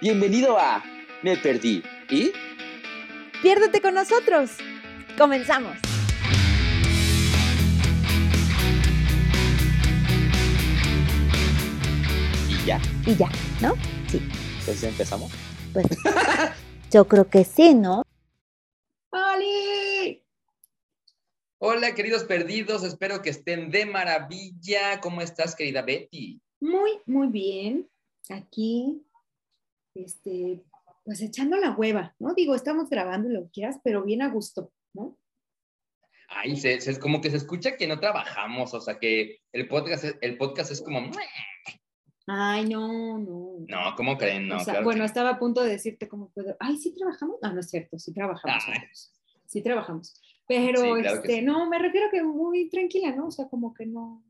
Bienvenido 0.00 0.58
a 0.58 0.82
Me 1.22 1.36
Perdí. 1.36 1.82
¿Y? 2.10 2.32
Piérdete 3.42 3.80
con 3.80 3.94
nosotros. 3.94 4.50
Comenzamos. 5.16 5.78
Y 12.48 12.66
ya. 12.66 12.80
Y 13.06 13.14
ya, 13.14 13.28
¿no? 13.62 13.74
Sí. 14.08 14.20
Entonces 14.58 14.82
empezamos. 14.82 15.32
Pues 15.72 15.86
yo 16.90 17.06
creo 17.06 17.28
que 17.28 17.44
sí, 17.44 17.74
¿no? 17.74 18.02
¡Oli! 19.10 20.22
Hola, 21.58 21.94
queridos 21.94 22.24
perdidos. 22.24 22.82
Espero 22.82 23.22
que 23.22 23.30
estén 23.30 23.70
de 23.70 23.86
maravilla. 23.86 25.00
¿Cómo 25.00 25.20
estás, 25.20 25.54
querida 25.54 25.82
Betty? 25.82 26.40
Muy, 26.60 26.98
muy 27.06 27.28
bien. 27.28 27.88
Aquí, 28.28 29.02
este, 29.94 30.62
pues 31.04 31.20
echando 31.20 31.56
la 31.56 31.70
hueva, 31.72 32.14
¿no? 32.18 32.34
Digo, 32.34 32.54
estamos 32.54 32.88
grabando 32.90 33.28
lo 33.28 33.44
que 33.44 33.50
quieras, 33.50 33.78
pero 33.84 34.02
bien 34.04 34.22
a 34.22 34.28
gusto, 34.30 34.72
¿no? 34.92 35.16
Ay, 36.28 36.56
se, 36.56 36.80
se- 36.80 36.98
como 36.98 37.20
que 37.20 37.30
se 37.30 37.36
escucha 37.36 37.76
que 37.76 37.86
no 37.86 38.00
trabajamos, 38.00 38.72
o 38.74 38.80
sea 38.80 38.98
que 38.98 39.38
el 39.52 39.68
podcast, 39.68 40.04
es- 40.04 40.16
el 40.20 40.36
podcast 40.36 40.72
es 40.72 40.82
como, 40.82 41.10
Ay, 42.26 42.64
no, 42.68 43.18
no. 43.18 43.56
no, 43.68 43.94
¿cómo 43.96 44.16
creen? 44.16 44.48
No, 44.48 44.56
o 44.56 44.60
sea, 44.60 44.74
claro 44.74 44.84
bueno, 44.84 45.00
que- 45.02 45.06
estaba 45.06 45.30
a 45.30 45.38
punto 45.38 45.62
de 45.62 45.70
decirte 45.72 46.08
cómo 46.08 46.30
puedo. 46.30 46.56
Ay, 46.58 46.78
sí 46.78 46.94
trabajamos. 46.94 47.36
No, 47.42 47.52
no 47.52 47.60
es 47.60 47.68
cierto, 47.68 47.98
sí 47.98 48.12
trabajamos. 48.14 48.64
Sí 49.46 49.62
trabajamos. 49.62 50.20
Pero, 50.48 50.80
Sí, 50.80 51.02
claro 51.02 51.22
que 51.22 51.28
este, 51.28 51.40
sí. 51.40 51.42
no, 51.42 51.68
me 51.68 51.78
refiero 51.78 52.08
que 52.10 52.22
muy 52.22 52.68
tranquila, 52.70 53.14
¿no? 53.14 53.26
O 53.28 53.30
sea, 53.30 53.46
como 53.48 53.72
que 53.74 53.84
no. 53.86 54.24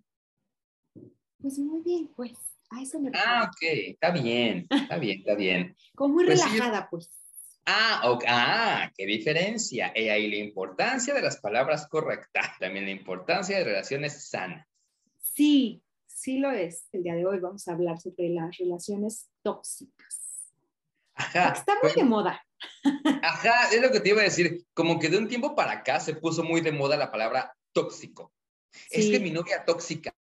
Pues 1.40 1.58
muy 1.58 1.82
bien, 1.82 2.08
pues. 2.16 2.32
A 2.74 2.82
eso 2.82 2.98
me 2.98 3.10
refiero. 3.10 3.30
Ah, 3.30 3.50
ok, 3.50 3.62
está 3.62 4.10
bien, 4.10 4.66
está 4.70 4.98
bien, 4.98 5.18
está 5.18 5.34
bien. 5.34 5.76
Como 5.94 6.14
muy 6.14 6.26
pues 6.26 6.40
sí. 6.40 6.48
relajada, 6.48 6.88
pues. 6.90 7.10
Ah, 7.66 8.02
ok, 8.10 8.24
ah, 8.26 8.92
qué 8.96 9.06
diferencia. 9.06 9.92
He 9.94 10.10
ahí 10.10 10.28
la 10.28 10.36
importancia 10.36 11.14
de 11.14 11.22
las 11.22 11.38
palabras 11.38 11.86
correctas, 11.88 12.58
también 12.58 12.84
la 12.84 12.90
importancia 12.90 13.56
de 13.56 13.64
relaciones 13.64 14.28
sanas. 14.28 14.66
Sí, 15.18 15.82
sí 16.06 16.38
lo 16.38 16.50
es. 16.50 16.88
El 16.92 17.04
día 17.04 17.14
de 17.14 17.24
hoy 17.24 17.38
vamos 17.38 17.66
a 17.68 17.72
hablar 17.72 17.98
sobre 18.00 18.28
las 18.28 18.56
relaciones 18.58 19.30
tóxicas. 19.42 20.52
Ajá. 21.14 21.44
Porque 21.44 21.58
está 21.60 21.72
muy 21.74 21.82
pues, 21.82 21.94
de 21.94 22.04
moda. 22.04 22.46
Ajá, 23.22 23.70
es 23.72 23.80
lo 23.80 23.90
que 23.90 24.00
te 24.00 24.10
iba 24.10 24.20
a 24.20 24.24
decir. 24.24 24.66
Como 24.74 24.98
que 24.98 25.08
de 25.08 25.18
un 25.18 25.28
tiempo 25.28 25.54
para 25.54 25.72
acá 25.72 26.00
se 26.00 26.14
puso 26.16 26.42
muy 26.42 26.60
de 26.60 26.72
moda 26.72 26.96
la 26.96 27.10
palabra 27.10 27.56
tóxico. 27.72 28.32
Es 28.90 29.06
que 29.06 29.20
mi 29.20 29.30
novia 29.30 29.64
tóxica, 29.64 30.14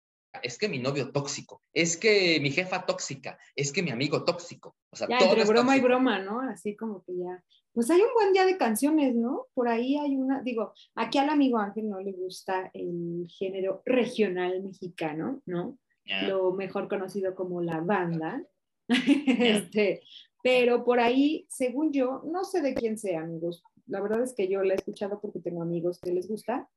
es 0.42 0.58
que 0.58 0.68
mi 0.68 0.78
novio 0.78 1.10
tóxico, 1.12 1.62
es 1.72 1.96
que 1.96 2.38
mi 2.40 2.50
jefa 2.50 2.86
tóxica, 2.86 3.38
es 3.56 3.72
que 3.72 3.82
mi 3.82 3.90
amigo 3.90 4.24
tóxico. 4.24 4.76
O 4.90 4.96
sea, 4.96 5.08
Ya 5.08 5.18
todo 5.18 5.30
entre 5.30 5.44
broma 5.44 5.76
y 5.76 5.80
tóxico. 5.80 5.86
broma, 5.86 6.18
¿no? 6.20 6.40
Así 6.40 6.76
como 6.76 7.02
que 7.04 7.16
ya. 7.16 7.42
Pues 7.72 7.90
hay 7.90 8.00
un 8.00 8.12
buen 8.14 8.32
día 8.32 8.46
de 8.46 8.56
canciones, 8.56 9.14
¿no? 9.14 9.46
Por 9.54 9.68
ahí 9.68 9.96
hay 9.96 10.16
una, 10.16 10.42
digo, 10.42 10.72
aquí 10.94 11.18
al 11.18 11.30
amigo 11.30 11.58
Ángel 11.58 11.88
no 11.88 12.00
le 12.00 12.12
gusta 12.12 12.70
el 12.74 13.26
género 13.28 13.82
regional 13.84 14.62
mexicano, 14.62 15.42
¿no? 15.46 15.78
Lo 16.26 16.52
mejor 16.52 16.88
conocido 16.88 17.34
como 17.36 17.60
la 17.60 17.80
banda. 17.80 18.42
este, 18.88 20.02
pero 20.42 20.84
por 20.84 20.98
ahí, 20.98 21.46
según 21.48 21.92
yo, 21.92 22.22
no 22.24 22.44
sé 22.44 22.62
de 22.62 22.74
quién 22.74 22.98
sea, 22.98 23.20
amigos. 23.20 23.62
La 23.86 24.00
verdad 24.00 24.22
es 24.22 24.34
que 24.34 24.48
yo 24.48 24.62
la 24.64 24.74
he 24.74 24.76
escuchado 24.76 25.20
porque 25.20 25.38
tengo 25.38 25.62
amigos 25.62 26.00
que 26.00 26.12
les 26.12 26.26
gusta. 26.26 26.68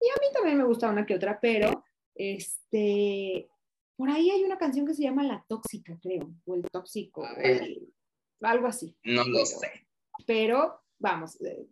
Y 0.00 0.08
a 0.08 0.20
mí 0.20 0.26
también 0.34 0.58
me 0.58 0.64
gusta 0.64 0.90
una 0.90 1.06
que 1.06 1.14
otra, 1.14 1.38
pero 1.40 1.84
este, 2.14 3.48
por 3.96 4.10
ahí 4.10 4.30
hay 4.30 4.44
una 4.44 4.58
canción 4.58 4.86
que 4.86 4.94
se 4.94 5.02
llama 5.02 5.22
La 5.24 5.44
Tóxica, 5.48 5.98
creo, 6.02 6.32
o 6.44 6.54
El 6.54 6.62
Tóxico, 6.70 7.22
o 7.22 7.36
el- 7.40 7.92
algo 8.40 8.66
así. 8.66 8.96
No 9.04 9.24
lo 9.24 9.34
Pero- 9.34 9.46
sé. 9.46 9.86
Pero, 10.26 10.80
vamos, 10.98 11.40
eh, 11.42 11.66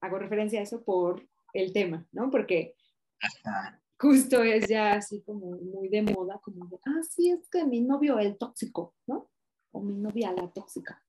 hago 0.00 0.18
referencia 0.18 0.60
a 0.60 0.62
eso 0.62 0.82
por 0.82 1.22
el 1.52 1.72
tema, 1.72 2.06
¿no? 2.12 2.30
Porque 2.30 2.74
Ajá. 3.20 3.80
justo 3.98 4.42
es 4.42 4.68
ya 4.68 4.94
así 4.94 5.22
como 5.22 5.50
muy 5.56 5.88
de 5.88 6.02
moda, 6.02 6.40
como 6.42 6.66
de, 6.66 6.78
ah, 6.86 7.02
sí, 7.08 7.30
es 7.30 7.48
que 7.50 7.64
mi 7.64 7.80
novio 7.80 8.18
el 8.18 8.36
tóxico, 8.38 8.94
¿no? 9.06 9.30
O 9.72 9.80
mi 9.80 9.94
novia 9.94 10.32
la 10.32 10.50
tóxica. 10.50 11.02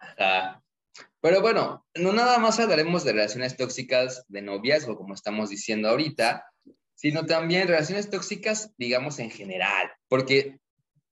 Ajá. 0.00 0.62
Pero 1.20 1.40
bueno, 1.42 1.86
no 1.96 2.12
nada 2.12 2.38
más 2.38 2.58
hablaremos 2.60 3.04
de 3.04 3.12
relaciones 3.12 3.56
tóxicas 3.56 4.24
de 4.28 4.42
noviazgo, 4.42 4.96
como 4.96 5.14
estamos 5.14 5.50
diciendo 5.50 5.88
ahorita, 5.88 6.44
sino 6.98 7.26
también 7.26 7.68
relaciones 7.68 8.10
tóxicas, 8.10 8.72
digamos, 8.76 9.20
en 9.20 9.30
general, 9.30 9.92
porque 10.08 10.58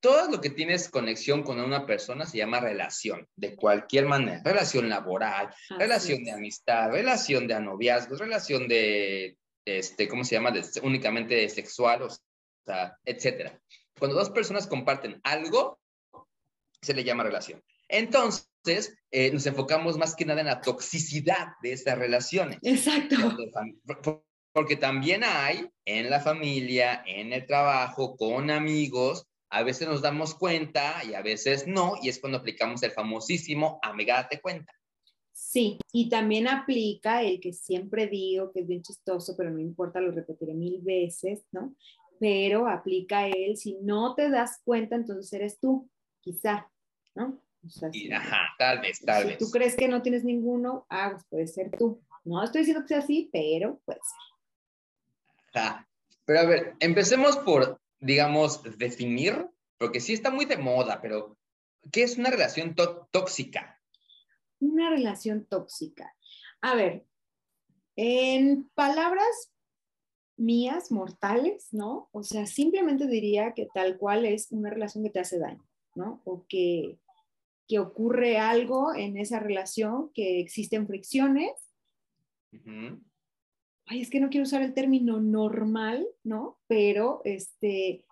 todo 0.01 0.29
lo 0.29 0.41
que 0.41 0.51
tienes 0.51 0.89
conexión 0.89 1.45
con 1.45 1.61
una 1.61 1.87
persona 1.87 2.27
se 2.27 2.39
llama 2.39 2.59
relación, 2.59 3.29
de 3.37 3.55
cualquier 3.55 4.07
manera, 4.07 4.43
relación 4.45 4.89
laboral, 4.89 5.47
Así 5.47 5.75
relación 5.79 6.25
de 6.25 6.33
amistad, 6.33 6.91
relación 6.91 7.47
de 7.47 7.61
noviazgo, 7.61 8.17
relación 8.17 8.67
de, 8.67 9.39
este, 9.65 10.09
¿cómo 10.09 10.25
se 10.25 10.35
llama? 10.35 10.51
De- 10.51 10.65
únicamente 10.83 11.37
de 11.37 11.49
sexual, 11.49 12.03
o 12.03 12.09
sea, 12.65 12.99
etcétera. 13.05 13.57
Cuando 13.97 14.17
dos 14.17 14.31
personas 14.31 14.67
comparten 14.67 15.21
algo, 15.23 15.79
se 16.83 16.95
le 16.95 17.05
llama 17.05 17.23
relación. 17.23 17.63
Entonces, 17.89 18.99
eh, 19.13 19.31
nos 19.31 19.47
enfocamos 19.47 19.97
más 19.97 20.17
que 20.17 20.25
nada 20.25 20.41
en 20.41 20.49
la 20.49 20.61
toxicidad 20.61 21.53
de 21.63 21.73
estas 21.73 21.97
relaciones. 21.97 22.59
Exacto. 22.63 23.17
Porque 24.57 24.77
también 24.77 25.21
hay 25.23 25.69
en 25.85 26.09
la 26.09 26.19
familia, 26.19 27.03
en 27.07 27.35
el 27.35 27.45
trabajo, 27.45 28.17
con 28.17 28.51
amigos, 28.51 29.27
a 29.51 29.63
veces 29.63 29.87
nos 29.87 30.01
damos 30.01 30.35
cuenta 30.35 31.05
y 31.05 31.13
a 31.13 31.21
veces 31.21 31.67
no, 31.67 31.93
y 32.01 32.09
es 32.09 32.19
cuando 32.19 32.39
aplicamos 32.39 32.83
el 32.83 32.91
famosísimo 32.91 33.79
amiga, 33.83 34.15
date 34.15 34.41
cuenta. 34.41 34.73
Sí, 35.31 35.79
y 35.93 36.09
también 36.09 36.49
aplica 36.49 37.23
el 37.23 37.39
que 37.39 37.53
siempre 37.53 38.07
digo 38.07 38.51
que 38.51 38.61
es 38.61 38.67
bien 38.67 38.81
chistoso, 38.81 39.35
pero 39.37 39.51
no 39.51 39.61
importa, 39.61 40.01
lo 40.01 40.11
repetiré 40.11 40.55
mil 40.55 40.81
veces, 40.81 41.45
¿no? 41.53 41.75
Pero 42.19 42.67
aplica 42.67 43.29
el, 43.29 43.59
si 43.59 43.77
no 43.83 44.15
te 44.15 44.31
das 44.31 44.63
cuenta, 44.65 44.97
entonces 44.97 45.31
eres 45.35 45.61
tú, 45.61 45.87
quizá, 46.23 46.67
¿no? 47.15 47.43
O 47.63 47.69
sea, 47.69 47.91
Y, 47.93 48.07
si- 48.07 48.11
ajá, 48.13 48.55
tal 48.59 48.81
vez, 48.81 49.01
tal 49.05 49.23
si 49.25 49.29
vez. 49.29 49.39
tú 49.39 49.51
crees 49.51 49.77
que 49.77 49.87
no 49.87 50.01
tienes 50.01 50.25
ninguno, 50.25 50.87
ah, 50.89 51.11
pues 51.13 51.25
puede 51.29 51.47
ser 51.47 51.71
tú. 51.79 52.01
No 52.25 52.43
estoy 52.43 52.63
diciendo 52.63 52.83
que 52.85 52.89
sea 52.89 52.99
así, 53.01 53.29
pero 53.31 53.79
puede 53.85 53.99
ser. 53.99 54.26
Ajá. 55.57 55.89
Pero 56.25 56.41
a 56.41 56.45
ver, 56.45 56.75
empecemos 56.81 57.37
por, 57.39 57.81
digamos, 58.01 58.63
definir, 58.79 59.49
porque 59.79 60.01
sí 60.01 60.13
está 60.13 60.31
muy 60.31 60.45
de 60.45 60.57
moda, 60.59 61.01
pero 61.01 61.39
¿qué 61.93 62.03
es 62.03 62.19
una 62.19 62.31
relación 62.31 62.75
tó- 62.75 63.09
tóxica? 63.13 63.81
Una 64.59 64.91
relación 64.91 65.45
tóxica. 65.47 66.15
A 66.61 66.75
ver, 66.75 67.07
en 67.95 68.69
palabras 68.75 69.53
mías, 70.37 70.91
mortales, 70.91 71.69
¿no? 71.73 72.09
O 72.13 72.23
sea, 72.23 72.47
simplemente 72.47 73.07
diría 73.07 73.55
que 73.55 73.69
tal 73.73 73.97
cual 73.97 74.27
es 74.27 74.51
una 74.51 74.71
relación 74.71 75.05
que 75.05 75.11
te 75.11 75.21
hace 75.21 75.39
daño, 75.39 75.65
¿no? 75.95 76.21
O 76.25 76.45
que, 76.49 76.99
que 77.69 77.79
ocurre 77.79 78.39
algo 78.39 78.95
en 78.95 79.17
esa 79.17 79.39
relación, 79.39 80.11
que 80.13 80.41
existen 80.41 80.87
fricciones. 80.87 81.53
Ujú. 82.53 83.01
Ay, 83.87 84.03
es 84.03 84.11
que 84.11 84.21
no 84.21 84.29
quiero 84.31 84.45
usar 84.45 84.63
el 84.63 84.75
término 84.75 85.21
normal, 85.21 86.07
¿no? 86.25 86.59
Pero, 86.67 87.23
este, 87.25 88.05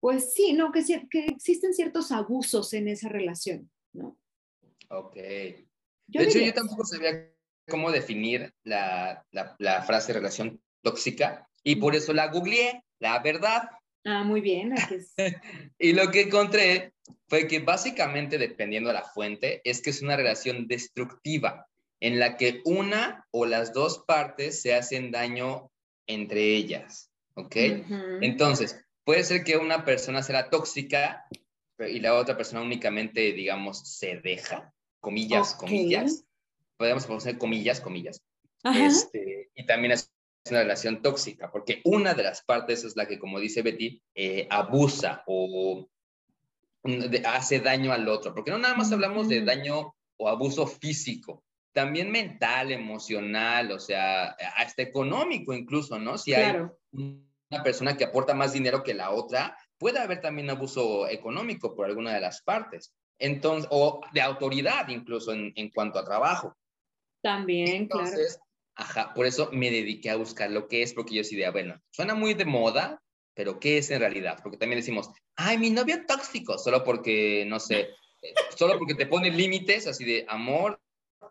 pues 0.00 0.32
sí, 0.32 0.52
no, 0.52 0.72
que, 0.72 0.82
que 1.10 1.26
existen 1.26 1.74
ciertos 1.74 2.10
abusos 2.12 2.72
en 2.72 2.88
esa 2.88 3.08
relación, 3.08 3.70
¿no? 3.92 4.18
Ok. 4.88 5.16
Yo 6.08 6.20
de 6.20 6.26
hecho, 6.28 6.38
yo 6.38 6.54
tampoco 6.54 6.84
sabía 6.84 7.30
cómo 7.68 7.90
definir 7.90 8.54
la, 8.64 9.26
la- 9.32 9.56
la 9.58 9.82
frase 9.82 10.12
relación 10.12 10.62
tóxica 10.82 11.48
y 11.64 11.76
por 11.76 11.96
eso 11.96 12.12
la 12.12 12.28
googleé, 12.28 12.82
la 13.00 13.18
verdad. 13.18 13.68
Ah, 14.04 14.22
muy 14.22 14.40
bien. 14.40 14.72
es- 14.72 15.14
Y 15.78 15.92
lo 15.92 16.10
que 16.12 16.22
encontré 16.22 16.92
fue 17.28 17.48
que 17.48 17.58
básicamente, 17.58 18.38
dependiendo 18.38 18.88
de 18.88 18.94
la 18.94 19.02
fuente, 19.02 19.60
es 19.64 19.82
que 19.82 19.90
es 19.90 20.00
una 20.00 20.16
relación 20.16 20.68
destructiva 20.68 21.66
en 22.00 22.18
la 22.18 22.36
que 22.36 22.62
una 22.64 23.26
o 23.30 23.46
las 23.46 23.72
dos 23.72 24.04
partes 24.06 24.60
se 24.60 24.74
hacen 24.74 25.10
daño 25.10 25.70
entre 26.06 26.54
ellas. 26.54 27.10
¿Ok? 27.34 27.56
Entonces, 28.22 28.82
puede 29.04 29.22
ser 29.24 29.44
que 29.44 29.56
una 29.56 29.84
persona 29.84 30.22
sea 30.22 30.48
tóxica 30.48 31.26
y 31.78 32.00
la 32.00 32.14
otra 32.14 32.36
persona 32.36 32.62
únicamente, 32.62 33.32
digamos, 33.32 33.80
se 33.98 34.20
deja, 34.20 34.72
comillas, 35.00 35.54
comillas. 35.54 36.24
Podemos 36.76 37.06
poner 37.06 37.38
comillas, 37.38 37.80
comillas. 37.80 38.22
Este, 38.64 39.50
y 39.54 39.64
también 39.66 39.92
es 39.92 40.10
una 40.50 40.62
relación 40.62 41.02
tóxica, 41.02 41.50
porque 41.50 41.80
una 41.84 42.14
de 42.14 42.22
las 42.22 42.42
partes 42.42 42.84
es 42.84 42.96
la 42.96 43.06
que, 43.06 43.18
como 43.18 43.38
dice 43.38 43.62
Betty, 43.62 44.02
eh, 44.14 44.46
abusa 44.50 45.22
o 45.26 45.88
hace 47.24 47.60
daño 47.60 47.92
al 47.92 48.08
otro, 48.08 48.34
porque 48.34 48.50
no 48.50 48.58
nada 48.58 48.74
más 48.74 48.92
hablamos 48.92 49.28
de 49.28 49.44
daño 49.44 49.94
o 50.16 50.28
abuso 50.28 50.66
físico, 50.66 51.44
también 51.76 52.10
mental, 52.10 52.72
emocional, 52.72 53.70
o 53.70 53.78
sea, 53.78 54.28
hasta 54.56 54.80
económico 54.80 55.52
incluso, 55.52 55.98
¿no? 55.98 56.16
Si 56.16 56.32
claro. 56.32 56.78
hay 56.94 57.20
una 57.50 57.62
persona 57.62 57.98
que 57.98 58.04
aporta 58.04 58.32
más 58.32 58.54
dinero 58.54 58.82
que 58.82 58.94
la 58.94 59.10
otra, 59.10 59.58
puede 59.76 59.98
haber 59.98 60.22
también 60.22 60.48
abuso 60.48 61.06
económico 61.06 61.76
por 61.76 61.84
alguna 61.84 62.14
de 62.14 62.22
las 62.22 62.40
partes. 62.40 62.94
Entonces, 63.18 63.68
o 63.70 64.00
de 64.14 64.22
autoridad 64.22 64.88
incluso 64.88 65.34
en, 65.34 65.52
en 65.54 65.68
cuanto 65.68 65.98
a 65.98 66.04
trabajo. 66.06 66.56
También, 67.22 67.68
Entonces, 67.82 68.38
claro. 68.74 68.88
ajá, 68.88 69.14
por 69.14 69.26
eso 69.26 69.50
me 69.52 69.70
dediqué 69.70 70.08
a 70.08 70.16
buscar 70.16 70.50
lo 70.50 70.68
que 70.68 70.80
es, 70.80 70.94
porque 70.94 71.16
yo 71.16 71.24
sí 71.24 71.36
de, 71.36 71.50
bueno, 71.50 71.78
suena 71.90 72.14
muy 72.14 72.32
de 72.32 72.46
moda, 72.46 73.02
pero 73.34 73.60
¿qué 73.60 73.76
es 73.76 73.90
en 73.90 74.00
realidad? 74.00 74.40
Porque 74.42 74.56
también 74.56 74.80
decimos, 74.80 75.10
ay, 75.34 75.58
mi 75.58 75.68
novio 75.68 76.06
tóxico, 76.06 76.56
solo 76.56 76.82
porque, 76.82 77.44
no 77.46 77.60
sé, 77.60 77.80
eh, 78.22 78.32
solo 78.56 78.78
porque 78.78 78.94
te 78.94 79.04
pone 79.04 79.30
límites 79.30 79.86
así 79.86 80.06
de 80.06 80.24
amor, 80.26 80.80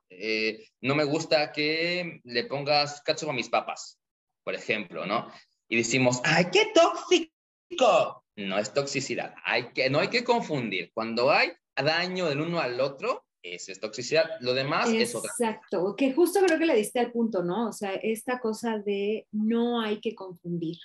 eh, 0.10 0.68
no 0.82 0.96
me 0.96 1.04
gusta 1.04 1.52
que 1.52 2.22
le 2.24 2.44
pongas 2.46 3.02
cacho 3.02 3.30
a 3.30 3.34
mis 3.34 3.50
papas, 3.50 4.00
por 4.44 4.56
ejemplo, 4.56 5.06
¿no? 5.06 5.30
Y 5.68 5.78
decimos, 5.78 6.22
ay, 6.24 6.46
qué 6.52 6.72
tóxico. 6.74 8.24
No 8.38 8.58
es 8.58 8.74
toxicidad, 8.74 9.34
hay 9.44 9.72
que, 9.72 9.90
no 9.90 10.00
hay 10.00 10.10
que 10.10 10.24
confundir. 10.24 10.92
Cuando 10.94 11.32
hay 11.32 11.52
daño 11.76 12.28
del 12.28 12.42
uno 12.42 12.60
al 12.60 12.80
otro, 12.82 13.26
eso 13.42 13.72
es 13.72 13.80
toxicidad. 13.80 14.30
Lo 14.42 14.54
demás 14.54 14.90
es 14.90 15.16
otra. 15.16 15.32
Exacto, 15.32 15.96
que 15.96 16.14
justo 16.14 16.40
creo 16.46 16.60
que 16.60 16.66
le 16.66 16.76
diste 16.76 17.00
al 17.00 17.12
punto, 17.12 17.44
¿no? 17.44 17.70
O 17.70 17.72
sea, 17.72 17.94
esta 17.94 18.40
cosa 18.40 18.80
de 18.80 19.28
no 19.32 19.82
hay 19.82 20.00
que 20.00 20.16
confundir. 20.16 20.78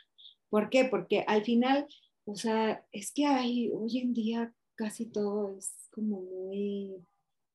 ¿Por 0.48 0.68
qué? 0.68 0.84
Porque 0.84 1.24
al 1.26 1.44
final, 1.44 1.86
o 2.24 2.36
sea, 2.36 2.84
es 2.92 3.12
que 3.12 3.26
hay, 3.26 3.70
hoy 3.72 3.98
en 3.98 4.12
día 4.12 4.54
casi 4.74 5.06
todo 5.06 5.56
es 5.58 5.88
como 5.90 6.22
muy 6.22 6.96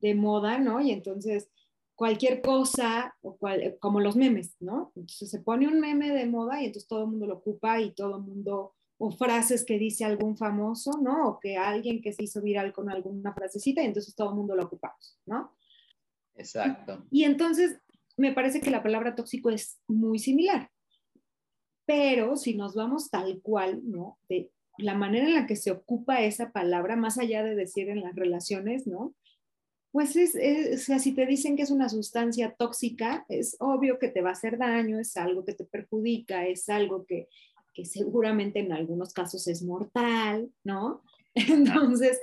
de 0.06 0.14
moda, 0.14 0.60
¿no? 0.60 0.82
Y 0.82 0.92
entonces 0.92 1.50
cualquier 1.96 2.42
cosa, 2.42 3.16
o 3.22 3.38
cual, 3.38 3.78
como 3.80 4.00
los 4.00 4.16
memes, 4.16 4.56
¿no? 4.60 4.92
Entonces 4.96 5.32
se 5.32 5.40
pone 5.40 5.68
un 5.68 5.80
meme 5.80 6.12
de 6.12 6.28
moda 6.28 6.62
y 6.62 6.66
entonces 6.66 6.88
todo 6.88 7.06
el 7.06 7.10
mundo 7.10 7.26
lo 7.26 7.36
ocupa 7.36 7.82
y 7.82 7.92
todo 7.94 8.18
el 8.18 8.24
mundo, 8.24 8.76
o 9.00 9.12
frases 9.12 9.66
que 9.66 9.80
dice 9.80 10.06
algún 10.06 10.38
famoso, 10.38 10.92
¿no? 11.02 11.28
O 11.28 11.40
que 11.40 11.58
alguien 11.58 12.02
que 12.02 12.14
se 12.14 12.24
hizo 12.24 12.42
viral 12.42 12.72
con 12.72 12.90
alguna 12.90 13.34
frasecita 13.34 13.82
y 13.82 13.88
entonces 13.88 14.14
todo 14.14 14.30
el 14.30 14.36
mundo 14.36 14.56
lo 14.56 14.66
ocupamos, 14.66 15.20
¿no? 15.26 15.52
Exacto. 16.36 17.04
Y 17.10 17.24
entonces 17.24 17.80
me 18.16 18.32
parece 18.32 18.62
que 18.62 18.70
la 18.70 18.84
palabra 18.84 19.16
tóxico 19.16 19.50
es 19.50 19.80
muy 19.88 20.20
similar. 20.20 20.70
Pero 21.88 22.36
si 22.36 22.56
nos 22.56 22.76
vamos 22.76 23.10
tal 23.10 23.42
cual, 23.42 23.82
¿no? 23.84 24.20
De 24.30 24.52
la 24.78 24.94
manera 24.94 25.28
en 25.28 25.34
la 25.34 25.48
que 25.48 25.56
se 25.56 25.72
ocupa 25.72 26.22
esa 26.22 26.52
palabra, 26.52 26.96
más 26.96 27.18
allá 27.18 27.44
de 27.44 27.56
decir 27.56 27.90
en 27.90 28.02
las 28.02 28.16
relaciones, 28.16 28.86
¿no? 28.86 29.16
Pues 29.96 30.14
es, 30.18 30.36
o 30.36 30.78
sea, 30.78 31.00
si 31.00 31.14
te 31.14 31.26
dicen 31.26 31.56
que 31.56 31.64
es 31.64 31.72
una 31.72 31.88
sustancia 31.88 32.54
tóxica, 32.60 33.26
es 33.30 33.56
obvio 33.62 33.98
que 33.98 34.10
te 34.10 34.22
va 34.22 34.32
a 34.32 34.34
hacer 34.34 34.58
daño, 34.58 35.00
es 35.00 35.16
algo 35.16 35.46
que 35.46 35.54
te 35.54 35.64
perjudica, 35.64 36.46
es 36.46 36.68
algo 36.68 37.06
que, 37.06 37.30
que 37.74 37.86
seguramente 37.86 38.60
en 38.60 38.74
algunos 38.74 39.14
casos 39.14 39.48
es 39.48 39.64
mortal, 39.64 40.52
¿no? 40.66 41.02
Entonces, 41.34 42.20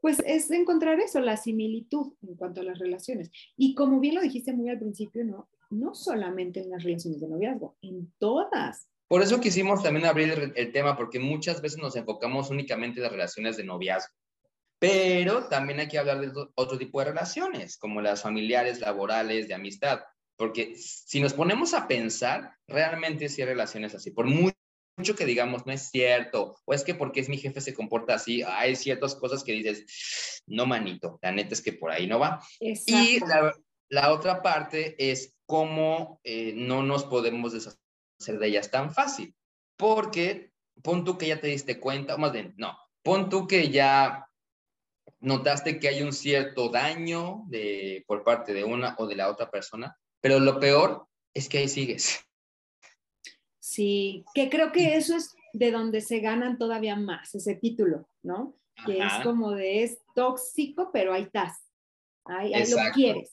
pues 0.00 0.20
es 0.26 0.50
encontrar 0.50 0.98
eso, 0.98 1.20
la 1.20 1.36
similitud 1.36 2.14
en 2.20 2.34
cuanto 2.34 2.62
a 2.62 2.64
las 2.64 2.80
relaciones. 2.80 3.30
Y 3.56 3.76
como 3.76 4.00
bien 4.00 4.16
lo 4.16 4.20
dijiste 4.20 4.52
muy 4.52 4.68
al 4.68 4.80
principio, 4.80 5.24
¿no? 5.24 5.48
No 5.70 5.94
solamente 5.94 6.62
en 6.62 6.70
las 6.70 6.82
relaciones 6.82 7.20
de 7.20 7.28
noviazgo, 7.28 7.76
en 7.80 8.12
todas. 8.18 8.88
Por 9.06 9.22
eso 9.22 9.38
quisimos 9.38 9.84
también 9.84 10.06
abrir 10.06 10.30
el, 10.30 10.52
el 10.56 10.72
tema, 10.72 10.96
porque 10.96 11.20
muchas 11.20 11.62
veces 11.62 11.78
nos 11.78 11.94
enfocamos 11.94 12.50
únicamente 12.50 12.98
en 12.98 13.04
las 13.04 13.12
relaciones 13.12 13.56
de 13.56 13.62
noviazgo. 13.62 14.12
Pero 14.82 15.44
también 15.44 15.78
hay 15.78 15.86
que 15.86 15.96
hablar 15.96 16.20
de 16.20 16.32
otro 16.56 16.76
tipo 16.76 16.98
de 16.98 17.04
relaciones, 17.04 17.78
como 17.78 18.00
las 18.00 18.22
familiares, 18.22 18.80
laborales, 18.80 19.46
de 19.46 19.54
amistad. 19.54 20.00
Porque 20.36 20.74
si 20.74 21.20
nos 21.20 21.34
ponemos 21.34 21.72
a 21.72 21.86
pensar, 21.86 22.56
realmente 22.66 23.28
sí 23.28 23.42
hay 23.42 23.46
relaciones 23.46 23.94
así. 23.94 24.10
Por 24.10 24.26
muy 24.26 24.52
mucho 24.96 25.14
que 25.14 25.24
digamos 25.24 25.66
no 25.66 25.72
es 25.72 25.88
cierto, 25.88 26.56
o 26.64 26.74
es 26.74 26.82
que 26.82 26.96
porque 26.96 27.20
es 27.20 27.28
mi 27.28 27.38
jefe 27.38 27.60
se 27.60 27.74
comporta 27.74 28.14
así, 28.14 28.42
hay 28.42 28.74
ciertas 28.74 29.14
cosas 29.14 29.44
que 29.44 29.52
dices, 29.52 30.42
no 30.48 30.66
manito, 30.66 31.20
la 31.22 31.30
neta 31.30 31.54
es 31.54 31.62
que 31.62 31.72
por 31.72 31.92
ahí 31.92 32.08
no 32.08 32.18
va. 32.18 32.42
Exacto. 32.58 33.02
Y 33.02 33.20
la, 33.20 33.54
la, 33.88 34.12
otra 34.12 34.42
parte 34.42 34.96
es 34.98 35.36
cómo 35.46 36.20
eh, 36.24 36.54
no 36.56 36.82
nos 36.82 37.04
podemos 37.04 37.52
deshacer 37.52 37.78
de 38.40 38.48
ellas 38.48 38.68
tan 38.72 38.92
fácil, 38.92 39.32
porque 39.76 40.50
pon 40.82 41.04
tú 41.04 41.16
que 41.16 41.28
ya 41.28 41.40
te 41.40 41.46
diste 41.46 41.78
cuenta, 41.78 42.16
o 42.16 42.18
más 42.18 42.32
bien, 42.32 42.52
no, 42.56 42.76
pon 43.02 43.28
tú 43.28 43.46
que 43.46 43.70
ya 43.70 44.28
notaste 45.22 45.78
que 45.78 45.88
hay 45.88 46.02
un 46.02 46.12
cierto 46.12 46.68
daño 46.68 47.44
de, 47.46 48.04
por 48.06 48.22
parte 48.24 48.52
de 48.52 48.64
una 48.64 48.94
o 48.98 49.06
de 49.06 49.16
la 49.16 49.30
otra 49.30 49.50
persona, 49.50 49.96
pero 50.20 50.38
lo 50.38 50.60
peor 50.60 51.06
es 51.32 51.48
que 51.48 51.58
ahí 51.58 51.68
sigues. 51.68 52.20
Sí, 53.58 54.24
que 54.34 54.50
creo 54.50 54.72
que 54.72 54.96
eso 54.96 55.16
es 55.16 55.34
de 55.52 55.70
donde 55.70 56.00
se 56.00 56.20
ganan 56.20 56.58
todavía 56.58 56.96
más 56.96 57.34
ese 57.34 57.54
título, 57.54 58.08
¿no? 58.22 58.54
Que 58.84 58.98
es 58.98 59.12
como 59.22 59.52
de 59.52 59.84
es 59.84 59.98
tóxico, 60.14 60.90
pero 60.92 61.12
ahí 61.12 61.22
estás, 61.22 61.58
ahí, 62.24 62.52
ahí 62.52 62.68
lo 62.68 62.76
quieres. 62.92 63.30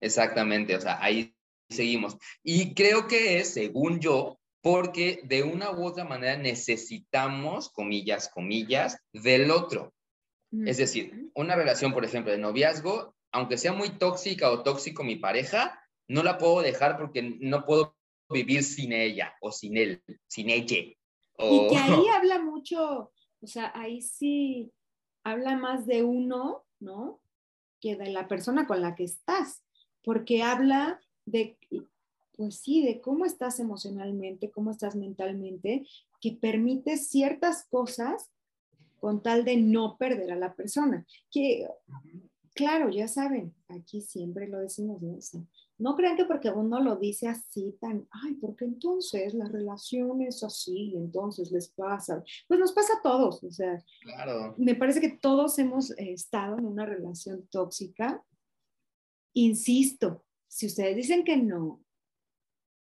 Exactamente, 0.00 0.74
o 0.74 0.80
sea, 0.80 1.02
ahí 1.02 1.34
seguimos. 1.68 2.16
Y 2.42 2.74
creo 2.74 3.06
que 3.06 3.38
es, 3.38 3.52
según 3.52 4.00
yo, 4.00 4.40
porque 4.62 5.20
de 5.24 5.42
una 5.42 5.70
u 5.70 5.84
otra 5.84 6.04
manera 6.04 6.36
necesitamos, 6.36 7.70
comillas, 7.70 8.28
comillas, 8.28 8.98
del 9.12 9.50
otro. 9.50 9.94
Es 10.52 10.78
decir, 10.78 11.30
una 11.34 11.54
relación, 11.54 11.92
por 11.92 12.04
ejemplo, 12.04 12.32
de 12.32 12.38
noviazgo, 12.38 13.14
aunque 13.30 13.56
sea 13.56 13.72
muy 13.72 13.90
tóxica 13.90 14.50
o 14.50 14.62
tóxico 14.62 15.04
mi 15.04 15.16
pareja, 15.16 15.80
no 16.08 16.22
la 16.24 16.38
puedo 16.38 16.60
dejar 16.60 16.98
porque 16.98 17.22
no 17.40 17.64
puedo 17.64 17.96
vivir 18.28 18.64
sin 18.64 18.92
ella 18.92 19.34
o 19.40 19.52
sin 19.52 19.76
él, 19.76 20.02
sin 20.26 20.50
ella. 20.50 20.76
O... 21.34 21.66
Y 21.66 21.68
que 21.68 21.76
ahí 21.76 22.08
habla 22.08 22.42
mucho, 22.42 23.12
o 23.40 23.46
sea, 23.46 23.70
ahí 23.74 24.02
sí 24.02 24.72
habla 25.22 25.56
más 25.56 25.86
de 25.86 26.02
uno, 26.02 26.64
¿no? 26.80 27.20
Que 27.80 27.96
de 27.96 28.10
la 28.10 28.26
persona 28.26 28.66
con 28.66 28.82
la 28.82 28.94
que 28.94 29.04
estás, 29.04 29.62
porque 30.02 30.42
habla 30.42 31.00
de, 31.26 31.58
pues 32.36 32.56
sí, 32.56 32.84
de 32.84 33.00
cómo 33.00 33.24
estás 33.24 33.60
emocionalmente, 33.60 34.50
cómo 34.50 34.72
estás 34.72 34.96
mentalmente, 34.96 35.86
que 36.20 36.32
permite 36.32 36.96
ciertas 36.96 37.66
cosas 37.70 38.30
con 39.00 39.22
tal 39.22 39.44
de 39.44 39.56
no 39.56 39.96
perder 39.96 40.32
a 40.32 40.36
la 40.36 40.54
persona. 40.54 41.04
Que, 41.30 41.66
claro, 42.54 42.90
ya 42.90 43.08
saben, 43.08 43.54
aquí 43.68 44.00
siempre 44.00 44.46
lo 44.46 44.60
decimos, 44.60 45.02
¿no? 45.02 45.16
O 45.16 45.20
sea, 45.20 45.40
no 45.78 45.96
crean 45.96 46.16
que 46.16 46.26
porque 46.26 46.50
uno 46.50 46.78
lo 46.78 46.96
dice 46.96 47.26
así 47.26 47.74
tan, 47.80 48.06
ay, 48.10 48.34
porque 48.34 48.66
entonces 48.66 49.32
la 49.32 49.48
relación 49.48 50.20
es 50.20 50.44
así, 50.44 50.92
entonces 50.94 51.50
les 51.50 51.68
pasa. 51.68 52.22
Pues 52.46 52.60
nos 52.60 52.72
pasa 52.72 52.94
a 52.98 53.02
todos, 53.02 53.42
o 53.42 53.50
sea, 53.50 53.82
claro. 54.02 54.54
me 54.58 54.74
parece 54.74 55.00
que 55.00 55.16
todos 55.16 55.58
hemos 55.58 55.90
eh, 55.92 56.12
estado 56.12 56.58
en 56.58 56.66
una 56.66 56.84
relación 56.84 57.48
tóxica. 57.50 58.22
Insisto, 59.32 60.22
si 60.48 60.66
ustedes 60.66 60.96
dicen 60.96 61.24
que 61.24 61.38
no, 61.38 61.82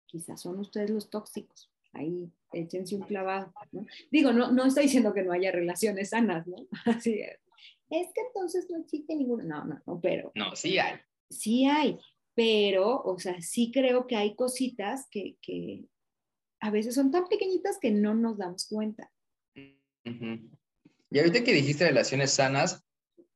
quizás 0.07 0.41
son 0.41 0.59
ustedes 0.59 0.89
los 0.89 1.09
tóxicos. 1.09 1.70
Ahí 1.93 2.31
échense 2.53 2.95
un 2.95 3.01
clavado, 3.01 3.53
¿no? 3.71 3.85
Digo, 4.09 4.31
no, 4.31 4.51
no 4.51 4.65
estoy 4.65 4.83
diciendo 4.83 5.13
que 5.13 5.23
no 5.23 5.33
haya 5.33 5.51
relaciones 5.51 6.09
sanas, 6.09 6.47
¿no? 6.47 6.57
Así 6.85 7.19
es. 7.19 7.39
Es 7.89 8.07
que 8.13 8.21
entonces 8.27 8.67
no 8.69 8.79
existe 8.79 9.15
ninguna, 9.15 9.43
no, 9.43 9.65
no, 9.65 9.81
no, 9.85 9.99
pero... 9.99 10.31
No, 10.35 10.55
sí 10.55 10.79
hay. 10.79 10.99
Sí 11.29 11.65
hay, 11.65 11.97
pero, 12.33 13.01
o 13.01 13.19
sea, 13.19 13.41
sí 13.41 13.71
creo 13.73 14.07
que 14.07 14.15
hay 14.15 14.35
cositas 14.35 15.07
que, 15.09 15.35
que 15.41 15.85
a 16.61 16.71
veces 16.71 16.95
son 16.95 17.11
tan 17.11 17.27
pequeñitas 17.27 17.77
que 17.79 17.91
no 17.91 18.13
nos 18.13 18.37
damos 18.37 18.67
cuenta. 18.67 19.11
Uh 19.55 20.09
-huh. 20.09 20.49
Y 21.09 21.19
ahorita 21.19 21.43
que 21.43 21.53
dijiste 21.53 21.87
relaciones 21.87 22.31
sanas, 22.31 22.83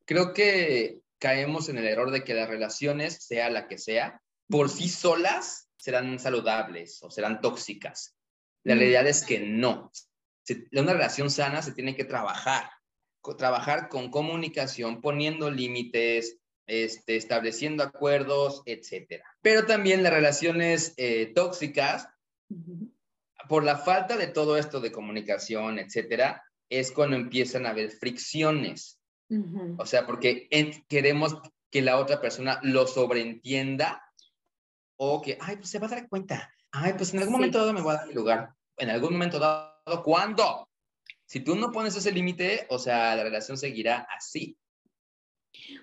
creo 0.06 0.32
que 0.32 1.00
caemos 1.18 1.68
en 1.68 1.78
el 1.78 1.86
error 1.86 2.10
de 2.10 2.24
que 2.24 2.34
las 2.34 2.48
relaciones, 2.48 3.24
sea 3.24 3.50
la 3.50 3.68
que 3.68 3.78
sea, 3.78 4.22
por 4.48 4.70
sí 4.70 4.88
solas 4.88 5.68
serán 5.76 6.18
saludables 6.18 7.02
o 7.02 7.10
serán 7.10 7.40
tóxicas. 7.40 8.16
La 8.66 8.74
realidad 8.74 9.06
es 9.06 9.24
que 9.24 9.38
no. 9.38 9.92
Una 10.72 10.92
relación 10.92 11.30
sana 11.30 11.62
se 11.62 11.70
tiene 11.70 11.94
que 11.94 12.04
trabajar, 12.04 12.68
trabajar 13.38 13.88
con 13.88 14.10
comunicación, 14.10 15.00
poniendo 15.00 15.52
límites, 15.52 16.38
este, 16.66 17.14
estableciendo 17.14 17.84
acuerdos, 17.84 18.62
etc. 18.66 19.22
Pero 19.40 19.66
también 19.66 20.02
las 20.02 20.12
relaciones 20.12 20.94
eh, 20.96 21.32
tóxicas, 21.32 22.08
por 23.48 23.62
la 23.62 23.76
falta 23.76 24.16
de 24.16 24.26
todo 24.26 24.56
esto 24.56 24.80
de 24.80 24.90
comunicación, 24.90 25.78
etc., 25.78 26.38
es 26.68 26.90
cuando 26.90 27.14
empiezan 27.14 27.66
a 27.66 27.70
haber 27.70 27.92
fricciones. 27.92 28.98
Uh 29.28 29.36
-huh. 29.36 29.76
O 29.78 29.86
sea, 29.86 30.06
porque 30.06 30.48
en, 30.50 30.84
queremos 30.88 31.36
que 31.70 31.82
la 31.82 31.98
otra 31.98 32.20
persona 32.20 32.58
lo 32.64 32.88
sobreentienda 32.88 34.02
o 34.96 35.22
que, 35.22 35.38
ay, 35.40 35.56
pues 35.56 35.70
se 35.70 35.78
va 35.78 35.86
a 35.86 35.90
dar 35.90 36.08
cuenta. 36.08 36.50
Ay, 36.78 36.92
pues 36.96 37.12
en 37.12 37.20
algún 37.20 37.34
sí. 37.34 37.38
momento 37.38 37.58
dado 37.58 37.72
me 37.72 37.80
voy 37.82 37.94
a 37.94 37.98
dar 37.98 38.08
mi 38.08 38.14
lugar. 38.14 38.54
En 38.76 38.90
algún 38.90 39.12
momento 39.12 39.38
dado, 39.38 40.02
¿cuándo? 40.04 40.68
Si 41.24 41.40
tú 41.40 41.56
no 41.56 41.72
pones 41.72 41.96
ese 41.96 42.12
límite, 42.12 42.66
o 42.70 42.78
sea, 42.78 43.16
la 43.16 43.24
relación 43.24 43.56
seguirá 43.56 44.06
así. 44.16 44.56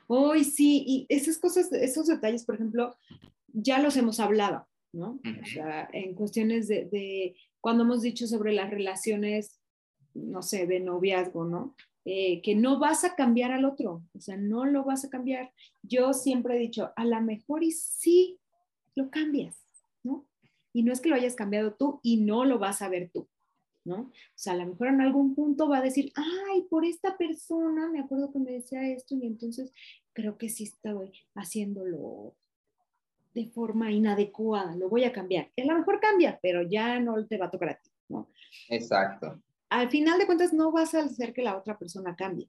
Hoy 0.08 0.44
sí, 0.44 0.84
y 0.86 1.06
esas 1.10 1.40
cosas, 1.40 1.72
esos 1.72 2.08
detalles, 2.08 2.46
por 2.46 2.56
ejemplo, 2.56 2.96
ya 3.48 3.80
los 3.80 3.98
hemos 3.98 4.20
hablado, 4.20 4.68
¿no? 4.94 5.14
Uh 5.14 5.22
-huh. 5.24 5.42
O 5.42 5.46
sea, 5.46 5.90
en 5.92 6.14
cuestiones 6.14 6.68
de, 6.68 6.86
de, 6.86 7.36
cuando 7.60 7.84
hemos 7.84 8.02
dicho 8.04 8.28
sobre 8.28 8.54
las 8.54 8.70
relaciones, 8.70 9.60
no 10.14 10.44
sé, 10.44 10.68
de 10.68 10.80
noviazgo, 10.80 11.46
¿no? 11.46 11.76
eh, 12.06 12.42
que 12.42 12.56
no 12.56 12.80
vas 12.80 13.04
a 13.04 13.16
cambiar 13.16 13.52
al 13.52 13.66
otro, 13.66 14.04
o 14.14 14.20
sea, 14.20 14.36
no 14.36 14.66
lo 14.66 14.84
vas 14.84 15.06
a 15.06 15.10
cambiar. 15.10 15.54
Yo 15.82 16.14
siempre 16.14 16.56
he 16.56 16.60
dicho, 16.60 16.92
a 16.96 17.06
lo 17.06 17.22
mejor 17.22 17.64
y 17.64 17.72
sí 17.72 18.40
lo 18.96 19.10
cambias, 19.10 19.58
¿no? 20.04 20.26
Y 20.74 20.84
no 20.84 20.92
es 20.92 21.00
que 21.00 21.10
lo 21.10 21.16
hayas 21.16 21.36
cambiado 21.36 21.74
tú 21.74 22.00
y 22.04 22.18
no 22.18 22.46
lo 22.46 22.60
vas 22.60 22.82
a 22.82 22.90
ver 22.90 23.10
tú, 23.14 23.28
¿no? 23.86 23.96
O 23.96 24.12
sea, 24.36 24.54
a 24.54 24.58
lo 24.58 24.66
mejor 24.66 24.88
en 24.88 25.02
algún 25.02 25.36
punto 25.36 25.70
va 25.70 25.78
a 25.78 25.84
decir, 25.84 26.12
ay, 26.16 26.64
por 26.64 26.84
esta 26.84 27.16
persona, 27.16 27.88
me 27.90 28.00
acuerdo 28.00 28.32
que 28.32 28.40
me 28.40 28.52
decía 28.52 28.88
esto 28.90 29.16
y 29.16 29.26
entonces 29.26 29.72
creo 30.14 30.38
que 30.38 30.50
sí 30.50 30.66
estoy 30.66 31.12
haciéndolo 31.36 32.34
de 33.34 33.48
forma 33.48 33.92
inadecuada, 33.92 34.76
lo 34.76 34.90
voy 34.90 35.04
a 35.04 35.12
cambiar. 35.12 35.50
A 35.58 35.66
lo 35.66 35.80
mejor 35.80 36.00
cambia, 36.00 36.40
pero 36.42 36.62
ya 36.62 37.00
no 37.00 37.26
te 37.26 37.38
va 37.38 37.48
a 37.48 37.52
tocar 37.52 37.70
a 37.70 37.76
ti, 37.76 37.90
¿no? 38.10 38.30
Exacto. 38.70 39.42
Al 39.70 39.90
final 39.90 40.20
de 40.20 40.28
cuentas 40.28 40.54
no 40.54 40.72
vas 40.72 40.94
a 40.94 41.00
hacer 41.00 41.34
que 41.34 41.42
la 41.42 41.58
otra 41.58 41.78
persona 41.78 42.16
cambie, 42.16 42.48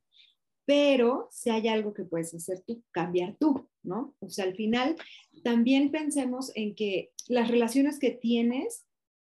pero 0.67 1.29
si 1.31 1.51
hay 1.51 1.69
algo 1.69 1.93
que 1.93 2.05
puedes 2.05 2.35
hacer 2.35 2.61
tú, 2.67 2.83
cambiar 2.91 3.37
tú, 3.39 3.69
¿no? 3.83 4.15
O 4.21 4.29
sea, 4.29 4.45
al 4.45 4.55
final 4.55 4.97
también 5.43 5.91
pensemos 5.91 6.53
en 6.55 6.75
que 6.75 7.13
las 7.29 7.49
relaciones 7.49 7.99
que 7.99 8.11
tienes, 8.11 8.87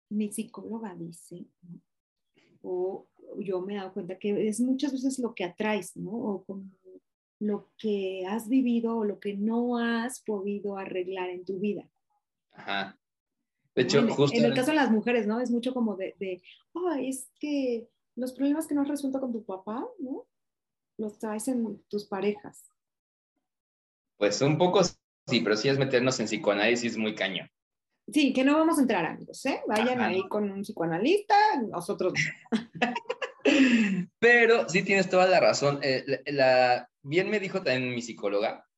mi 0.10 0.32
psicóloga 0.32 0.96
dice, 0.96 1.46
¿no? 1.62 1.82
o 2.62 3.08
yo 3.40 3.62
me 3.62 3.74
he 3.74 3.78
dado 3.78 3.94
cuenta 3.94 4.18
que 4.18 4.48
es 4.48 4.60
muchas 4.60 4.92
veces 4.92 5.20
lo 5.20 5.34
que 5.34 5.44
atraes, 5.44 5.96
¿no? 5.96 6.12
O 6.12 6.44
como 6.44 6.70
lo 7.40 7.72
que 7.78 8.26
has 8.28 8.48
vivido 8.48 8.98
o 8.98 9.04
lo 9.04 9.20
que 9.20 9.36
no 9.36 9.78
has 9.78 10.22
podido 10.22 10.78
arreglar 10.78 11.30
en 11.30 11.44
tu 11.44 11.60
vida. 11.60 11.90
Ajá. 12.52 13.00
De 13.74 13.84
hecho, 13.84 14.00
en, 14.00 14.10
justo. 14.10 14.38
en 14.38 14.46
el 14.46 14.54
caso 14.54 14.72
de 14.72 14.76
las 14.76 14.92
mujeres, 14.92 15.26
¿no? 15.26 15.40
Es 15.40 15.50
mucho 15.50 15.74
como 15.74 15.96
de, 15.96 16.16
de 16.20 16.42
oh, 16.74 16.92
es 16.92 17.32
que 17.40 17.88
los 18.16 18.34
problemas 18.34 18.68
que 18.68 18.76
no 18.76 18.82
has 18.82 18.90
resuelto 18.90 19.20
con 19.20 19.32
tu 19.32 19.44
papá, 19.44 19.88
¿no? 20.00 20.28
Los 21.02 21.18
traes 21.18 21.48
en 21.48 21.82
tus 21.90 22.06
parejas. 22.06 22.72
Pues 24.18 24.40
un 24.44 24.56
poco 24.60 24.84
sí, 24.84 25.42
pero 25.42 25.58
sí 25.58 25.68
es 25.68 25.80
meternos 25.80 26.20
en 26.20 26.28
psicoanálisis 26.28 26.96
muy 26.96 27.16
cañón. 27.16 27.50
Sí, 28.14 28.34
que 28.34 28.44
no 28.44 28.56
vamos 28.56 28.78
a 28.78 28.82
entrar, 28.82 29.04
amigos, 29.06 29.44
¿eh? 29.48 29.62
Vayan 29.68 30.00
Ajá. 30.00 30.10
ahí 30.10 30.22
con 30.30 30.52
un 30.52 30.62
psicoanalista, 30.62 31.36
nosotros 31.68 32.14
no. 32.14 32.60
Pero 34.20 34.70
sí 34.70 34.84
tienes 34.84 35.10
toda 35.10 35.26
la 35.26 35.40
razón. 35.40 35.80
Eh, 35.82 36.04
la, 36.06 36.20
la- 36.26 36.90
bien 37.02 37.32
me 37.32 37.40
dijo 37.40 37.64
también 37.64 37.96
mi 37.96 38.04
psicóloga, 38.04 38.70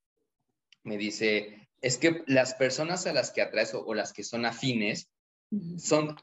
me 0.84 0.98
dice, 0.98 1.68
es 1.82 1.98
que 1.98 2.24
las 2.28 2.54
personas 2.54 3.06
a 3.06 3.12
las 3.12 3.32
que 3.32 3.42
atraes 3.42 3.74
o, 3.74 3.84
o 3.86 3.94
las 3.94 4.14
que 4.14 4.24
son 4.24 4.46
afines 4.46 5.10
son, 5.78 6.16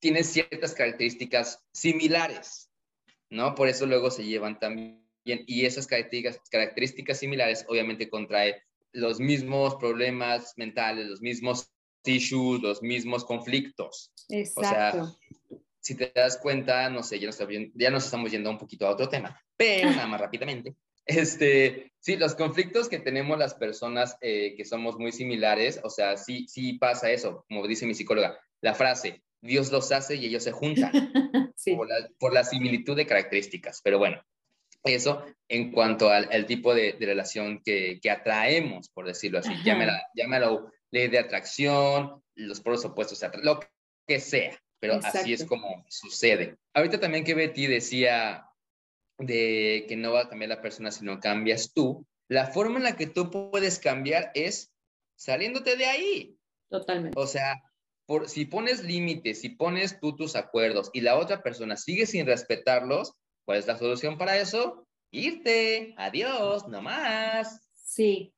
tienen 0.00 0.24
ciertas 0.24 0.74
características 0.74 1.64
similares, 1.72 2.70
¿no? 3.30 3.54
Por 3.54 3.68
eso 3.68 3.86
luego 3.86 4.10
se 4.10 4.24
llevan 4.24 4.58
también. 4.58 5.07
Y 5.46 5.66
esas 5.66 5.86
características, 5.86 6.40
características 6.50 7.18
similares 7.18 7.64
obviamente 7.68 8.08
contrae 8.08 8.62
los 8.92 9.20
mismos 9.20 9.76
problemas 9.76 10.54
mentales, 10.56 11.06
los 11.06 11.20
mismos 11.20 11.70
issues, 12.04 12.62
los 12.62 12.82
mismos 12.82 13.24
conflictos. 13.24 14.12
Exacto. 14.28 15.18
Si 15.80 15.94
te 15.94 16.12
das 16.14 16.38
cuenta, 16.38 16.88
no 16.90 17.02
sé, 17.02 17.18
ya 17.18 17.26
nos, 17.26 17.38
ya 17.74 17.90
nos 17.90 18.04
estamos 18.04 18.30
yendo 18.30 18.50
un 18.50 18.58
poquito 18.58 18.86
a 18.86 18.90
otro 18.90 19.08
tema, 19.08 19.40
pero 19.56 19.90
nada 19.90 20.06
más 20.06 20.20
rápidamente. 20.20 20.74
Este, 21.06 21.92
sí, 22.00 22.16
los 22.16 22.34
conflictos 22.34 22.88
que 22.88 22.98
tenemos 22.98 23.38
las 23.38 23.54
personas 23.54 24.18
eh, 24.20 24.54
que 24.56 24.66
somos 24.66 24.98
muy 24.98 25.12
similares, 25.12 25.80
o 25.82 25.88
sea, 25.88 26.18
sí, 26.18 26.46
sí 26.48 26.74
pasa 26.74 27.10
eso, 27.10 27.46
como 27.48 27.66
dice 27.66 27.86
mi 27.86 27.94
psicóloga, 27.94 28.38
la 28.60 28.74
frase, 28.74 29.22
Dios 29.40 29.72
los 29.72 29.90
hace 29.92 30.16
y 30.16 30.26
ellos 30.26 30.42
se 30.42 30.52
juntan 30.52 30.92
sí. 31.56 31.74
por, 31.74 31.88
la, 31.88 32.10
por 32.18 32.34
la 32.34 32.44
similitud 32.44 32.96
de 32.96 33.06
características. 33.06 33.80
Pero 33.82 33.98
bueno, 33.98 34.22
eso 34.84 35.24
en 35.48 35.72
cuanto 35.72 36.10
al, 36.10 36.28
al 36.30 36.46
tipo 36.46 36.74
de, 36.74 36.92
de 36.92 37.06
relación 37.06 37.62
que, 37.62 37.98
que 38.00 38.10
atraemos, 38.10 38.88
por 38.90 39.06
decirlo 39.06 39.38
así. 39.38 39.52
Ajá. 39.52 39.62
Llámela, 39.64 40.02
llámalo 40.14 40.70
ley 40.90 41.08
de 41.08 41.18
atracción, 41.18 42.22
los 42.34 42.60
polos 42.60 42.84
opuestos, 42.84 43.22
lo 43.42 43.60
que 44.06 44.20
sea, 44.20 44.58
pero 44.80 44.94
así 44.94 45.32
es 45.32 45.44
como 45.44 45.84
sucede. 45.88 46.56
Ahorita 46.74 47.00
también 47.00 47.24
que 47.24 47.34
Betty 47.34 47.66
decía 47.66 48.46
de 49.18 49.84
que 49.88 49.96
no 49.96 50.12
va 50.12 50.22
a 50.22 50.28
cambiar 50.28 50.50
la 50.50 50.62
persona 50.62 50.90
si 50.90 51.04
no 51.04 51.20
cambias 51.20 51.72
tú, 51.72 52.06
la 52.28 52.46
forma 52.46 52.78
en 52.78 52.84
la 52.84 52.96
que 52.96 53.06
tú 53.06 53.30
puedes 53.30 53.78
cambiar 53.78 54.30
es 54.34 54.72
saliéndote 55.16 55.76
de 55.76 55.86
ahí. 55.86 56.36
Totalmente. 56.70 57.18
O 57.18 57.26
sea, 57.26 57.60
por, 58.06 58.28
si 58.28 58.44
pones 58.44 58.84
límites, 58.84 59.40
si 59.40 59.50
pones 59.50 59.98
tú 60.00 60.14
tus 60.14 60.36
acuerdos 60.36 60.90
y 60.92 61.00
la 61.00 61.16
otra 61.16 61.42
persona 61.42 61.76
sigue 61.76 62.06
sin 62.06 62.26
respetarlos, 62.26 63.14
¿cuál 63.48 63.60
es 63.60 63.66
la 63.66 63.78
solución 63.78 64.18
para 64.18 64.36
eso? 64.36 64.86
Irte, 65.10 65.94
adiós, 65.96 66.68
no 66.68 66.82
más. 66.82 67.66
Sí, 67.72 68.34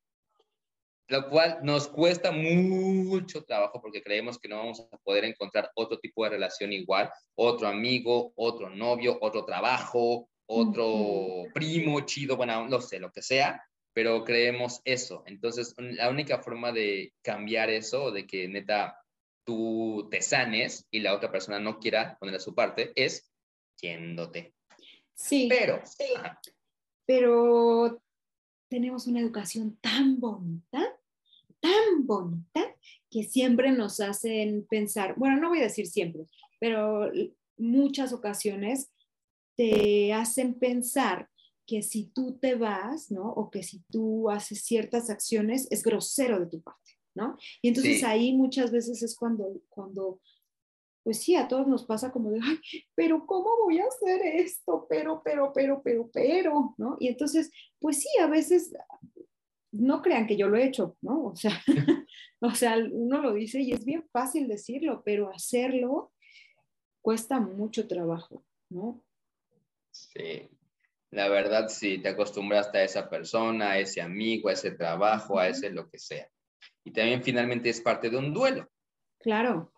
Lo 1.09 1.29
cual 1.29 1.59
nos 1.65 1.89
cuesta 1.89 2.31
mucho 2.31 3.43
trabajo 3.43 3.81
porque 3.83 4.05
creemos 4.05 4.39
que 4.39 4.47
no 4.47 4.59
vamos 4.59 4.79
a 4.93 4.97
poder 4.99 5.25
encontrar 5.25 5.69
otro 5.75 5.99
tipo 5.99 6.23
de 6.23 6.31
relación 6.31 6.73
igual, 6.73 7.11
otro 7.35 7.67
amigo, 7.67 8.33
otro 8.37 8.71
novio, 8.71 9.19
otro 9.21 9.45
trabajo, 9.45 10.29
otro 10.47 11.51
primo 11.55 12.03
chido, 12.03 12.37
bueno, 12.37 12.69
no 12.69 12.81
sé, 12.81 13.01
lo 13.01 13.11
que 13.11 13.23
sea, 13.23 13.61
pero 13.93 14.23
creemos 14.23 14.81
eso. 14.85 15.25
Entonces, 15.27 15.75
la 15.77 16.09
única 16.09 16.39
forma 16.39 16.71
de 16.71 17.13
cambiar 17.21 17.69
eso, 17.69 18.13
de 18.13 18.29
que 18.29 18.47
neta 18.47 18.97
tú 19.45 20.07
te 20.09 20.23
sanes 20.23 20.87
y 20.93 21.01
la 21.01 21.17
otra 21.17 21.33
persona 21.33 21.59
no 21.59 21.81
quiera 21.81 22.17
poner 22.21 22.37
a 22.37 22.39
su 22.39 22.55
parte, 22.55 22.93
es 22.95 23.29
yéndote. 23.83 24.55
Sí. 25.21 25.47
Pero, 25.49 25.83
ajá, 26.17 26.41
pero 27.07 28.01
tenemos 28.69 29.07
una 29.07 29.21
educación 29.21 29.77
tan 29.81 30.21
bonita, 30.21 30.97
tan 31.61 32.07
bonita, 32.07 32.75
que 33.11 33.25
siempre 33.25 33.73
nos 33.73 33.99
hacen 34.01 34.65
pensar, 34.71 35.15
bueno, 35.17 35.37
no 35.41 35.49
voy 35.49 35.59
a 35.59 35.65
decir 35.65 35.87
siempre, 35.89 36.27
pero 36.61 37.11
muchas 37.57 38.13
ocasiones 38.13 38.91
te 39.57 40.13
hacen 40.13 40.55
pensar 40.55 41.29
que 41.67 41.83
si 41.83 42.07
tú 42.07 42.39
te 42.39 42.55
vas, 42.55 43.11
¿no? 43.11 43.29
O 43.33 43.51
que 43.51 43.63
si 43.63 43.81
tú 43.91 44.31
haces 44.31 44.63
ciertas 44.63 45.11
acciones, 45.11 45.67
es 45.71 45.83
grosero 45.83 46.39
de 46.41 46.47
tu 46.47 46.61
parte, 46.63 46.93
¿no? 47.15 47.37
Y 47.61 47.69
entonces 47.69 47.99
Sí. 48.01 48.05
ahí 48.07 48.33
muchas 48.33 48.71
veces 48.71 49.03
es 49.03 49.17
cuando, 49.17 49.61
cuando, 49.69 50.21
pues 51.11 51.25
sí, 51.25 51.35
a 51.35 51.49
todos 51.49 51.67
nos 51.67 51.85
pasa 51.85 52.13
como 52.13 52.31
de, 52.31 52.39
ay, 52.41 52.61
pero 52.95 53.27
¿cómo 53.27 53.51
voy 53.65 53.81
a 53.81 53.85
hacer 53.85 54.21
esto? 54.25 54.87
Pero, 54.89 55.21
pero, 55.25 55.53
pero, 55.53 55.83
pero, 55.83 56.09
pero, 56.13 56.77
¿no? 56.79 56.97
Y 57.01 57.09
entonces, 57.09 57.51
pues 57.81 57.99
sí, 57.99 58.09
a 58.21 58.29
veces 58.29 58.73
no 59.73 60.03
crean 60.03 60.29
que 60.29 60.37
yo 60.37 60.49
lo 60.49 60.57
he 60.57 60.67
hecho, 60.67 60.97
¿no? 61.03 61.25
O 61.25 61.35
sea, 61.35 61.51
o 62.41 62.55
sea, 62.55 62.77
uno 62.93 63.21
lo 63.21 63.35
dice 63.35 63.61
y 63.61 63.73
es 63.73 63.85
bien 63.85 64.09
fácil 64.13 64.47
decirlo, 64.47 65.03
pero 65.05 65.35
hacerlo 65.35 66.13
cuesta 67.03 67.41
mucho 67.41 67.89
trabajo, 67.89 68.45
¿no? 68.69 69.03
Sí, 69.91 70.49
la 71.11 71.29
verdad 71.29 71.67
sí, 71.71 71.99
te 71.99 72.11
acostumbraste 72.11 72.79
a 72.79 72.85
esa 72.85 73.11
persona, 73.11 73.73
a 73.73 73.79
ese 73.81 74.01
amigo, 74.01 74.49
a 74.49 74.53
ese 74.53 74.71
trabajo, 74.71 75.41
a 75.41 75.49
ese 75.49 75.71
lo 75.71 75.91
que 75.91 75.99
sea. 75.99 76.31
Y 76.85 76.93
también 76.93 77.25
finalmente 77.25 77.69
es 77.69 77.81
parte 77.81 78.11
de 78.11 78.17
un 78.17 78.33
duelo, 78.33 78.71
Claro, 79.21 79.71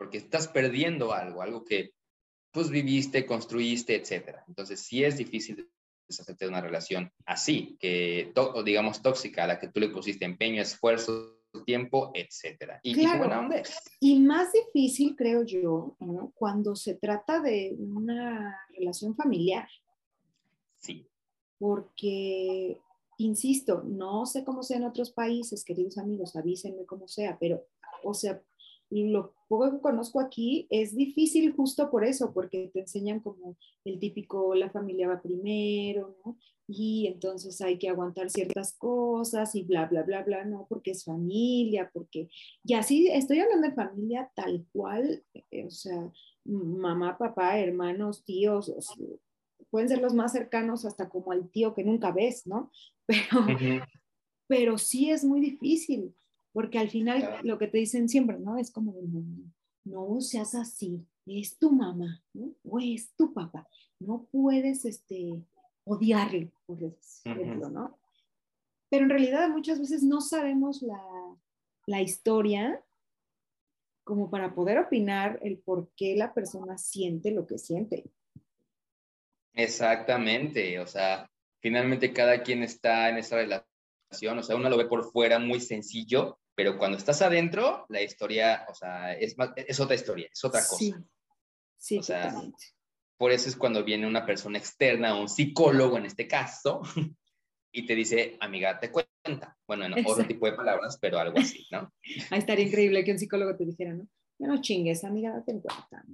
porque 0.00 0.16
estás 0.16 0.48
perdiendo 0.48 1.12
algo, 1.12 1.42
algo 1.42 1.62
que 1.62 1.92
pues 2.50 2.70
viviste, 2.70 3.26
construiste, 3.26 3.94
etcétera. 3.94 4.42
Entonces 4.48 4.80
sí 4.80 5.04
es 5.04 5.18
difícil 5.18 5.70
deshacerte 6.08 6.46
de 6.46 6.48
una 6.48 6.62
relación 6.62 7.12
así, 7.26 7.76
que 7.78 8.32
digamos 8.64 9.02
tóxica, 9.02 9.44
a 9.44 9.46
la 9.46 9.58
que 9.58 9.68
tú 9.68 9.78
le 9.78 9.90
pusiste 9.90 10.24
empeño, 10.24 10.62
esfuerzo, 10.62 11.42
tiempo, 11.66 12.12
etcétera. 12.14 12.80
Y, 12.82 12.92
y 12.92 12.94
Claro. 12.94 13.40
onda 13.40 13.58
es. 13.58 13.78
Y 14.00 14.18
más 14.20 14.50
difícil, 14.54 15.14
creo 15.14 15.42
yo, 15.44 15.94
¿no? 16.00 16.32
cuando 16.34 16.74
se 16.74 16.94
trata 16.94 17.40
de 17.40 17.76
una 17.78 18.58
relación 18.74 19.14
familiar, 19.14 19.68
Sí, 20.78 21.06
porque, 21.58 22.80
insisto, 23.18 23.82
no 23.86 24.24
sé 24.24 24.44
cómo 24.44 24.62
sea 24.62 24.78
en 24.78 24.84
otros 24.84 25.10
países, 25.10 25.62
queridos 25.62 25.98
amigos, 25.98 26.36
avísenme 26.36 26.86
cómo 26.86 27.06
sea, 27.06 27.36
pero, 27.38 27.66
o 28.02 28.14
sea, 28.14 28.42
lo 28.90 29.34
poco 29.48 29.70
que 29.70 29.80
conozco 29.80 30.20
aquí 30.20 30.66
es 30.68 30.96
difícil 30.96 31.52
justo 31.52 31.90
por 31.90 32.04
eso, 32.04 32.32
porque 32.32 32.70
te 32.72 32.80
enseñan 32.80 33.20
como 33.20 33.56
el 33.84 33.98
típico, 33.98 34.54
la 34.54 34.70
familia 34.70 35.08
va 35.08 35.22
primero, 35.22 36.16
¿no? 36.24 36.36
Y 36.66 37.06
entonces 37.08 37.60
hay 37.60 37.78
que 37.78 37.88
aguantar 37.88 38.30
ciertas 38.30 38.74
cosas 38.74 39.54
y 39.54 39.62
bla, 39.62 39.86
bla, 39.86 40.02
bla, 40.02 40.22
bla, 40.22 40.44
no, 40.44 40.66
porque 40.68 40.92
es 40.92 41.04
familia, 41.04 41.90
porque, 41.92 42.28
y 42.64 42.74
así 42.74 43.08
estoy 43.08 43.40
hablando 43.40 43.68
de 43.68 43.74
familia 43.74 44.30
tal 44.34 44.66
cual, 44.72 45.24
eh, 45.34 45.66
o 45.66 45.70
sea, 45.70 46.12
mamá, 46.44 47.18
papá, 47.18 47.58
hermanos, 47.58 48.24
tíos, 48.24 48.68
o 48.68 48.80
sea, 48.80 48.96
pueden 49.70 49.88
ser 49.88 50.00
los 50.00 50.14
más 50.14 50.32
cercanos 50.32 50.84
hasta 50.84 51.08
como 51.08 51.32
al 51.32 51.48
tío 51.50 51.74
que 51.74 51.84
nunca 51.84 52.12
ves, 52.12 52.46
¿no? 52.46 52.70
Pero, 53.06 53.84
pero 54.46 54.78
sí 54.78 55.10
es 55.10 55.24
muy 55.24 55.40
difícil, 55.40 56.14
porque 56.52 56.78
al 56.78 56.90
final 56.90 57.20
Claro. 57.20 57.42
lo 57.44 57.58
que 57.58 57.68
te 57.68 57.78
dicen 57.78 58.08
siempre, 58.08 58.38
¿no? 58.38 58.58
Es 58.58 58.70
como, 58.70 58.94
no, 59.02 59.24
no 59.84 60.20
seas 60.20 60.54
así, 60.54 61.06
es 61.26 61.58
tu 61.58 61.70
mamá, 61.72 62.22
¿no? 62.32 62.52
O 62.64 62.78
es 62.78 63.14
tu 63.16 63.32
papá, 63.32 63.68
no 63.98 64.26
puedes, 64.30 64.84
este, 64.84 65.42
odiarlo, 65.84 66.50
por 66.66 66.78
ejemplo, 67.24 67.70
¿no? 67.70 67.98
Pero 68.88 69.04
en 69.04 69.10
realidad 69.10 69.48
muchas 69.48 69.78
veces 69.78 70.02
no 70.02 70.20
sabemos 70.20 70.82
la, 70.82 71.00
la 71.86 72.02
historia 72.02 72.84
como 74.04 74.30
para 74.30 74.54
poder 74.54 74.78
opinar 74.78 75.38
el 75.42 75.58
por 75.58 75.90
qué 75.96 76.16
la 76.16 76.34
persona 76.34 76.76
siente 76.78 77.30
lo 77.30 77.46
que 77.46 77.58
siente. 77.58 78.10
Exactamente, 79.54 80.78
o 80.80 80.86
sea, 80.86 81.30
finalmente 81.60 82.12
cada 82.12 82.42
quien 82.42 82.62
está 82.62 83.08
en 83.08 83.18
esa 83.18 83.36
relación, 83.36 83.69
o 84.10 84.42
sea, 84.42 84.56
uno 84.56 84.68
lo 84.68 84.76
ve 84.76 84.86
por 84.86 85.10
fuera 85.10 85.38
muy 85.38 85.60
sencillo, 85.60 86.38
pero 86.54 86.76
cuando 86.78 86.98
estás 86.98 87.22
adentro, 87.22 87.86
la 87.88 88.02
historia, 88.02 88.66
o 88.68 88.74
sea, 88.74 89.14
es, 89.14 89.36
es 89.56 89.80
otra 89.80 89.94
historia, 89.94 90.28
es 90.32 90.44
otra 90.44 90.60
cosa. 90.60 90.76
Sí, 90.76 90.94
sí 91.76 91.96
exactamente. 91.98 92.58
por 93.16 93.32
eso 93.32 93.48
es 93.48 93.56
cuando 93.56 93.84
viene 93.84 94.06
una 94.06 94.26
persona 94.26 94.58
externa, 94.58 95.18
un 95.18 95.28
psicólogo 95.28 95.96
en 95.96 96.06
este 96.06 96.26
caso, 96.26 96.82
y 97.72 97.86
te 97.86 97.94
dice, 97.94 98.36
amiga, 98.40 98.78
te 98.78 98.90
cuenta. 98.90 99.56
Bueno, 99.66 99.84
en 99.84 100.04
otro 100.06 100.26
tipo 100.26 100.46
de 100.46 100.52
palabras, 100.52 100.98
pero 101.00 101.18
algo 101.18 101.38
así, 101.38 101.66
¿no? 101.70 101.92
Ahí 102.30 102.38
estaría 102.38 102.66
increíble 102.66 103.04
que 103.04 103.12
un 103.12 103.18
psicólogo 103.18 103.56
te 103.56 103.64
dijera, 103.64 103.94
¿no? 103.94 104.08
Ya 104.38 104.46
no 104.46 104.60
chingues, 104.60 105.04
amiga, 105.04 105.30
date 105.32 105.60
cuenta, 105.60 106.04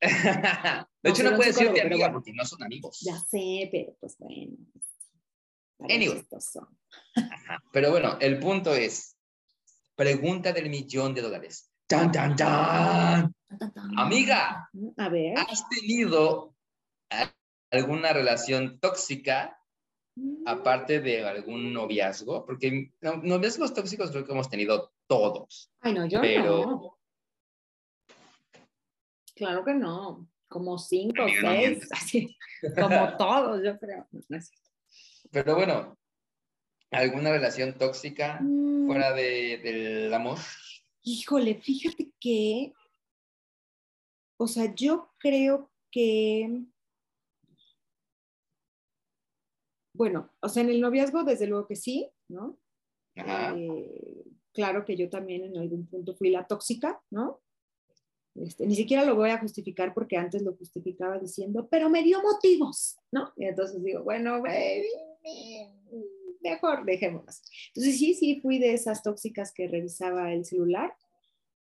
de 1.02 1.10
hecho, 1.10 1.24
no, 1.24 1.36
puedes 1.36 1.56
decirte 1.56 1.80
amiga 1.80 2.12
porque 2.12 2.32
no 2.32 2.44
son 2.44 2.62
amigos. 2.62 3.00
Ya 3.00 3.18
sé, 3.18 3.68
pero 3.72 3.96
pues 4.00 4.16
bueno. 4.18 4.56
Anyway. 5.80 6.24
Pero 7.72 7.90
bueno, 7.90 8.18
el 8.20 8.38
punto 8.38 8.74
es, 8.74 9.16
pregunta 9.94 10.52
del 10.52 10.70
millón 10.70 11.14
de 11.14 11.22
dólares. 11.22 11.70
¡Tan, 11.86 12.12
tan, 12.12 12.36
tan! 12.36 13.34
Amiga, 13.96 14.68
a 14.96 15.08
ver. 15.08 15.38
¿has 15.38 15.68
tenido 15.68 16.54
alguna 17.70 18.12
relación 18.12 18.78
tóxica 18.78 19.58
Mm. 20.18 20.48
aparte 20.48 21.00
de 21.00 21.24
algún 21.24 21.72
noviazgo? 21.72 22.44
Porque 22.44 22.92
noviazgos 23.00 23.72
tóxicos 23.72 24.10
creo 24.10 24.24
que 24.24 24.32
hemos 24.32 24.50
tenido 24.50 24.92
todos. 25.06 25.70
Ay, 25.80 25.94
no, 25.94 26.06
yo 26.06 26.20
pero... 26.20 26.66
no. 26.66 26.98
Claro 29.34 29.64
que 29.64 29.74
no. 29.74 30.28
Como 30.48 30.78
cinco, 30.78 31.26
seis, 31.40 31.86
así, 31.92 32.36
como 32.74 33.16
todos, 33.16 33.62
yo 33.62 33.78
creo. 33.78 34.08
Pero 35.30 35.54
bueno, 35.54 35.96
¿alguna 36.90 37.30
relación 37.30 37.76
tóxica 37.76 38.40
Mm, 38.40 38.86
fuera 38.86 39.12
de, 39.12 39.58
del 39.58 40.14
amor? 40.14 40.38
Híjole, 41.02 41.54
fíjate 41.56 42.10
que, 42.20 42.72
o 44.38 44.46
sea, 44.46 44.74
yo 44.74 45.10
creo 45.18 45.70
que, 45.90 46.64
bueno, 49.94 50.30
o 50.40 50.48
sea, 50.48 50.62
en 50.62 50.70
el 50.70 50.80
noviazgo, 50.80 51.24
desde 51.24 51.46
luego 51.46 51.66
que 51.66 51.76
sí, 51.76 52.08
¿no? 52.28 52.58
Ajá. 53.16 53.54
Eh, 53.56 54.24
claro 54.52 54.84
que 54.84 54.96
yo 54.96 55.08
también 55.08 55.44
en 55.44 55.56
algún 55.56 55.86
punto 55.86 56.14
fui 56.14 56.30
la 56.30 56.46
tóxica, 56.46 57.00
¿no? 57.10 57.40
Este, 58.34 58.66
ni 58.66 58.76
siquiera 58.76 59.04
lo 59.04 59.16
voy 59.16 59.30
a 59.30 59.38
justificar 59.38 59.92
porque 59.94 60.16
antes 60.16 60.42
lo 60.42 60.54
justificaba 60.56 61.18
diciendo, 61.18 61.68
pero 61.68 61.90
me 61.90 62.02
dio 62.02 62.22
motivos, 62.22 62.98
¿no? 63.10 63.32
Y 63.36 63.46
entonces 63.46 63.82
digo, 63.82 64.04
bueno, 64.04 64.40
baby, 64.40 64.88
mejor 66.40 66.84
dejémoslo 66.84 67.28
así. 67.28 67.42
Entonces 67.68 67.98
sí, 67.98 68.14
sí, 68.14 68.40
fui 68.40 68.58
de 68.58 68.74
esas 68.74 69.02
tóxicas 69.02 69.52
que 69.52 69.68
revisaba 69.68 70.32
el 70.32 70.44
celular. 70.44 70.94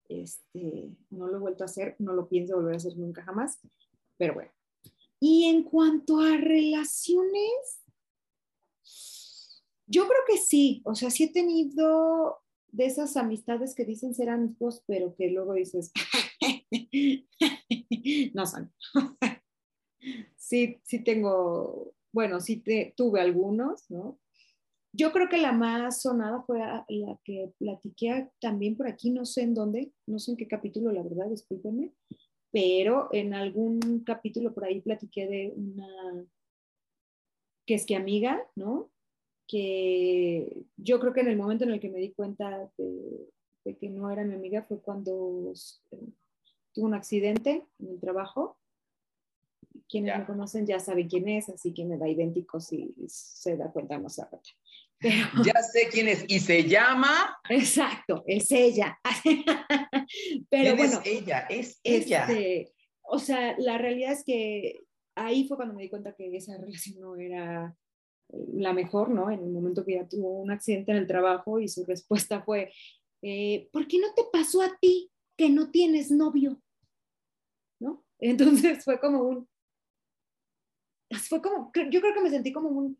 Este, 0.08 0.90
no 1.10 1.28
lo 1.28 1.36
he 1.36 1.40
vuelto 1.40 1.64
a 1.64 1.66
hacer, 1.66 1.96
no 1.98 2.12
lo 2.12 2.28
pienso 2.28 2.56
volver 2.56 2.74
a 2.74 2.76
hacer 2.76 2.96
nunca 2.96 3.22
jamás, 3.22 3.58
pero 4.16 4.34
bueno. 4.34 4.50
Y 5.20 5.44
en 5.44 5.62
cuanto 5.62 6.20
a 6.20 6.36
relaciones, 6.36 7.82
yo 9.86 10.06
creo 10.06 10.20
que 10.26 10.36
sí, 10.36 10.82
o 10.84 10.94
sea, 10.94 11.10
sí 11.10 11.24
he 11.24 11.32
tenido 11.32 12.38
de 12.68 12.86
esas 12.86 13.16
amistades 13.16 13.74
que 13.74 13.84
dicen 13.84 14.14
ser 14.14 14.28
amigos, 14.28 14.82
pero 14.86 15.14
que 15.14 15.30
luego 15.30 15.54
dices, 15.54 15.92
no 18.34 18.46
son. 18.46 18.72
sí, 20.36 20.80
sí 20.82 21.04
tengo, 21.04 21.93
bueno, 22.14 22.40
sí 22.40 22.62
tuve 22.96 23.20
algunos, 23.20 23.90
¿no? 23.90 24.20
Yo 24.92 25.10
creo 25.10 25.28
que 25.28 25.38
la 25.38 25.50
más 25.50 26.00
sonada 26.00 26.42
fue 26.42 26.60
la 26.60 27.18
que 27.24 27.52
platiqué 27.58 28.30
también 28.40 28.76
por 28.76 28.86
aquí, 28.86 29.10
no 29.10 29.26
sé 29.26 29.42
en 29.42 29.52
dónde, 29.52 29.92
no 30.06 30.20
sé 30.20 30.30
en 30.30 30.36
qué 30.36 30.46
capítulo, 30.46 30.92
la 30.92 31.02
verdad, 31.02 31.28
discúlpenme, 31.28 31.92
pero 32.52 33.08
en 33.10 33.34
algún 33.34 34.04
capítulo 34.06 34.54
por 34.54 34.64
ahí 34.64 34.80
platiqué 34.80 35.26
de 35.26 35.52
una 35.56 35.88
que 37.66 37.74
es 37.74 37.84
que 37.84 37.96
amiga, 37.96 38.46
¿no? 38.54 38.92
Que 39.48 40.64
yo 40.76 41.00
creo 41.00 41.12
que 41.12 41.22
en 41.22 41.28
el 41.28 41.36
momento 41.36 41.64
en 41.64 41.70
el 41.70 41.80
que 41.80 41.90
me 41.90 41.98
di 41.98 42.12
cuenta 42.12 42.70
de, 42.78 43.76
que 43.80 43.90
no 43.90 44.08
era 44.10 44.22
mi 44.22 44.34
amiga 44.34 44.62
fue 44.62 44.80
cuando 44.80 45.52
eh, 45.90 46.12
tuvo 46.72 46.86
un 46.86 46.94
accidente 46.94 47.66
en 47.80 47.88
el 47.88 47.98
trabajo. 47.98 48.56
Quienes 49.88 50.12
Ya. 50.12 50.18
me 50.18 50.26
conocen 50.26 50.66
ya 50.66 50.78
saben 50.80 51.08
quién 51.08 51.28
es, 51.28 51.48
así 51.48 51.72
que 51.74 51.84
me 51.84 51.98
da 51.98 52.08
idéntico 52.08 52.60
si 52.60 52.94
se 53.06 53.56
da 53.56 53.70
cuenta 53.70 53.98
más 53.98 54.18
a 54.18 54.28
Pero, 54.98 55.26
Ya 55.44 55.60
sé 55.62 55.88
quién 55.90 56.08
es 56.08 56.24
y 56.28 56.40
se 56.40 56.64
llama. 56.68 57.38
exacto, 57.48 58.24
es 58.26 58.50
ella. 58.50 58.98
Pero 60.50 60.62
¿Quién 60.62 60.76
bueno, 60.76 61.00
es 61.04 61.06
ella? 61.06 61.40
Es 61.50 61.80
ella. 61.84 62.26
este, 62.28 62.72
o 63.02 63.18
sea, 63.18 63.54
la 63.58 63.78
realidad 63.78 64.12
es 64.12 64.24
que 64.24 64.82
ahí 65.14 65.46
fue 65.46 65.56
cuando 65.56 65.74
me 65.74 65.82
di 65.82 65.90
cuenta 65.90 66.14
que 66.14 66.34
esa 66.36 66.56
relación 66.56 67.00
no 67.00 67.16
era 67.16 67.76
la 68.30 68.72
mejor, 68.72 69.10
¿no? 69.10 69.30
En 69.30 69.40
el 69.40 69.50
momento 69.50 69.84
que 69.84 69.94
ella 69.96 70.08
tuvo 70.08 70.40
un 70.40 70.50
accidente 70.50 70.92
en 70.92 70.98
el 70.98 71.06
trabajo 71.06 71.60
y 71.60 71.68
su 71.68 71.84
respuesta 71.84 72.42
fue, 72.42 72.72
eh, 73.22 73.68
¿por 73.72 73.86
qué 73.86 73.98
no 73.98 74.12
te 74.14 74.22
pasó 74.32 74.62
a 74.62 74.76
ti 74.80 75.10
que 75.36 75.50
no 75.50 75.70
tienes 75.70 76.10
novio? 76.10 76.60
¿No? 77.80 78.04
Entonces 78.18 78.82
fue 78.84 78.98
como 78.98 79.22
un, 79.22 79.48
fue 81.10 81.42
como, 81.42 81.70
yo 81.90 82.00
creo 82.00 82.14
que 82.14 82.20
me 82.20 82.30
sentí 82.30 82.52
como 82.52 82.68
un, 82.68 82.98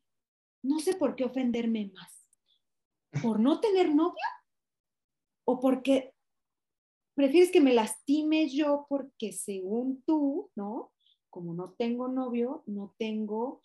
no 0.62 0.78
sé 0.78 0.94
por 0.94 1.14
qué 1.16 1.24
ofenderme 1.24 1.90
más, 1.94 2.26
por 3.22 3.40
no 3.40 3.60
tener 3.60 3.94
novio 3.94 4.14
o 5.46 5.60
porque 5.60 6.14
prefieres 7.14 7.50
que 7.50 7.60
me 7.60 7.72
lastime 7.72 8.48
yo 8.48 8.86
porque 8.88 9.32
según 9.32 10.02
tú, 10.02 10.50
¿no? 10.54 10.92
Como 11.30 11.54
no 11.54 11.72
tengo 11.72 12.08
novio, 12.08 12.62
no 12.66 12.94
tengo 12.98 13.60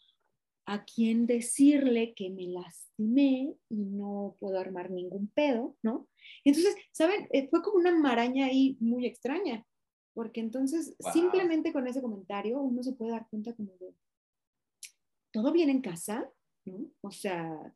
a 0.65 0.86
quién 0.86 1.25
decirle 1.25 2.13
que 2.13 2.30
me 2.30 2.47
lastimé 2.47 3.56
y 3.69 3.75
no 3.75 4.36
puedo 4.39 4.60
armar 4.60 4.91
ningún 4.91 5.28
pedo, 5.30 5.75
¿no? 5.82 6.08
Entonces, 6.43 6.75
¿saben? 6.91 7.28
Eh, 7.32 7.47
fue 7.49 7.63
como 7.63 7.78
una 7.78 7.95
maraña 7.97 8.45
ahí 8.45 8.78
muy 8.80 9.08
extraña, 9.08 9.65
porque 10.13 10.41
entonces 10.41 10.95
Wow. 10.99 11.12
simplemente 11.12 11.73
con 11.73 11.88
ese 11.88 12.02
comentario 12.02 12.62
uno 12.62 12.84
se 12.84 12.93
puede 12.93 13.12
dar 13.12 13.28
cuenta 13.30 13.56
como 13.56 13.71
de, 13.80 13.95
¿todo 15.32 15.52
bien 15.52 15.70
en 15.70 15.82
casa? 15.82 16.30
¿No? 16.65 16.92
O 17.02 17.12
sea, 17.12 17.74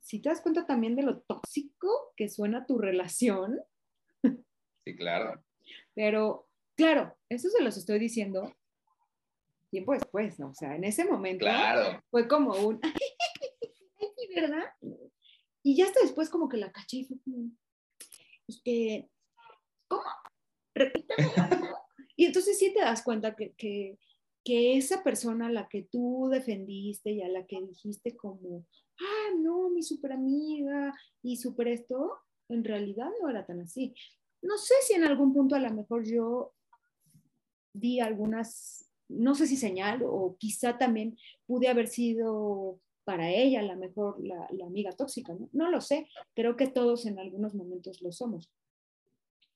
si 0.00 0.20
te 0.20 0.28
das 0.28 0.40
cuenta 0.40 0.66
también 0.66 0.96
de 0.96 1.02
lo 1.02 1.20
tóxico 1.22 2.12
que 2.16 2.28
suena 2.28 2.66
tu 2.66 2.78
relación, 2.78 3.60
Sí, 4.84 4.96
claro. 4.96 5.44
pero 5.94 6.48
claro, 6.76 7.16
eso 7.28 7.48
se 7.48 7.62
los 7.62 7.76
estoy 7.76 7.98
diciendo 8.00 8.52
tiempo 9.70 9.92
después, 9.92 10.38
¿no? 10.40 10.48
O 10.50 10.54
sea, 10.54 10.74
en 10.76 10.84
ese 10.84 11.04
momento 11.04 11.44
Claro. 11.46 12.02
fue 12.10 12.26
como 12.28 12.52
un, 12.54 12.80
"Ay, 12.82 12.92
sí, 14.16 14.28
¿verdad? 14.34 14.64
Y 15.62 15.76
ya 15.76 15.86
hasta 15.86 16.00
después 16.00 16.28
como 16.28 16.48
que 16.48 16.56
la 16.56 16.72
caché 16.72 16.98
y 16.98 17.04
fue 17.04 17.16
como, 17.24 17.50
este, 18.48 19.08
¿cómo? 19.88 20.02
Repítame. 20.74 21.16
y 22.16 22.26
entonces 22.26 22.58
sí 22.58 22.74
te 22.74 22.80
das 22.80 23.02
cuenta 23.02 23.36
que, 23.36 23.52
que, 23.54 23.98
que 24.44 24.76
esa 24.76 25.02
persona 25.02 25.46
a 25.46 25.52
la 25.52 25.68
que 25.68 25.82
tú 25.82 26.28
defendiste 26.30 27.12
y 27.12 27.22
a 27.22 27.28
la 27.28 27.46
que 27.46 27.60
dijiste 27.60 28.16
como, 28.16 28.66
ah, 29.00 29.34
no, 29.38 29.70
mi 29.70 29.82
super 29.82 30.12
amiga 30.12 30.92
y 31.22 31.36
super 31.36 31.68
esto, 31.68 32.18
en 32.48 32.64
realidad 32.64 33.08
no 33.20 33.28
era 33.28 33.46
tan 33.46 33.60
así. 33.60 33.94
No 34.42 34.58
sé 34.58 34.74
si 34.82 34.94
en 34.94 35.04
algún 35.04 35.32
punto 35.32 35.54
a 35.54 35.60
lo 35.60 35.72
mejor 35.72 36.04
yo 36.04 36.52
di 37.72 38.00
algunas, 38.00 38.90
no 39.08 39.34
sé 39.34 39.46
si 39.46 39.56
señal 39.56 40.02
o 40.04 40.36
quizá 40.38 40.78
también 40.78 41.16
pude 41.46 41.68
haber 41.68 41.88
sido 41.88 42.80
para 43.04 43.30
ella 43.30 43.62
la 43.62 43.76
mejor, 43.76 44.22
la, 44.22 44.48
la 44.50 44.66
amiga 44.66 44.92
tóxica, 44.92 45.34
¿no? 45.34 45.48
No 45.52 45.70
lo 45.70 45.80
sé, 45.80 46.08
creo 46.34 46.56
que 46.56 46.68
todos 46.68 47.06
en 47.06 47.18
algunos 47.18 47.54
momentos 47.54 48.00
lo 48.02 48.12
somos. 48.12 48.50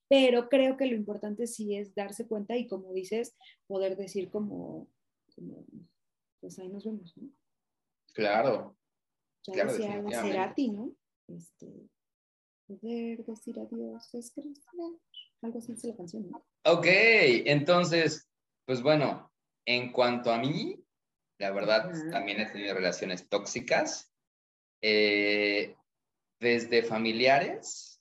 Pero 0.08 0.48
creo 0.48 0.76
que 0.76 0.86
lo 0.86 0.94
importante 0.94 1.46
sí 1.46 1.76
es 1.76 1.94
darse 1.94 2.26
cuenta 2.28 2.56
y 2.56 2.66
como 2.68 2.92
dices, 2.92 3.36
poder 3.66 3.96
decir 3.96 4.30
como, 4.30 4.88
como 5.34 5.64
pues 6.40 6.58
ahí 6.58 6.68
nos 6.68 6.84
vemos, 6.84 7.16
¿no? 7.16 7.28
Claro. 8.12 8.76
Ya 9.46 9.52
Claro, 9.52 9.72
decía. 9.72 10.22
Cerati, 10.22 10.70
¿no? 10.70 10.92
Este, 11.28 11.66
poder 12.66 13.24
decir 13.24 13.58
adiós 13.58 14.14
es 14.14 14.32
crecer. 14.32 14.54
Algo 15.42 15.58
así 15.58 15.72
dice 15.72 15.88
la 15.88 15.96
canción, 15.96 16.30
¿no? 16.30 16.44
Ok, 16.64 16.86
entonces, 16.88 18.28
pues 18.64 18.82
bueno, 18.82 19.32
en 19.66 19.92
cuanto 19.92 20.32
a 20.32 20.38
mí, 20.38 20.82
La 21.38 21.50
verdad, 21.50 21.90
Ajá. 21.90 22.10
también 22.10 22.40
he 22.40 22.50
tenido 22.50 22.72
relaciones 22.74 23.28
tóxicas, 23.28 24.10
eh, 24.80 25.76
desde 26.40 26.82
familiares, 26.82 28.00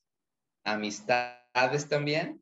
amistades 1.55 1.87
también, 1.89 2.41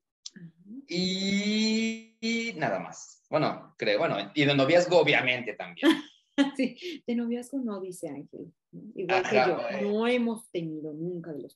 y, 0.88 2.16
y 2.20 2.54
nada 2.54 2.80
más. 2.80 3.24
Bueno, 3.30 3.74
creo, 3.78 4.00
bueno, 4.00 4.18
y 4.34 4.46
de 4.46 4.56
noviazgo 4.56 5.00
obviamente 5.00 5.54
también. 5.54 5.88
Sí, 6.58 7.04
de 7.06 7.14
noviazgo 7.16 7.60
no, 7.60 7.80
dice 7.80 8.10
Ángel. 8.10 8.52
Igual 8.96 9.22
que 9.30 9.38
Ajá, 9.38 9.48
yo, 9.50 9.62
güey. 9.70 9.82
no 9.84 10.08
hemos 10.08 10.50
tenido 10.50 10.92
nunca 10.92 11.32
de 11.32 11.44
los 11.44 11.56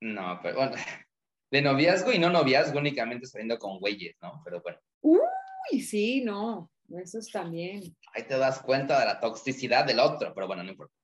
No, 0.00 0.38
pero 0.40 0.54
bueno, 0.54 0.76
de 1.50 1.62
noviazgo 1.62 2.12
y 2.12 2.20
no 2.20 2.30
noviazgo 2.30 2.78
únicamente 2.78 3.26
saliendo 3.26 3.58
con 3.58 3.80
güeyes, 3.80 4.14
¿no? 4.22 4.40
Pero 4.44 4.62
bueno, 4.62 4.78
Uy, 5.00 5.80
sí, 5.80 6.20
no, 6.20 6.70
eso 7.02 7.18
es 7.18 7.28
también. 7.32 7.82
ahí 8.12 8.22
te 8.22 8.38
das 8.38 8.60
cuenta 8.62 9.00
de 9.00 9.06
la 9.06 9.18
toxicidad 9.18 9.84
del 9.84 9.98
otro, 9.98 10.32
pero 10.32 10.46
bueno, 10.46 10.62
no 10.62 10.70
importa. 10.70 10.94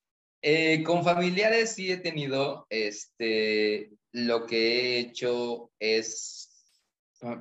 Eh, 0.41 0.85
con 0.85 1.03
familiares 1.03 1.75
sí 1.75 1.91
he 1.91 1.97
tenido, 1.97 2.65
este, 2.71 3.91
lo 4.13 4.47
que 4.47 4.57
he 4.97 4.99
hecho 5.01 5.71
es 5.79 6.49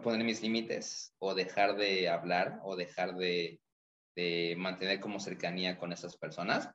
poner 0.03 0.25
mis 0.25 0.41
límites 0.41 1.13
o 1.19 1.33
dejar 1.33 1.77
de 1.77 2.09
hablar 2.09 2.59
o 2.63 2.75
dejar 2.75 3.15
de, 3.15 3.59
de 4.15 4.55
mantener 4.57 4.99
como 4.99 5.19
cercanía 5.19 5.77
con 5.77 5.93
esas 5.93 6.17
personas, 6.17 6.69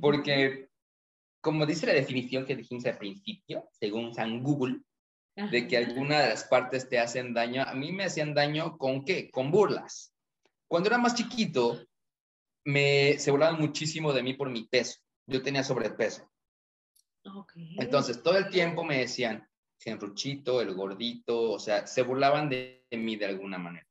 porque 0.00 0.68
como 1.40 1.64
dice 1.64 1.86
la 1.86 1.94
definición 1.94 2.44
que 2.44 2.56
dijimos 2.56 2.84
al 2.86 2.98
principio, 2.98 3.68
según 3.78 4.12
San 4.14 4.42
Google, 4.42 4.80
de 5.36 5.68
que 5.68 5.76
alguna 5.76 6.20
de 6.20 6.30
las 6.30 6.44
partes 6.44 6.88
te 6.88 6.98
hacen 6.98 7.34
daño. 7.34 7.62
A 7.62 7.74
mí 7.74 7.92
me 7.92 8.04
hacían 8.04 8.34
daño 8.34 8.78
con 8.78 9.04
qué? 9.04 9.30
Con 9.30 9.50
burlas. 9.50 10.14
Cuando 10.66 10.88
era 10.88 10.98
más 10.98 11.14
chiquito, 11.14 11.78
me, 12.64 13.18
se 13.18 13.30
burlaban 13.30 13.60
muchísimo 13.60 14.12
de 14.12 14.22
mí 14.22 14.34
por 14.34 14.50
mi 14.50 14.66
peso. 14.66 14.98
Yo 15.26 15.42
tenía 15.42 15.62
sobrepeso. 15.62 16.28
Entonces, 17.78 18.22
todo 18.22 18.36
el 18.36 18.48
tiempo 18.50 18.84
me 18.84 18.98
decían, 18.98 19.46
el 19.84 20.00
ruchito, 20.00 20.60
el 20.60 20.74
gordito, 20.74 21.52
o 21.52 21.58
sea, 21.58 21.86
se 21.86 22.02
burlaban 22.02 22.48
de, 22.48 22.84
de 22.90 22.96
mí 22.96 23.16
de 23.16 23.26
alguna 23.26 23.58
manera. 23.58 23.86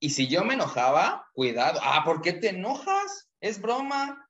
Y 0.00 0.10
si 0.10 0.28
yo 0.28 0.44
me 0.44 0.54
enojaba, 0.54 1.26
cuidado, 1.32 1.80
ah, 1.82 2.02
¿por 2.04 2.20
qué 2.20 2.32
te 2.32 2.50
enojas? 2.50 3.30
Es 3.40 3.60
broma. 3.60 4.28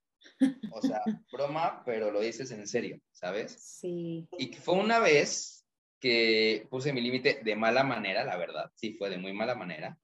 O 0.71 0.81
sea, 0.83 1.01
broma, 1.33 1.83
pero 1.85 2.11
lo 2.11 2.21
dices 2.21 2.51
en 2.51 2.67
serio, 2.67 3.01
¿sabes? 3.13 3.57
Sí. 3.59 4.29
Y 4.39 4.53
fue 4.55 4.75
una 4.75 4.99
vez 4.99 5.65
que 6.01 6.67
puse 6.71 6.93
mi 6.93 7.01
límite 7.01 7.41
de 7.43 7.57
mala 7.57 7.83
manera, 7.83 8.25
la 8.25 8.37
verdad, 8.37 8.71
sí 8.75 8.95
fue 8.95 9.09
de 9.09 9.19
muy 9.19 9.33
mala 9.33 9.55
manera, 9.55 9.99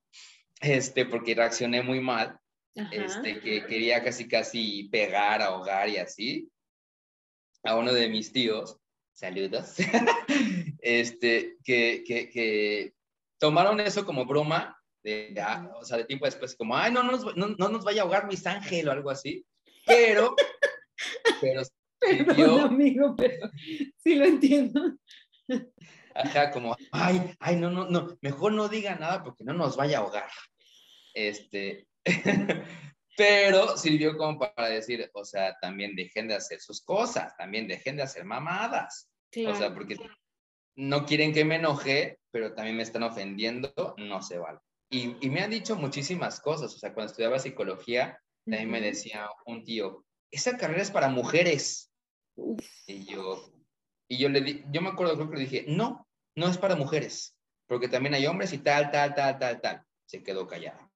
este, 0.60 1.04
porque 1.04 1.34
reaccioné 1.34 1.82
muy 1.82 2.00
mal, 2.00 2.38
Ajá. 2.76 2.90
este, 2.92 3.40
que 3.40 3.66
quería 3.66 4.02
casi 4.02 4.26
casi 4.26 4.84
pegar, 4.84 5.42
ahogar 5.42 5.88
y 5.90 5.98
así, 5.98 6.50
a 7.64 7.76
uno 7.76 7.92
de 7.92 8.08
mis 8.08 8.32
tíos, 8.32 8.78
saludos, 9.12 9.76
este, 10.80 11.56
que, 11.64 12.02
que, 12.06 12.28
que 12.28 12.94
tomaron 13.38 13.80
eso 13.80 14.04
como 14.04 14.26
broma, 14.26 14.78
de, 15.02 15.34
ah, 15.40 15.70
o 15.80 15.84
sea, 15.84 15.98
de 15.98 16.04
tiempo 16.04 16.24
después, 16.26 16.54
como, 16.56 16.76
ay, 16.76 16.92
no, 16.92 17.02
nos, 17.02 17.36
no, 17.36 17.48
no 17.48 17.68
nos 17.68 17.84
vaya 17.84 18.02
a 18.02 18.04
ahogar 18.04 18.24
Luis 18.24 18.46
Ángel 18.46 18.88
o 18.88 18.92
algo 18.92 19.10
así, 19.10 19.44
pero, 19.86 20.34
pero 21.40 21.62
Perdón, 22.02 22.36
yo- 22.36 22.60
amigo, 22.62 23.14
pero 23.16 23.48
sí 23.96 24.16
lo 24.16 24.24
entiendo. 24.24 24.96
Ajá, 26.14 26.50
como, 26.50 26.76
ay, 26.90 27.34
ay, 27.38 27.56
no, 27.56 27.70
no, 27.70 27.88
no, 27.88 28.18
mejor 28.20 28.52
no 28.52 28.68
diga 28.68 28.96
nada 28.96 29.22
porque 29.22 29.44
no 29.44 29.52
nos 29.52 29.76
vaya 29.76 29.98
a 29.98 30.00
ahogar. 30.00 30.28
Este, 31.14 31.86
pero 33.16 33.76
sirvió 33.76 34.16
como 34.16 34.38
para 34.38 34.68
decir, 34.68 35.10
o 35.14 35.24
sea, 35.24 35.56
también 35.60 35.94
dejen 35.94 36.28
de 36.28 36.34
hacer 36.34 36.60
sus 36.60 36.82
cosas, 36.82 37.36
también 37.36 37.68
dejen 37.68 37.96
de 37.96 38.02
hacer 38.02 38.24
mamadas. 38.24 39.08
O 39.44 39.54
sea, 39.54 39.68
Claro. 39.68 39.74
porque 39.74 39.96
no 40.76 41.04
quieren 41.04 41.32
que 41.32 41.44
me 41.44 41.56
enoje, 41.56 42.18
pero 42.30 42.54
también 42.54 42.76
me 42.76 42.82
están 42.82 43.02
ofendiendo, 43.02 43.72
no 43.98 44.22
se 44.22 44.38
vale. 44.38 44.58
Y, 44.90 45.16
y 45.26 45.30
me 45.30 45.40
han 45.42 45.50
dicho 45.50 45.76
muchísimas 45.76 46.40
cosas, 46.40 46.74
o 46.74 46.78
sea, 46.78 46.92
cuando 46.94 47.10
estudiaba 47.10 47.38
psicología, 47.38 48.18
también 48.44 48.70
me 48.70 48.78
Ujú. 48.78 48.86
decía 48.88 49.28
un 49.46 49.64
tío, 49.64 50.04
esa 50.30 50.56
carrera 50.56 50.82
es 50.82 50.90
para 50.90 51.08
mujeres. 51.08 51.90
Uf, 52.34 52.66
Y 52.86 53.04
yo, 53.04 53.52
y 54.08 54.18
yo 54.18 54.28
le 54.28 54.40
di, 54.40 54.64
yo 54.70 54.80
me 54.82 54.90
acuerdo, 54.90 55.14
creo 55.16 55.30
que 55.30 55.36
le 55.36 55.42
dije, 55.44 55.64
no, 55.68 56.06
no 56.34 56.48
es 56.48 56.58
para 56.58 56.76
mujeres, 56.76 57.36
porque 57.66 57.88
también 57.88 58.14
hay 58.14 58.26
hombres 58.26 58.52
y 58.52 58.58
tal, 58.58 58.90
tal, 58.90 59.14
tal, 59.14 59.38
tal, 59.38 59.60
tal. 59.60 59.82
Se 60.06 60.22
quedó 60.22 60.46
callada. 60.46 60.90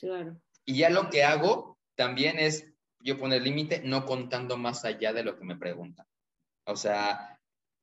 claro. 0.00 0.40
Y 0.70 0.76
ya 0.76 0.88
lo 0.88 1.10
que 1.10 1.24
hago 1.24 1.78
también 1.96 2.38
es 2.38 2.64
yo 3.00 3.18
poner 3.18 3.42
límite, 3.42 3.82
no 3.84 4.04
contando 4.06 4.56
más 4.56 4.84
allá 4.84 5.12
de 5.12 5.24
lo 5.24 5.36
que 5.36 5.44
me 5.44 5.56
preguntan. 5.56 6.06
O 6.64 6.76
sea, 6.76 7.40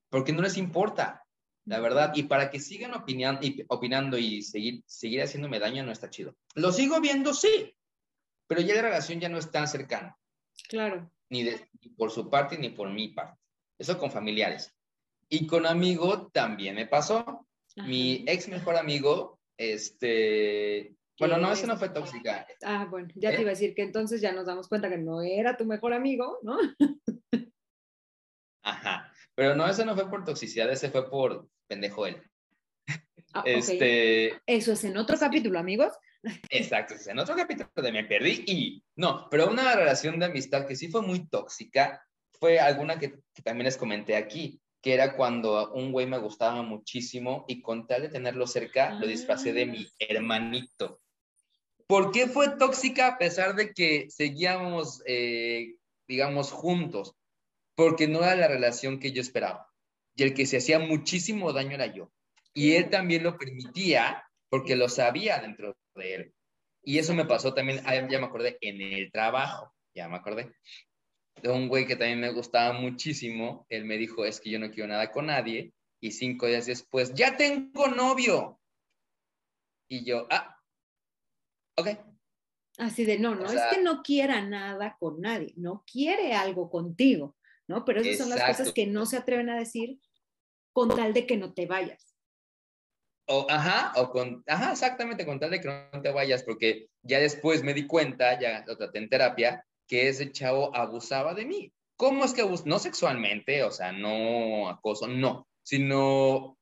porque 0.10 0.32
no 0.32 0.42
les 0.42 0.56
importa, 0.56 1.26
la 1.66 1.82
verdad. 1.82 2.14
Y 2.16 2.24
para 2.24 2.50
que 2.50 2.62
sigan 2.62 2.94
opinian- 2.94 3.40
y, 3.42 3.66
opinando 3.68 4.18
y 4.18 4.42
seguir, 4.42 4.84
seguir 4.86 5.22
haciéndome 5.22 5.60
daño 5.60 5.84
no 5.84 5.92
está 5.92 6.10
chido. 6.10 6.34
Lo 6.56 6.72
sigo 6.72 7.02
viendo, 7.02 7.34
sí, 7.34 7.76
pero 8.48 8.62
ya 8.62 8.76
la 8.76 8.84
relación 8.84 9.20
ya 9.20 9.28
no 9.28 9.38
es 9.38 9.52
tan 9.52 9.68
cercana 9.68 10.18
Claro. 10.70 11.12
ni, 11.30 11.44
de- 11.44 11.68
ni 11.82 11.90
por 11.90 12.10
su 12.10 12.30
parte 12.30 12.58
ni 12.58 12.70
por 12.70 12.90
mi 12.90 13.10
parte. 13.10 13.38
Eso 13.78 13.98
con 13.98 14.12
familiares. 14.12 14.74
Y 15.28 15.46
con 15.46 15.66
amigo 15.66 16.28
también 16.32 16.76
me 16.76 16.86
pasó. 16.88 17.46
Mi 17.76 18.24
ex 18.28 18.48
mejor 18.48 18.78
amigo, 18.78 19.40
este, 19.58 20.96
bueno, 21.20 21.38
no, 21.38 21.48
¿Qué 21.48 21.54
eso 21.54 21.64
es? 21.64 21.68
no 21.68 21.78
fue 21.78 21.90
tóxica. 21.90 22.48
Ah, 22.64 22.88
bueno, 22.90 23.08
ya 23.16 23.32
te 23.32 23.38
¿Eh? 23.38 23.42
iba 23.42 23.50
a 23.50 23.54
decir 23.54 23.74
que 23.74 23.84
entonces 23.84 24.22
ya 24.22 24.32
nos 24.34 24.46
damos 24.46 24.68
cuenta 24.68 24.90
que 24.90 24.98
no 24.98 25.22
era 25.22 25.58
tu 25.58 25.66
mejor 25.66 25.94
amigo, 25.94 26.40
¿no? 26.44 26.58
Ajá. 28.64 29.12
Pero 29.36 29.56
no, 29.56 29.68
eso 29.68 29.86
no 29.86 29.96
fue 29.96 30.10
por 30.10 30.26
toxicidad, 30.26 30.72
ese 30.72 30.90
fue 30.90 31.10
por 31.10 31.48
pendejo 31.68 32.06
él. 32.08 32.22
Ah. 33.34 33.44
Este, 33.46 34.40
Eso 34.46 34.72
es 34.72 34.84
en 34.84 34.98
otro 34.98 35.18
capítulo, 35.18 35.60
amigos. 35.60 35.94
exacto, 36.50 36.96
es 36.96 37.08
en 37.08 37.20
otro 37.20 37.36
capítulo 37.36 37.70
de 37.76 37.92
Me 37.92 38.04
Perdí 38.04 38.44
y 38.48 38.84
no, 38.96 39.28
pero 39.30 39.50
una 39.50 39.76
relación 39.76 40.20
de 40.20 40.26
amistad 40.26 40.66
que 40.66 40.76
sí 40.76 40.88
fue 40.90 41.02
muy 41.02 41.28
tóxica 41.28 42.04
fue 42.40 42.60
alguna 42.60 42.98
que, 43.00 43.20
que 43.34 43.42
también 43.44 43.66
les 43.66 43.78
comenté 43.78 44.16
aquí, 44.16 44.62
que 44.82 44.94
era 44.94 45.16
cuando 45.16 45.74
un 45.74 45.92
güey 45.92 46.08
me 46.08 46.18
gustaba 46.18 46.62
muchísimo 46.64 47.46
y 47.48 47.62
con 47.62 47.88
tal 47.88 48.04
de 48.04 48.10
tenerlo 48.10 48.48
cerca, 48.48 48.94
lo 48.94 49.08
disfracé 49.08 49.54
de 49.54 49.66
mi 49.66 49.88
hermanito. 50.00 51.02
¿Por 51.88 52.12
qué 52.12 52.28
fue 52.28 52.58
tóxica 52.58 53.08
a 53.08 53.18
pesar 53.18 53.56
de 53.56 53.74
que 53.74 54.08
seguíamos, 54.10 55.02
eh, 55.06 55.76
digamos, 56.08 56.52
juntos? 56.52 57.16
Porque 57.76 58.08
no 58.08 58.20
era 58.20 58.36
la 58.36 58.48
relación 58.50 59.00
que 59.00 59.14
yo 59.14 59.22
esperaba. 59.22 59.72
Y 60.16 60.24
el 60.24 60.34
que 60.34 60.46
se 60.46 60.58
hacía 60.58 60.80
muchísimo 60.80 61.54
daño 61.54 61.72
era 61.72 61.94
yo. 61.94 62.12
Y 62.54 62.74
él 62.74 62.90
también 62.90 63.24
lo 63.24 63.38
permitía 63.38 64.24
porque 64.50 64.76
lo 64.76 64.90
sabía 64.90 65.40
dentro 65.40 65.78
de 65.96 66.16
él. 66.16 66.34
Y 66.84 66.98
eso 67.00 67.14
me 67.14 67.26
pasó 67.26 67.54
también, 67.54 67.82
ah, 67.86 67.96
ya 67.96 68.20
me 68.20 68.26
acordé, 68.26 68.58
en 68.62 68.82
el 68.82 69.12
trabajo, 69.12 69.74
ya 69.94 70.08
me 70.10 70.18
acordé. 70.18 70.54
De 71.42 71.50
un 71.50 71.68
güey 71.68 71.86
que 71.86 71.96
también 71.96 72.20
me 72.20 72.32
gustaba 72.32 72.74
muchísimo, 72.74 73.66
él 73.70 73.86
me 73.86 73.98
dijo, 73.98 74.26
es 74.26 74.42
que 74.42 74.50
yo 74.50 74.60
no 74.60 74.72
quiero 74.72 74.88
nada 74.90 75.12
con 75.12 75.28
nadie. 75.28 75.74
Y 76.02 76.12
cinco 76.12 76.48
días 76.48 76.66
después, 76.66 77.14
ya 77.14 77.38
tengo 77.38 77.88
novio. 77.88 78.60
Y 79.90 80.04
yo, 80.04 80.28
ah, 80.30 80.57
ok. 81.78 81.88
Así 82.78 83.06
de, 83.06 83.18
no, 83.18 83.34
no, 83.34 83.46
O 83.46 83.48
sea- 83.48 83.70
es 83.70 83.78
que 83.78 83.84
no 83.84 84.04
quiera 84.04 84.42
nada 84.42 84.98
con 85.00 85.20
nadie, 85.20 85.54
no 85.58 85.84
quiere 85.92 86.34
algo 86.34 86.70
contigo, 86.70 87.36
¿no? 87.68 87.86
Pero 87.86 88.02
esas 88.02 88.18
son 88.28 88.30
las 88.38 88.58
cosas 88.58 88.74
que 88.74 88.86
no 88.86 89.06
se 89.06 89.18
atreven 89.18 89.50
a 89.50 89.58
decir 89.58 90.00
con 90.74 90.96
tal 90.96 91.14
de 91.14 91.26
que 91.26 91.38
no 91.38 91.54
te 91.54 91.66
vayas. 91.66 92.16
O, 93.30 93.46
ajá, 93.50 93.94
o 94.00 94.10
con, 94.12 94.44
ajá, 94.48 94.72
exactamente, 94.72 95.26
con 95.26 95.40
tal 95.40 95.50
de 95.50 95.60
que 95.60 95.68
no 95.68 96.02
te 96.02 96.12
vayas, 96.12 96.44
porque 96.44 96.88
ya 97.02 97.20
después 97.20 97.64
me 97.64 97.74
di 97.74 97.86
cuenta, 97.88 98.40
ya 98.40 98.64
lo 98.66 98.78
traté 98.78 99.00
en 99.00 99.10
terapia, 99.10 99.66
que 99.88 100.08
ese 100.08 100.32
chavo 100.32 100.74
abusaba 100.76 101.34
de 101.34 101.46
mí. 101.46 101.74
¿Cómo 101.98 102.24
es 102.24 102.34
que 102.34 102.42
abusaba? 102.42 102.70
No 102.70 102.80
sexualmente, 102.80 103.64
o 103.64 103.72
sea, 103.72 103.92
no 103.92 104.70
acoso, 104.70 105.08
no, 105.08 105.48
sino 105.64 106.58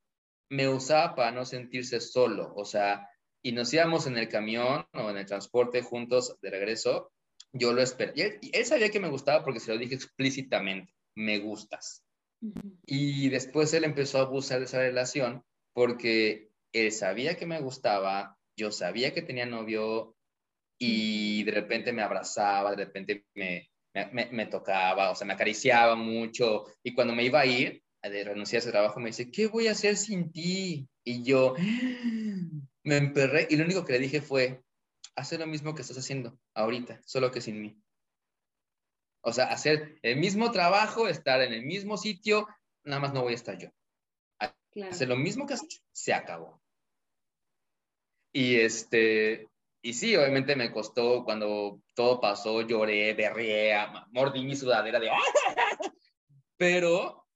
me 0.48 0.68
usaba 0.68 1.14
para 1.14 1.30
no 1.30 1.44
sentirse 1.44 2.00
solo, 2.00 2.52
o 2.56 2.64
sea, 2.64 3.08
y 3.46 3.52
nos 3.52 3.72
íbamos 3.72 4.08
en 4.08 4.18
el 4.18 4.28
camión 4.28 4.84
o 4.92 5.08
en 5.08 5.18
el 5.18 5.24
transporte 5.24 5.80
juntos 5.80 6.36
de 6.42 6.50
regreso, 6.50 7.12
yo 7.52 7.72
lo 7.72 7.80
esperé. 7.80 8.12
Y 8.16 8.22
él, 8.22 8.38
él 8.52 8.66
sabía 8.66 8.90
que 8.90 8.98
me 8.98 9.08
gustaba 9.08 9.44
porque 9.44 9.60
se 9.60 9.72
lo 9.72 9.78
dije 9.78 9.94
explícitamente, 9.94 10.92
me 11.14 11.38
gustas. 11.38 12.02
Y 12.86 13.28
después 13.28 13.72
él 13.72 13.84
empezó 13.84 14.18
a 14.18 14.22
abusar 14.22 14.58
de 14.58 14.64
esa 14.64 14.80
relación 14.80 15.44
porque 15.74 16.48
él 16.72 16.90
sabía 16.90 17.36
que 17.36 17.46
me 17.46 17.60
gustaba, 17.60 18.36
yo 18.58 18.72
sabía 18.72 19.14
que 19.14 19.22
tenía 19.22 19.46
novio 19.46 20.16
y 20.76 21.44
de 21.44 21.52
repente 21.52 21.92
me 21.92 22.02
abrazaba, 22.02 22.72
de 22.74 22.84
repente 22.86 23.26
me, 23.36 23.70
me, 23.94 24.06
me- 24.06 24.28
me 24.32 24.46
tocaba, 24.46 25.10
o 25.12 25.14
sea, 25.14 25.24
me 25.24 25.34
acariciaba 25.34 25.94
mucho. 25.94 26.64
Y 26.82 26.94
cuando 26.94 27.14
me 27.14 27.22
iba 27.22 27.38
a 27.42 27.46
ir, 27.46 27.80
de 28.02 28.24
renunciar 28.24 28.58
a 28.58 28.62
ese 28.62 28.70
trabajo, 28.70 29.00
me 29.00 29.06
dice, 29.10 29.30
¿qué 29.30 29.46
voy 29.46 29.68
a 29.68 29.72
hacer 29.72 29.96
sin 29.96 30.32
ti? 30.32 30.88
Y 31.04 31.22
yo 31.22 31.54
me 32.86 32.96
emperré 32.98 33.48
y 33.50 33.56
lo 33.56 33.64
único 33.64 33.84
que 33.84 33.94
le 33.94 33.98
dije 33.98 34.22
fue, 34.22 34.62
haz 35.16 35.32
lo 35.32 35.46
mismo 35.46 35.74
que 35.74 35.82
estás 35.82 35.98
haciendo 35.98 36.38
ahorita, 36.54 37.00
solo 37.04 37.32
que 37.32 37.40
sin 37.40 37.60
mí. 37.60 37.82
O 39.22 39.32
sea, 39.32 39.46
hacer 39.46 39.98
el 40.02 40.18
mismo 40.18 40.52
trabajo, 40.52 41.08
estar 41.08 41.42
en 41.42 41.52
el 41.52 41.64
mismo 41.64 41.96
sitio, 41.96 42.46
nada 42.84 43.00
más 43.00 43.12
no 43.12 43.22
voy 43.22 43.32
a 43.32 43.36
estar 43.36 43.58
yo. 43.58 43.70
Claro. 44.70 44.92
Hacer 44.92 45.08
lo 45.08 45.16
mismo 45.16 45.46
que 45.46 45.54
has 45.54 45.64
hecho, 45.64 45.80
se 45.90 46.14
acabó. 46.14 46.62
Y 48.32 48.60
este, 48.60 49.48
y 49.82 49.94
sí, 49.94 50.14
obviamente 50.14 50.54
me 50.54 50.70
costó 50.70 51.24
cuando 51.24 51.82
todo 51.94 52.20
pasó, 52.20 52.62
lloré, 52.62 53.14
berré, 53.14 53.74
mordí 54.12 54.44
mi 54.44 54.54
sudadera 54.54 55.00
de... 55.00 55.10
Pero 56.56 57.26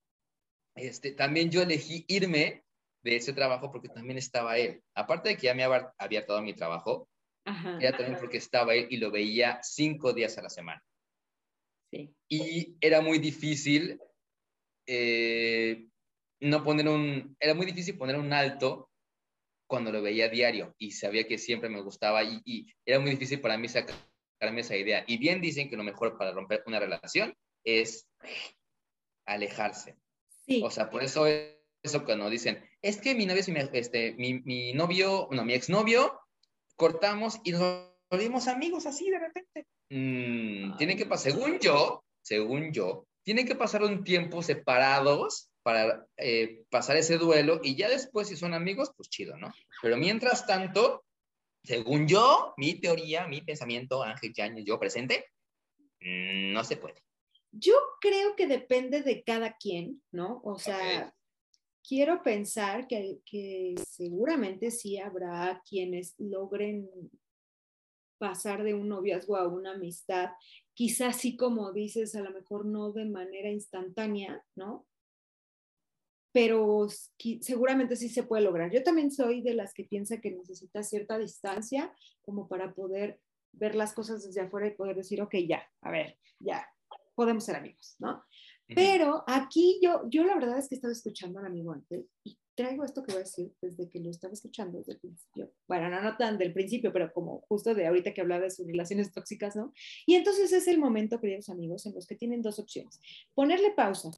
este, 0.76 1.10
también 1.10 1.50
yo 1.50 1.62
elegí 1.62 2.04
irme 2.06 2.64
de 3.02 3.16
ese 3.16 3.32
trabajo 3.32 3.70
porque 3.70 3.88
también 3.88 4.18
estaba 4.18 4.58
él. 4.58 4.82
Aparte 4.94 5.30
de 5.30 5.36
que 5.36 5.46
ya 5.46 5.54
me 5.54 5.64
había 5.64 5.92
abierto 5.98 6.40
mi 6.42 6.54
trabajo, 6.54 7.08
Ajá. 7.44 7.78
era 7.80 7.96
también 7.96 8.18
porque 8.18 8.36
estaba 8.36 8.74
él 8.74 8.86
y 8.90 8.98
lo 8.98 9.10
veía 9.10 9.60
cinco 9.62 10.12
días 10.12 10.36
a 10.38 10.42
la 10.42 10.50
semana. 10.50 10.82
Sí. 11.90 12.14
Y 12.28 12.76
era 12.80 13.00
muy 13.00 13.18
difícil 13.18 13.98
eh, 14.86 15.86
no 16.40 16.62
poner 16.62 16.88
un, 16.88 17.36
era 17.40 17.54
muy 17.54 17.66
difícil 17.66 17.96
poner 17.96 18.16
un 18.16 18.32
alto 18.32 18.90
cuando 19.68 19.92
lo 19.92 20.02
veía 20.02 20.28
diario 20.28 20.74
y 20.78 20.92
sabía 20.92 21.26
que 21.26 21.38
siempre 21.38 21.68
me 21.68 21.80
gustaba 21.80 22.24
y, 22.24 22.40
y 22.44 22.66
era 22.84 22.98
muy 22.98 23.10
difícil 23.10 23.40
para 23.40 23.56
mí 23.56 23.68
sacarme 23.68 24.60
esa 24.60 24.76
idea. 24.76 25.04
Y 25.06 25.18
bien 25.18 25.40
dicen 25.40 25.68
que 25.68 25.76
lo 25.76 25.84
mejor 25.84 26.16
para 26.18 26.32
romper 26.32 26.62
una 26.66 26.80
relación 26.80 27.34
es 27.64 28.08
alejarse. 29.26 29.96
Sí. 30.46 30.62
O 30.64 30.70
sea, 30.70 30.90
por 30.90 31.02
eso 31.02 31.26
eso 31.82 32.04
cuando 32.04 32.28
dicen, 32.28 32.62
es 32.82 33.00
que 33.00 33.14
mi 33.14 33.26
novio, 33.26 33.42
este, 33.72 34.14
mi, 34.14 34.40
mi 34.40 34.72
novio, 34.72 35.28
no, 35.30 35.44
mi 35.44 35.54
exnovio, 35.54 36.20
cortamos 36.76 37.40
y 37.44 37.52
nos 37.52 37.90
volvimos 38.10 38.48
amigos 38.48 38.86
así 38.86 39.10
de 39.10 39.18
repente. 39.18 39.66
Mm, 39.90 40.76
tiene 40.76 40.96
que 40.96 41.06
pasar, 41.06 41.32
según 41.32 41.58
yo, 41.58 42.04
según 42.22 42.72
yo, 42.72 43.06
tiene 43.22 43.44
que 43.44 43.54
pasar 43.54 43.82
un 43.82 44.04
tiempo 44.04 44.42
separados 44.42 45.50
para 45.62 46.06
eh, 46.16 46.64
pasar 46.70 46.96
ese 46.96 47.18
duelo 47.18 47.60
y 47.62 47.76
ya 47.76 47.88
después 47.88 48.28
si 48.28 48.36
son 48.36 48.54
amigos, 48.54 48.92
pues 48.96 49.08
chido, 49.08 49.36
¿no? 49.36 49.52
Pero 49.82 49.96
mientras 49.96 50.46
tanto, 50.46 51.04
según 51.62 52.08
yo, 52.08 52.54
mi 52.56 52.80
teoría, 52.80 53.26
mi 53.26 53.42
pensamiento, 53.42 54.02
Ángel 54.02 54.32
Yañez, 54.34 54.64
yo 54.64 54.78
presente, 54.78 55.26
mm, 56.00 56.52
no 56.52 56.64
se 56.64 56.76
puede. 56.76 57.02
Yo 57.52 57.74
creo 58.00 58.36
que 58.36 58.46
depende 58.46 59.02
de 59.02 59.22
cada 59.22 59.56
quien, 59.56 60.02
¿no? 60.12 60.40
O 60.44 60.58
sea, 60.58 60.76
okay. 60.76 61.10
Quiero 61.90 62.22
pensar 62.22 62.86
que, 62.86 63.18
que 63.26 63.74
seguramente 63.84 64.70
sí 64.70 64.96
habrá 64.98 65.60
quienes 65.68 66.14
logren 66.18 66.88
pasar 68.16 68.62
de 68.62 68.74
un 68.74 68.88
noviazgo 68.88 69.36
a 69.36 69.48
una 69.48 69.72
amistad, 69.72 70.28
quizás 70.72 71.16
sí 71.16 71.36
como 71.36 71.72
dices, 71.72 72.14
a 72.14 72.20
lo 72.20 72.30
mejor 72.30 72.64
no 72.64 72.92
de 72.92 73.06
manera 73.06 73.50
instantánea, 73.50 74.40
¿no? 74.54 74.86
Pero 76.32 76.86
seguramente 77.40 77.96
sí 77.96 78.08
se 78.08 78.22
puede 78.22 78.44
lograr. 78.44 78.70
Yo 78.70 78.84
también 78.84 79.10
soy 79.10 79.42
de 79.42 79.54
las 79.54 79.74
que 79.74 79.82
piensa 79.82 80.20
que 80.20 80.30
necesita 80.30 80.84
cierta 80.84 81.18
distancia 81.18 81.92
como 82.22 82.46
para 82.46 82.72
poder 82.72 83.20
ver 83.50 83.74
las 83.74 83.94
cosas 83.94 84.24
desde 84.24 84.42
afuera 84.42 84.68
y 84.68 84.76
poder 84.76 84.94
decir, 84.94 85.20
ok, 85.22 85.34
ya, 85.48 85.68
a 85.80 85.90
ver, 85.90 86.16
ya, 86.38 86.64
podemos 87.16 87.42
ser 87.42 87.56
amigos, 87.56 87.96
¿no? 87.98 88.22
Pero 88.74 89.24
aquí 89.26 89.78
yo, 89.82 90.02
yo 90.08 90.24
la 90.24 90.34
verdad 90.34 90.58
es 90.58 90.68
que 90.68 90.74
estaba 90.74 90.92
escuchando 90.92 91.38
al 91.38 91.46
amigo 91.46 91.72
antes 91.72 92.06
y 92.24 92.38
traigo 92.54 92.84
esto 92.84 93.02
que 93.02 93.12
voy 93.12 93.22
a 93.22 93.24
decir 93.24 93.52
desde 93.60 93.88
que 93.88 94.00
lo 94.00 94.10
estaba 94.10 94.34
escuchando 94.34 94.78
desde 94.78 94.92
el 94.92 95.00
principio. 95.00 95.52
Bueno, 95.66 95.88
no, 95.88 96.02
no 96.02 96.16
tan 96.16 96.36
del 96.36 96.52
principio, 96.52 96.92
pero 96.92 97.12
como 97.12 97.40
justo 97.48 97.74
de 97.74 97.86
ahorita 97.86 98.12
que 98.12 98.20
hablaba 98.20 98.44
de 98.44 98.50
sus 98.50 98.66
relaciones 98.66 99.12
tóxicas, 99.12 99.56
¿no? 99.56 99.72
Y 100.06 100.14
entonces 100.14 100.52
es 100.52 100.68
el 100.68 100.78
momento, 100.78 101.20
queridos 101.20 101.48
amigos, 101.48 101.86
en 101.86 101.94
los 101.94 102.06
que 102.06 102.16
tienen 102.16 102.42
dos 102.42 102.58
opciones. 102.58 103.00
Ponerle 103.34 103.70
pausa 103.72 104.10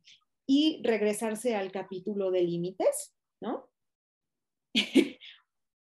y 0.46 0.80
regresarse 0.82 1.54
al 1.54 1.70
capítulo 1.70 2.30
de 2.30 2.42
límites, 2.42 3.14
¿no? 3.40 3.68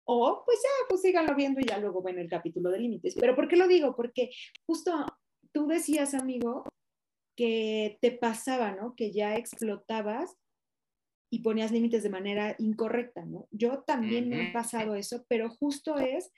o 0.05 0.43
pues 0.45 0.59
ya, 0.61 0.87
pues 0.89 1.01
síganlo 1.01 1.35
viendo 1.35 1.61
y 1.61 1.65
ya 1.65 1.77
luego 1.77 2.01
ven 2.01 2.19
el 2.19 2.29
capítulo 2.29 2.71
de 2.71 2.79
límites. 2.79 3.15
Pero 3.17 3.35
¿por 3.35 3.47
qué 3.47 3.55
lo 3.55 3.67
digo? 3.67 3.95
Porque 3.95 4.31
justo 4.65 5.05
tú 5.53 5.67
decías, 5.67 6.13
amigo, 6.13 6.65
que 7.39 7.97
te 8.01 8.11
pasaba, 8.11 8.73
¿no? 8.73 8.95
Que 8.97 9.13
ya 9.13 9.37
explotabas 9.37 10.35
y 11.31 11.39
ponías 11.39 11.71
límites 11.71 12.03
de 12.03 12.09
manera 12.09 12.53
incorrecta, 12.59 13.23
¿no? 13.23 13.47
Yo 13.49 13.83
también 13.83 14.27
me 14.27 14.49
he 14.49 14.51
pasado 14.51 14.93
eso, 14.93 15.23
pero 15.29 15.49
justo 15.49 15.97
es 15.99 16.33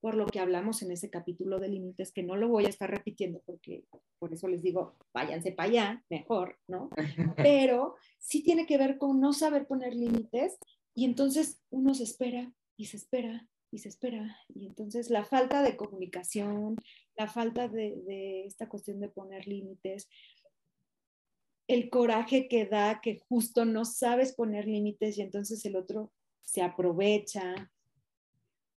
por 0.00 0.14
lo 0.14 0.24
que 0.24 0.40
hablamos 0.40 0.80
en 0.80 0.92
ese 0.92 1.10
capítulo 1.10 1.60
de 1.60 1.68
límites, 1.68 2.10
que 2.10 2.22
no 2.22 2.36
lo 2.36 2.48
voy 2.48 2.64
a 2.64 2.70
estar 2.70 2.90
repitiendo 2.90 3.42
porque 3.44 3.84
por 4.18 4.32
eso 4.32 4.48
les 4.48 4.62
digo, 4.62 4.96
váyanse 5.12 5.52
para 5.52 5.68
allá, 5.68 6.04
mejor, 6.08 6.58
¿no? 6.68 6.88
Pero 7.36 7.96
sí 8.18 8.42
tiene 8.42 8.64
que 8.64 8.78
ver 8.78 8.96
con 8.96 9.20
no 9.20 9.34
saber 9.34 9.66
poner 9.66 9.94
límites 9.94 10.56
y 10.94 11.04
entonces 11.04 11.60
uno 11.68 11.92
se 11.92 12.04
espera 12.04 12.50
y 12.78 12.86
se 12.86 12.96
espera 12.96 13.46
y 13.70 13.80
se 13.80 13.90
espera. 13.90 14.38
Y 14.54 14.64
entonces 14.64 15.10
la 15.10 15.26
falta 15.26 15.62
de 15.62 15.76
comunicación, 15.76 16.76
la 17.14 17.26
falta 17.26 17.68
de, 17.68 18.00
de 18.06 18.46
esta 18.46 18.70
cuestión 18.70 19.00
de 19.00 19.10
poner 19.10 19.46
límites, 19.46 20.08
el 21.68 21.90
coraje 21.90 22.48
que 22.48 22.66
da 22.66 23.00
que 23.00 23.18
justo 23.28 23.64
no 23.64 23.84
sabes 23.84 24.34
poner 24.34 24.66
límites 24.66 25.18
y 25.18 25.22
entonces 25.22 25.64
el 25.64 25.76
otro 25.76 26.12
se 26.42 26.62
aprovecha 26.62 27.70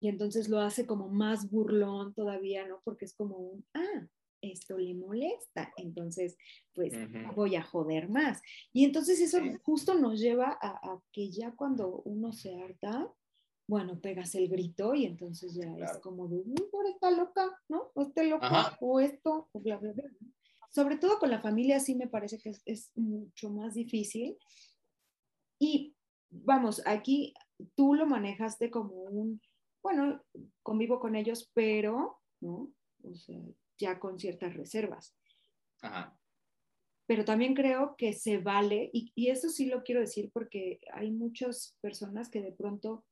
y 0.01 0.09
entonces 0.09 0.49
lo 0.49 0.61
hace 0.61 0.87
como 0.87 1.09
más 1.09 1.51
burlón 1.51 2.15
todavía, 2.15 2.67
¿no? 2.67 2.81
Porque 2.85 3.05
es 3.05 3.15
como 3.15 3.37
un, 3.37 3.67
ah, 3.75 4.07
esto 4.41 4.79
le 4.79 4.95
molesta, 4.95 5.73
entonces 5.77 6.37
pues 6.73 6.95
uh 6.95 6.97
-huh. 6.97 7.35
voy 7.35 7.57
a 7.57 7.63
joder 7.63 8.09
más. 8.09 8.41
Y 8.73 8.85
entonces 8.85 9.21
eso 9.21 9.39
justo 9.65 9.95
nos 9.95 10.21
lleva 10.21 10.57
a, 10.61 10.93
a, 10.93 11.03
que 11.13 11.31
ya 11.31 11.51
cuando 11.53 12.03
uno 12.05 12.33
se 12.33 12.55
harta, 12.55 13.13
bueno, 13.67 14.01
pegas 14.01 14.35
el 14.35 14.49
grito 14.49 14.95
y 14.95 15.05
entonces 15.05 15.55
ya 15.55 15.75
claro. 15.75 15.97
es 15.97 15.99
como 15.99 16.29
de, 16.29 16.43
por 16.71 16.87
esta 16.87 17.11
loca, 17.11 17.61
¿no? 17.69 17.91
O 17.95 18.03
este 18.03 18.25
loco, 18.25 18.47
Ajá. 18.47 18.79
o 18.81 19.01
esto, 19.01 19.49
o 19.53 19.61
bla, 19.61 19.77
bla, 19.77 19.93
bla 19.93 20.05
sobre 20.71 20.97
todo 20.97 21.19
con 21.19 21.31
la 21.31 21.41
familia 21.41 21.81
sí 21.81 21.95
me 21.95 22.09
parece 22.09 22.39
que 22.39 22.51
es, 22.51 22.63
es, 22.65 22.93
mucho 22.97 23.51
más 23.51 23.75
difícil. 23.75 24.39
Y 25.59 25.95
vamos, 26.31 26.83
aquí 26.87 27.35
tú 27.75 27.95
lo 27.95 28.07
manejaste 28.07 28.71
como 28.71 28.95
un, 28.95 29.41
bueno, 29.83 30.23
convivo 30.63 31.01
con 31.01 31.17
ellos, 31.17 31.51
pero, 31.55 32.21
¿no? 32.41 32.73
O 33.03 33.15
sea, 33.15 33.41
ya 33.79 33.99
con 33.99 34.19
ciertas 34.19 34.55
reservas. 34.55 35.17
Ajá. 35.81 36.19
Pero 37.07 37.25
también 37.25 37.55
creo 37.55 37.97
que 37.97 38.13
se 38.13 38.37
vale, 38.37 38.91
y, 38.93 39.13
y 39.15 39.29
eso 39.29 39.49
sí 39.49 39.67
lo 39.67 39.83
quiero 39.83 40.03
decir 40.03 40.31
porque 40.31 40.81
hay 40.93 41.11
muchas 41.11 41.77
personas 41.81 42.29
que 42.29 42.43
de 42.43 42.53
pronto 42.53 43.05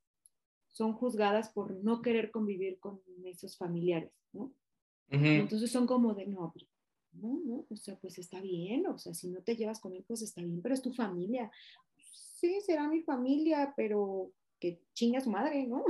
son 0.69 0.93
juzgadas 0.93 1.51
por 1.51 1.73
no 1.83 2.03
querer 2.03 2.31
convivir 2.31 2.79
con 2.79 3.01
esos 3.25 3.57
familiares, 3.57 4.13
¿no? 4.33 4.53
Uh 5.11 5.17
-huh. 5.17 5.41
Entonces 5.41 5.71
son 5.71 5.87
como 5.87 6.13
de, 6.13 6.27
no, 6.27 6.53
no, 7.21 7.41
no, 7.45 7.67
o 7.69 7.77
sea, 7.77 7.97
pues 7.97 8.19
está 8.19 8.41
bien, 8.41 8.87
o 8.87 8.99
sea, 8.99 9.15
si 9.15 9.29
no 9.29 9.43
te 9.43 9.57
llevas 9.57 9.81
con 9.81 9.95
él, 9.95 10.05
pues 10.07 10.23
está 10.23 10.43
bien, 10.43 10.61
pero 10.63 10.75
es 10.75 10.83
tu 10.83 10.93
familia. 10.93 11.51
Sí, 12.35 12.61
será 12.61 12.89
mi 12.89 13.03
familia, 13.03 13.73
pero 13.77 14.33
que 14.59 14.83
chinga 14.95 15.21
su 15.21 15.31
madre, 15.31 15.67
¿no? 15.67 15.85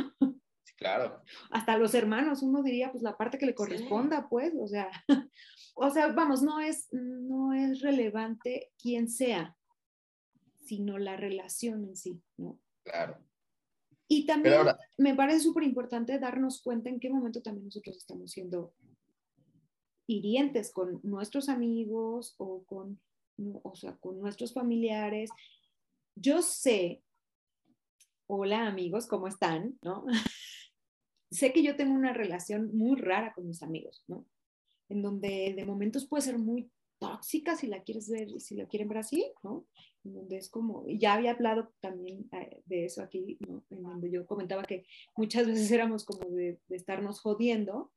Sí, 0.64 0.74
claro. 0.76 1.22
Hasta 1.50 1.78
los 1.78 1.94
hermanos, 1.94 2.42
uno 2.42 2.62
diría, 2.62 2.90
pues 2.90 3.02
la 3.02 3.16
parte 3.16 3.38
que 3.38 3.46
le 3.46 3.54
corresponda, 3.54 4.20
sí. 4.20 4.26
pues, 4.30 4.52
o 4.58 4.66
sea, 4.68 4.90
o 5.74 5.90
sea, 5.90 6.08
vamos, 6.12 6.42
no 6.42 6.60
es, 6.60 6.88
no 6.92 7.52
es 7.52 7.80
relevante 7.80 8.72
quién 8.78 9.08
sea, 9.08 9.56
sino 10.60 10.98
la 10.98 11.16
relación 11.16 11.84
en 11.84 11.96
sí, 11.96 12.20
¿no? 12.36 12.60
Claro. 12.82 13.18
Y 14.08 14.26
también 14.26 14.54
ahora... 14.54 14.78
me 14.98 15.14
parece 15.14 15.40
súper 15.40 15.64
importante 15.64 16.18
darnos 16.18 16.62
cuenta 16.62 16.88
en 16.88 17.00
qué 17.00 17.10
momento 17.10 17.42
también 17.42 17.66
nosotros 17.66 17.96
estamos 17.96 18.30
siendo 18.30 18.72
hirientes 20.06 20.72
con 20.72 21.00
nuestros 21.02 21.48
amigos 21.48 22.34
o 22.38 22.64
con, 22.64 23.00
o 23.62 23.74
sea, 23.74 23.96
con 23.96 24.20
nuestros 24.20 24.52
familiares. 24.52 25.30
Yo 26.14 26.42
sé, 26.42 27.02
hola 28.26 28.66
amigos, 28.66 29.06
¿cómo 29.06 29.28
están? 29.28 29.78
¿No? 29.82 30.04
sé 31.30 31.52
que 31.52 31.62
yo 31.62 31.76
tengo 31.76 31.94
una 31.94 32.12
relación 32.12 32.76
muy 32.76 32.96
rara 32.96 33.32
con 33.34 33.46
mis 33.46 33.62
amigos, 33.62 34.04
¿no? 34.06 34.26
En 34.88 35.02
donde 35.02 35.54
de 35.56 35.64
momentos 35.64 36.06
puede 36.06 36.22
ser 36.22 36.38
muy 36.38 36.70
tóxica 36.98 37.56
si 37.56 37.66
la 37.66 37.82
quieres 37.82 38.08
ver, 38.08 38.40
si 38.40 38.56
la 38.56 38.66
quieren 38.66 38.88
ver 38.88 38.98
así, 38.98 39.32
¿no? 39.42 39.66
En 40.04 40.14
donde 40.14 40.36
es 40.38 40.48
como, 40.48 40.86
ya 40.88 41.14
había 41.14 41.32
hablado 41.32 41.72
también 41.80 42.28
eh, 42.32 42.62
de 42.64 42.86
eso 42.86 43.02
aquí, 43.02 43.36
¿no? 43.40 43.64
En 43.70 43.82
donde 43.82 44.10
yo 44.10 44.26
comentaba 44.26 44.62
que 44.62 44.86
muchas 45.16 45.46
veces 45.46 45.70
éramos 45.70 46.04
como 46.04 46.30
de, 46.30 46.60
de 46.68 46.76
estarnos 46.76 47.20
jodiendo, 47.20 47.92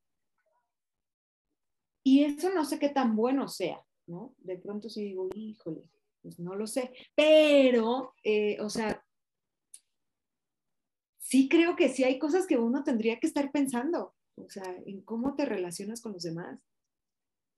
y 2.03 2.23
eso 2.23 2.49
no 2.53 2.65
sé 2.65 2.79
qué 2.79 2.89
tan 2.89 3.15
bueno 3.15 3.47
sea, 3.47 3.81
¿no? 4.07 4.33
De 4.39 4.57
pronto 4.57 4.89
sí 4.89 5.03
digo, 5.03 5.29
híjole, 5.33 5.83
pues 6.21 6.39
no 6.39 6.55
lo 6.55 6.67
sé. 6.67 6.91
Pero, 7.15 8.13
eh, 8.23 8.57
o 8.61 8.69
sea, 8.69 9.03
sí 11.17 11.47
creo 11.47 11.75
que 11.75 11.89
sí 11.89 12.03
hay 12.03 12.17
cosas 12.19 12.47
que 12.47 12.57
uno 12.57 12.83
tendría 12.83 13.19
que 13.19 13.27
estar 13.27 13.51
pensando, 13.51 14.15
o 14.35 14.49
sea, 14.49 14.63
en 14.85 15.01
cómo 15.01 15.35
te 15.35 15.45
relacionas 15.45 16.01
con 16.01 16.13
los 16.13 16.23
demás. 16.23 16.59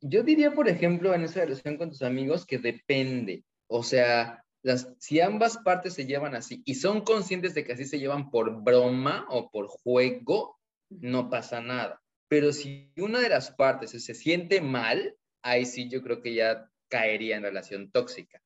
Yo 0.01 0.23
diría, 0.23 0.53
por 0.53 0.67
ejemplo, 0.67 1.13
en 1.13 1.23
esa 1.23 1.41
relación 1.41 1.77
con 1.77 1.89
tus 1.89 2.01
amigos 2.01 2.45
que 2.45 2.57
depende. 2.57 3.45
O 3.67 3.83
sea, 3.83 4.43
las, 4.63 4.93
si 4.99 5.21
ambas 5.21 5.59
partes 5.59 5.93
se 5.93 6.05
llevan 6.05 6.35
así 6.35 6.61
y 6.65 6.75
son 6.75 7.01
conscientes 7.01 7.53
de 7.53 7.63
que 7.63 7.73
así 7.73 7.85
se 7.85 7.99
llevan 7.99 8.31
por 8.31 8.63
broma 8.63 9.25
o 9.29 9.51
por 9.51 9.67
juego, 9.67 10.59
no 10.89 11.29
pasa 11.29 11.61
nada. 11.61 12.01
Pero 12.31 12.53
si 12.53 12.93
una 12.95 13.19
de 13.19 13.27
las 13.27 13.51
partes 13.51 13.91
se 13.91 14.13
siente 14.13 14.61
mal, 14.61 15.17
ahí 15.43 15.65
sí 15.65 15.89
yo 15.89 16.01
creo 16.01 16.21
que 16.21 16.33
ya 16.33 16.71
caería 16.87 17.35
en 17.35 17.43
relación 17.43 17.91
tóxica, 17.91 18.41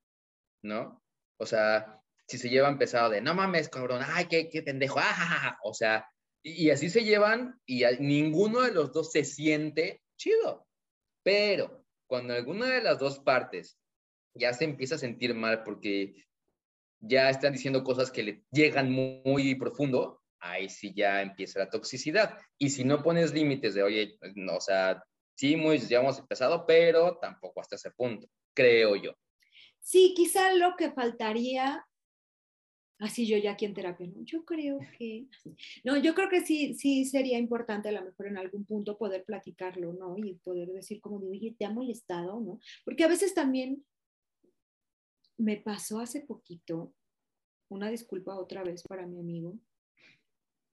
¿no? 0.64 1.04
O 1.38 1.46
sea, 1.46 2.02
si 2.28 2.40
se 2.40 2.50
llevan 2.50 2.80
pesado 2.80 3.12
de, 3.12 3.22
no 3.22 3.36
mames, 3.36 3.70
cabrón, 3.70 4.02
ay, 4.04 4.26
qué, 4.26 4.50
qué 4.50 4.64
pendejo, 4.64 4.98
ah, 5.00 5.60
o 5.64 5.76
sea, 5.76 6.10
y, 6.42 6.72
así 6.72 6.90
se 6.90 7.04
llevan 7.04 7.62
y 7.68 7.84
ninguno 8.00 8.62
de 8.62 8.72
los 8.72 8.92
dos 8.92 9.12
se 9.12 9.24
siente 9.24 10.02
chido. 10.18 10.68
Pero 11.22 11.86
cuando 12.08 12.34
alguna 12.34 12.66
de 12.66 12.82
las 12.82 12.98
dos 12.98 13.20
partes 13.20 13.78
ya 14.34 14.52
se 14.54 14.64
empieza 14.66 14.96
a 14.96 14.98
sentir 14.98 15.36
mal 15.36 15.62
porque 15.62 16.26
ya 17.02 17.30
están 17.30 17.54
diciendo 17.54 17.84
cosas 17.84 18.10
que 18.10 18.24
le 18.24 18.44
llegan 18.50 18.92
muy, 18.92 19.54
profundo, 19.54 20.24
ahí 20.50 20.70
sí 20.70 20.94
ya 20.96 21.22
empieza 21.22 21.60
la 21.60 21.70
toxicidad. 21.70 22.38
Y 22.58 22.70
si 22.70 22.84
no 22.84 23.04
pones 23.04 23.34
límites 23.34 23.74
de, 23.74 23.84
oye, 23.84 24.18
no, 24.36 24.58
o 24.58 24.62
sea, 24.62 25.04
sí, 25.36 25.56
muy, 25.56 25.80
ya 25.80 26.00
hemos 26.00 26.20
empezado, 26.20 26.66
pero 26.66 27.18
tampoco 27.18 27.62
hasta 27.62 27.76
ese 27.76 27.92
punto, 27.92 28.28
creo 28.54 28.96
yo. 28.96 29.14
Sí, 29.80 30.14
quizá 30.16 30.54
lo 30.54 30.76
que 30.76 30.92
faltaría 30.92 31.86
así 33.00 33.28
yo 33.28 33.38
ya 33.38 33.52
aquí 33.52 33.66
en 33.66 33.74
terapia, 33.74 34.08
¿no? 34.08 34.24
Yo 34.24 34.46
creo 34.46 34.80
que, 34.98 35.28
no, 35.84 35.98
yo 35.98 36.16
creo 36.16 36.30
que 36.30 36.46
sí, 36.46 36.74
sí 36.76 37.06
sería 37.06 37.38
importante 37.38 37.90
a 37.90 37.92
lo 37.92 38.04
mejor 38.04 38.28
en 38.28 38.38
algún 38.38 38.66
punto 38.66 38.98
poder 38.98 39.26
platicarlo, 39.26 39.94
¿no? 39.94 40.18
Y 40.18 40.36
poder 40.36 40.70
decir 40.70 41.02
como, 41.02 41.18
oye, 41.18 41.56
¿te 41.58 41.66
ha 41.66 41.72
molestado, 41.72 42.40
no? 42.40 42.60
Porque 42.84 43.04
a 43.04 43.10
veces 43.10 43.34
también 43.34 43.86
me 45.38 45.58
pasó 45.58 46.00
hace 46.00 46.22
poquito, 46.22 46.94
una 47.70 47.90
disculpa 47.90 48.36
otra 48.36 48.64
vez 48.64 48.84
para 48.84 49.06
mi 49.06 49.20
amigo, 49.20 49.58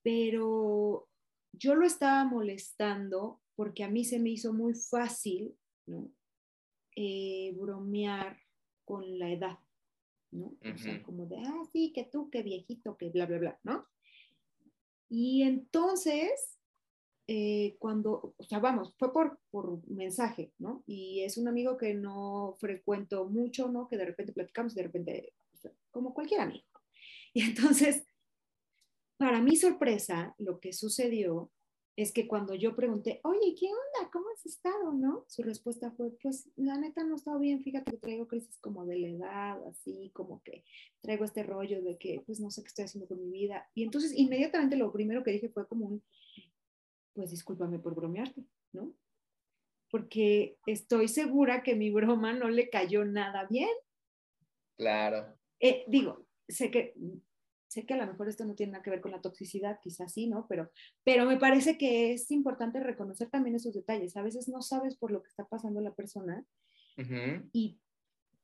pero 0.03 1.09
yo 1.53 1.75
lo 1.75 1.87
estaba 1.87 2.25
molestando 2.25 3.41
porque 3.55 3.85
a 3.85 3.89
mí 3.89 4.05
se 4.05 4.19
me 4.19 4.31
hizo 4.31 4.53
muy 4.53 4.75
fácil, 4.75 5.57
¿no? 5.87 6.11
Eh, 6.97 7.55
bromear 7.57 8.39
con 8.85 9.19
la 9.19 9.31
edad. 9.31 9.59
¿no? 10.33 10.57
O 10.63 10.79
sea, 10.79 11.03
como 11.03 11.27
de, 11.27 11.37
ah, 11.39 11.63
sí, 11.73 11.93
que 11.93 12.05
tú, 12.05 12.31
que 12.31 12.43
viejito, 12.43 12.97
que 12.97 13.11
bla, 13.11 13.27
bla, 13.27 13.39
bla, 13.39 13.61
¿no? 13.63 13.87
Y 15.09 15.43
entonces, 15.43 16.59
eh, 17.27 17.77
cuando, 17.79 18.35
o 18.37 18.45
sea, 18.45 18.59
vamos, 18.59 18.95
fue 18.99 19.13
por, 19.13 19.39
por 19.51 19.87
mensaje, 19.89 20.53
¿no? 20.59 20.83
Y 20.87 21.21
es 21.21 21.37
un 21.37 21.49
amigo 21.49 21.77
que 21.77 21.95
no 21.95 22.57
frecuento 22.59 23.27
mucho, 23.29 23.69
¿no? 23.69 23.89
Que 23.89 23.99
de 23.99 24.07
repente 24.07 24.33
platicamos, 24.33 24.75
de 24.75 24.83
repente, 24.83 25.33
como 25.91 26.15
cualquier 26.15 26.41
amigo. 26.41 26.65
Y 27.35 27.43
entonces, 27.45 28.05
para 29.23 29.41
mi 29.41 29.55
sorpresa, 29.55 30.35
lo 30.39 30.59
que 30.59 30.73
sucedió 30.73 31.53
es 31.95 32.13
que 32.13 32.27
cuando 32.27 32.57
yo 32.57 32.75
pregunté, 32.75 33.21
oye, 33.23 33.55
¿qué 33.55 33.67
onda? 33.67 34.11
¿Cómo 34.11 34.27
has 34.35 34.45
estado? 34.45 34.93
¿No? 34.93 35.25
Su 35.29 35.45
respuesta 35.45 35.93
fue, 35.93 36.11
pues 36.21 36.51
la 36.57 36.77
neta 36.77 37.05
no 37.05 37.13
he 37.13 37.17
estado 37.19 37.39
bien, 37.39 37.63
fíjate 37.63 37.93
que 37.93 37.99
traigo 37.99 38.27
crisis 38.27 38.59
como 38.59 38.85
de 38.85 38.99
la 38.99 39.09
edad, 39.11 39.67
así 39.69 40.11
como 40.13 40.43
que 40.43 40.65
traigo 41.01 41.25
este 41.25 41.45
rollo 41.45 41.81
de 41.83 41.99
que 41.99 42.21
pues 42.27 42.41
no 42.41 42.51
sé 42.51 42.63
qué 42.63 42.67
estoy 42.67 42.87
haciendo 42.87 43.07
con 43.07 43.21
mi 43.21 43.31
vida. 43.31 43.71
Y 43.75 43.85
entonces 43.85 44.13
inmediatamente 44.13 44.75
lo 44.75 44.93
primero 44.93 45.23
que 45.23 45.31
dije 45.31 45.51
fue 45.51 45.69
como 45.69 45.87
un, 45.87 46.03
pues 47.13 47.31
discúlpame 47.31 47.79
por 47.79 47.95
bromearte, 47.95 48.43
¿no? 48.73 48.93
Porque 49.89 50.59
estoy 50.67 51.07
segura 51.07 51.63
que 51.63 51.77
mi 51.77 51.91
broma 51.93 52.33
no 52.33 52.49
le 52.49 52.71
cayó 52.71 53.05
nada 53.05 53.47
bien. 53.49 53.71
Claro. 54.77 55.39
Eh, 55.61 55.85
digo, 55.87 56.27
sé 56.49 56.73
que 56.73 56.97
sé 57.73 57.87
que 57.87 57.95
a 57.95 57.97
lo 57.97 58.07
mejor 58.07 58.29
esto 58.29 58.45
no 58.45 58.55
tiene 58.55 58.73
nada 58.73 58.85
que 58.85 58.91
ver 58.91 59.01
con 59.01 59.13
la 59.13 59.23
toxicidad, 59.23 59.79
quizás 59.83 60.13
sí, 60.13 60.27
¿no? 60.27 60.47
Pero, 60.49 60.71
pero 61.05 61.25
me 61.25 61.39
parece 61.39 61.79
que 61.79 62.13
es 62.13 62.31
importante 62.31 62.81
reconocer 62.81 63.31
también 63.31 63.57
esos 63.57 63.75
detalles. 63.75 64.17
A 64.17 64.23
veces 64.23 64.49
no 64.49 64.61
sabes 64.61 64.97
por 64.97 65.11
lo 65.11 65.23
que 65.23 65.29
está 65.29 65.47
pasando 65.47 65.81
la 65.81 65.95
persona 65.95 66.45
y 67.53 67.81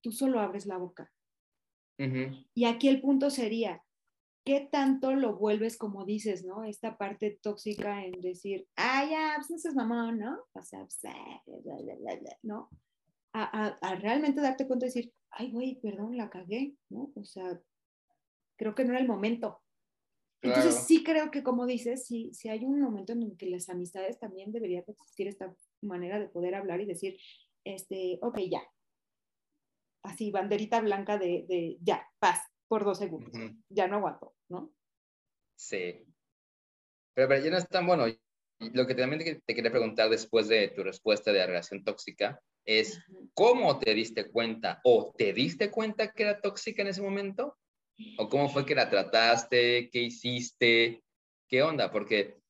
tú 0.00 0.12
solo 0.12 0.40
abres 0.40 0.66
la 0.66 0.78
boca. 0.78 1.12
Y 2.54 2.64
aquí 2.64 2.88
el 2.88 3.00
punto 3.00 3.28
sería, 3.28 3.82
¿qué 4.44 4.68
tanto 4.70 5.14
lo 5.14 5.36
vuelves 5.36 5.76
como 5.76 6.04
dices, 6.04 6.44
¿no? 6.44 6.64
Esta 6.64 6.96
parte 6.96 7.38
tóxica 7.42 8.04
en 8.04 8.20
decir, 8.20 8.66
ah, 8.76 9.04
ya, 9.04 9.32
pues 9.36 9.50
no 9.50 9.58
seas 9.58 9.74
mamá, 9.74 10.12
¿no? 10.12 10.38
O 10.52 10.62
sea, 10.62 10.80
pues, 10.80 11.04
eh, 11.04 12.38
¿no? 12.42 12.70
A, 13.34 13.76
a, 13.80 13.94
realmente 13.96 14.40
darte 14.40 14.66
cuenta 14.66 14.86
y 14.86 14.88
decir, 14.88 15.12
ay, 15.30 15.50
güey, 15.50 15.80
perdón, 15.80 16.16
la 16.16 16.30
cagué, 16.30 16.76
¿no? 16.88 17.10
O 17.14 17.24
sea, 17.24 17.60
creo 18.58 18.74
que 18.74 18.84
no 18.84 18.90
era 18.90 19.00
el 19.00 19.08
momento. 19.08 19.62
Entonces 20.40 20.84
sí 20.86 21.02
creo 21.02 21.30
que, 21.30 21.42
como 21.42 21.66
dices, 21.66 22.06
sí, 22.06 22.30
sí 22.32 22.48
hay 22.48 22.64
un 22.64 22.80
momento 22.80 23.12
en 23.12 23.22
el 23.22 23.36
que 23.36 23.46
las 23.46 23.68
amistades 23.68 24.20
también 24.20 24.52
debería 24.52 24.84
existir 24.86 25.26
esta 25.26 25.52
manera 25.80 26.20
de 26.20 26.28
poder 26.28 26.54
hablar 26.54 26.80
y 26.80 26.86
decir, 26.86 27.18
este, 27.64 28.18
ok, 28.22 28.38
ya. 28.48 28.62
Así, 30.04 30.30
banderita 30.30 30.80
blanca 30.80 31.18
de, 31.18 31.44
de 31.48 31.76
ya, 31.80 32.06
paz, 32.20 32.40
por 32.68 32.84
dos 32.84 32.98
segundos. 32.98 33.32
Ya 33.68 33.88
no 33.88 33.96
aguanto, 33.96 34.36
¿no? 34.48 34.72
Sí. 35.56 36.04
Pero, 37.14 37.28
pero 37.28 37.44
ya 37.44 37.50
no 37.50 37.58
es 37.58 37.68
tan 37.68 37.86
bueno. 37.86 38.04
Lo 38.60 38.86
que 38.86 38.94
también 38.94 39.40
te 39.44 39.54
quería 39.54 39.70
preguntar 39.70 40.08
después 40.08 40.48
de 40.48 40.68
tu 40.68 40.82
respuesta 40.82 41.32
de 41.32 41.38
la 41.38 41.46
relación 41.46 41.84
tóxica 41.84 42.40
es, 42.64 43.00
¿cómo 43.34 43.78
te 43.78 43.94
diste 43.94 44.30
cuenta 44.30 44.80
o 44.84 45.12
te 45.16 45.32
diste 45.32 45.70
cuenta 45.70 46.12
que 46.12 46.24
era 46.24 46.40
tóxica 46.40 46.82
en 46.82 46.88
ese 46.88 47.02
momento? 47.02 47.56
¿O 48.16 48.28
cómo 48.28 48.48
fue 48.48 48.64
que 48.64 48.74
la 48.74 48.88
trataste? 48.88 49.90
¿Qué 49.90 50.00
hiciste? 50.00 51.02
¿Qué 51.48 51.62
onda? 51.62 51.90
Porque, 51.90 52.40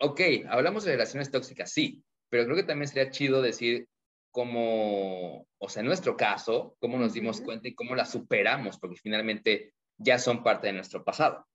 ok, 0.00 0.20
hablamos 0.48 0.84
de 0.84 0.92
relaciones 0.92 1.30
tóxicas, 1.30 1.70
sí, 1.70 2.02
pero 2.28 2.44
creo 2.44 2.56
que 2.56 2.64
también 2.64 2.88
sería 2.88 3.10
chido 3.10 3.40
decir 3.42 3.88
cómo, 4.30 5.46
o 5.58 5.68
sea, 5.68 5.80
en 5.80 5.86
nuestro 5.86 6.16
caso, 6.16 6.76
cómo 6.80 6.98
nos 6.98 7.12
dimos 7.12 7.40
cuenta 7.40 7.68
y 7.68 7.74
cómo 7.74 7.94
la 7.94 8.04
superamos, 8.04 8.78
porque 8.78 8.96
finalmente 8.96 9.74
ya 9.96 10.18
son 10.18 10.42
parte 10.42 10.68
de 10.68 10.74
nuestro 10.74 11.04
pasado. 11.04 11.46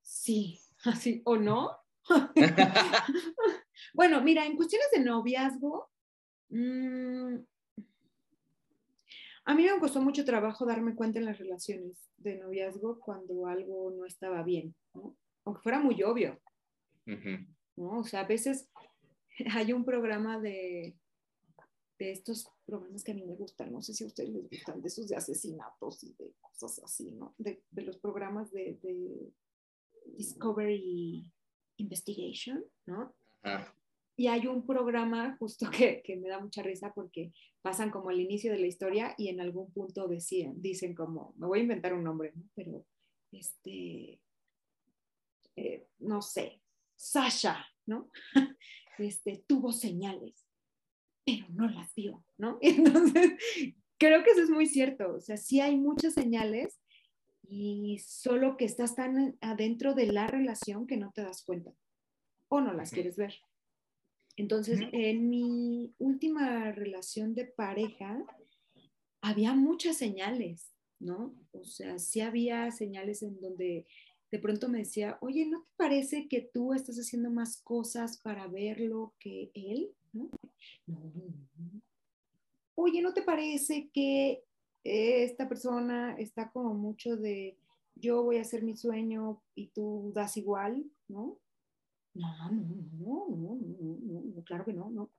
Sí, 0.00 0.60
así, 0.84 1.22
¿o 1.24 1.36
no? 1.36 1.78
bueno, 3.94 4.20
mira, 4.20 4.44
en 4.46 4.56
cuestiones 4.56 4.88
de 4.92 5.00
noviazgo, 5.00 5.90
mmm, 6.48 7.36
a 9.44 9.54
mí 9.54 9.64
me 9.64 9.80
costó 9.80 10.00
mucho 10.00 10.24
trabajo 10.24 10.66
darme 10.66 10.94
cuenta 10.94 11.18
en 11.18 11.26
las 11.26 11.38
relaciones 11.38 11.96
de 12.16 12.38
noviazgo 12.38 13.00
cuando 13.00 13.46
algo 13.46 13.90
no 13.90 14.04
estaba 14.04 14.42
bien, 14.42 14.74
¿no? 14.94 15.16
aunque 15.44 15.62
fuera 15.62 15.80
muy 15.80 16.02
obvio. 16.02 16.40
¿no? 17.76 18.00
O 18.00 18.04
sea, 18.04 18.20
a 18.20 18.26
veces 18.26 18.68
hay 19.52 19.72
un 19.72 19.84
programa 19.84 20.38
de, 20.40 20.96
de 21.98 22.12
estos 22.12 22.48
programas 22.64 23.02
que 23.02 23.12
a 23.12 23.14
mí 23.14 23.24
me 23.24 23.34
gustan, 23.34 23.72
no 23.72 23.82
sé 23.82 23.94
si 23.94 24.04
a 24.04 24.06
ustedes 24.06 24.30
les 24.30 24.48
gustan, 24.48 24.80
de 24.80 24.88
esos 24.88 25.08
de 25.08 25.16
asesinatos 25.16 26.04
y 26.04 26.14
de 26.14 26.32
cosas 26.40 26.80
así, 26.84 27.10
¿no? 27.10 27.34
De, 27.38 27.62
de 27.70 27.82
los 27.82 27.98
programas 27.98 28.50
de, 28.52 28.78
de, 28.82 29.32
Discovery 30.04 31.24
Investigation, 31.76 32.64
¿no? 32.86 33.14
Y 34.16 34.26
hay 34.26 34.46
un 34.46 34.66
programa 34.66 35.36
justo 35.38 35.70
que, 35.70 36.02
que, 36.02 36.16
me 36.16 36.28
da 36.28 36.40
mucha 36.40 36.62
risa 36.62 36.92
porque 36.94 37.32
pasan 37.62 37.90
como 37.90 38.10
el 38.10 38.20
inicio 38.20 38.52
de 38.52 38.58
la 38.58 38.66
historia 38.66 39.14
y 39.16 39.28
en 39.28 39.40
algún 39.40 39.72
punto 39.72 40.08
decían, 40.08 40.60
dicen 40.60 40.94
como, 40.94 41.34
me 41.36 41.46
voy 41.46 41.60
a 41.60 41.62
inventar 41.62 41.94
un 41.94 42.04
nombre, 42.04 42.32
¿no? 42.34 42.44
Pero, 42.54 42.84
este, 43.30 44.20
eh, 45.56 45.86
no 45.98 46.22
sé, 46.22 46.60
Sasha, 46.96 47.66
¿no? 47.86 48.10
Este, 48.98 49.42
tuvo 49.48 49.72
señales, 49.72 50.46
pero 51.24 51.46
no 51.48 51.66
las 51.66 51.92
vio, 51.94 52.24
¿no? 52.36 52.58
Entonces, 52.60 53.32
creo 53.98 54.22
que 54.22 54.30
eso 54.30 54.42
es 54.42 54.50
muy 54.50 54.66
cierto, 54.66 55.14
o 55.14 55.20
sea, 55.20 55.38
sí 55.38 55.60
hay 55.60 55.76
muchas 55.76 56.12
señales 56.12 56.78
y 57.42 57.98
solo 57.98 58.56
que 58.56 58.66
estás 58.66 58.94
tan 58.94 59.36
adentro 59.40 59.94
de 59.94 60.06
la 60.06 60.26
relación 60.26 60.86
que 60.86 60.98
no 60.98 61.10
te 61.10 61.22
das 61.22 61.42
cuenta 61.42 61.72
o 62.48 62.60
no 62.60 62.74
las 62.74 62.90
quieres 62.90 63.16
ver. 63.16 63.34
Entonces, 64.36 64.80
en 64.92 65.28
mi 65.28 65.94
última 65.98 66.72
relación 66.72 67.34
de 67.34 67.44
pareja, 67.44 68.24
había 69.20 69.54
muchas 69.54 69.96
señales, 69.96 70.72
¿no? 70.98 71.34
O 71.52 71.64
sea, 71.64 71.98
sí 71.98 72.20
había 72.20 72.70
señales 72.70 73.22
en 73.22 73.40
donde 73.40 73.86
de 74.30 74.38
pronto 74.38 74.68
me 74.68 74.78
decía, 74.78 75.18
oye, 75.20 75.46
¿no 75.46 75.60
te 75.60 75.70
parece 75.76 76.26
que 76.28 76.40
tú 76.40 76.72
estás 76.72 76.96
haciendo 76.96 77.30
más 77.30 77.60
cosas 77.62 78.18
para 78.22 78.46
verlo 78.48 79.14
que 79.18 79.50
él? 79.54 79.90
¿No? 80.12 80.30
Oye, 82.74 83.02
¿no 83.02 83.12
te 83.12 83.22
parece 83.22 83.90
que 83.92 84.42
esta 84.82 85.48
persona 85.48 86.16
está 86.18 86.50
como 86.50 86.74
mucho 86.74 87.16
de 87.16 87.58
yo 87.94 88.22
voy 88.22 88.38
a 88.38 88.42
hacer 88.42 88.62
mi 88.62 88.74
sueño 88.74 89.42
y 89.54 89.68
tú 89.68 90.12
das 90.14 90.36
igual, 90.38 90.84
¿no? 91.08 91.38
No, 92.14 92.50
no, 92.50 92.60
no, 92.98 93.26
no, 93.30 93.58
no, 94.02 94.22
no, 94.34 94.44
claro 94.44 94.64
que 94.64 94.72
no, 94.72 94.90
no. 94.90 95.10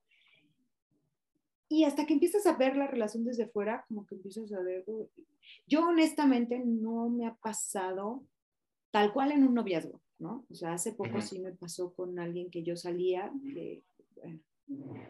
y 1.68 1.86
hasta 1.86 2.06
que 2.06 2.14
empiezas 2.14 2.46
a 2.46 2.56
ver 2.56 2.76
la 2.78 2.86
relación 2.86 3.24
desde 3.24 3.48
fuera, 3.48 3.84
como 3.88 4.06
que 4.06 4.16
empiezas 4.16 4.52
a 4.54 4.62
ver, 4.62 4.86
yo 5.66 5.88
honestamente 5.88 6.60
no 6.60 7.10
me 7.10 7.26
ha 7.26 7.34
pasado 7.34 8.24
tal 8.92 9.12
cual 9.12 9.32
en 9.32 9.44
un 9.44 9.56
noviazgo, 9.56 10.02
¿no? 10.20 10.46
O 10.52 10.54
sea, 10.54 10.74
hace 10.74 10.94
poco 10.94 11.20
sí 11.22 11.40
me 11.40 11.52
pasó 11.52 11.94
con 11.94 12.20
alguien 12.20 12.52
que 12.52 12.62
yo 12.62 12.76
salía, 12.76 13.32
de, 13.34 13.82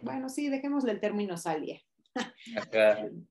bueno, 0.01 0.29
sí, 0.29 0.49
dejémosle 0.49 0.91
el 0.93 0.99
término 1.01 1.37
salía. 1.37 1.81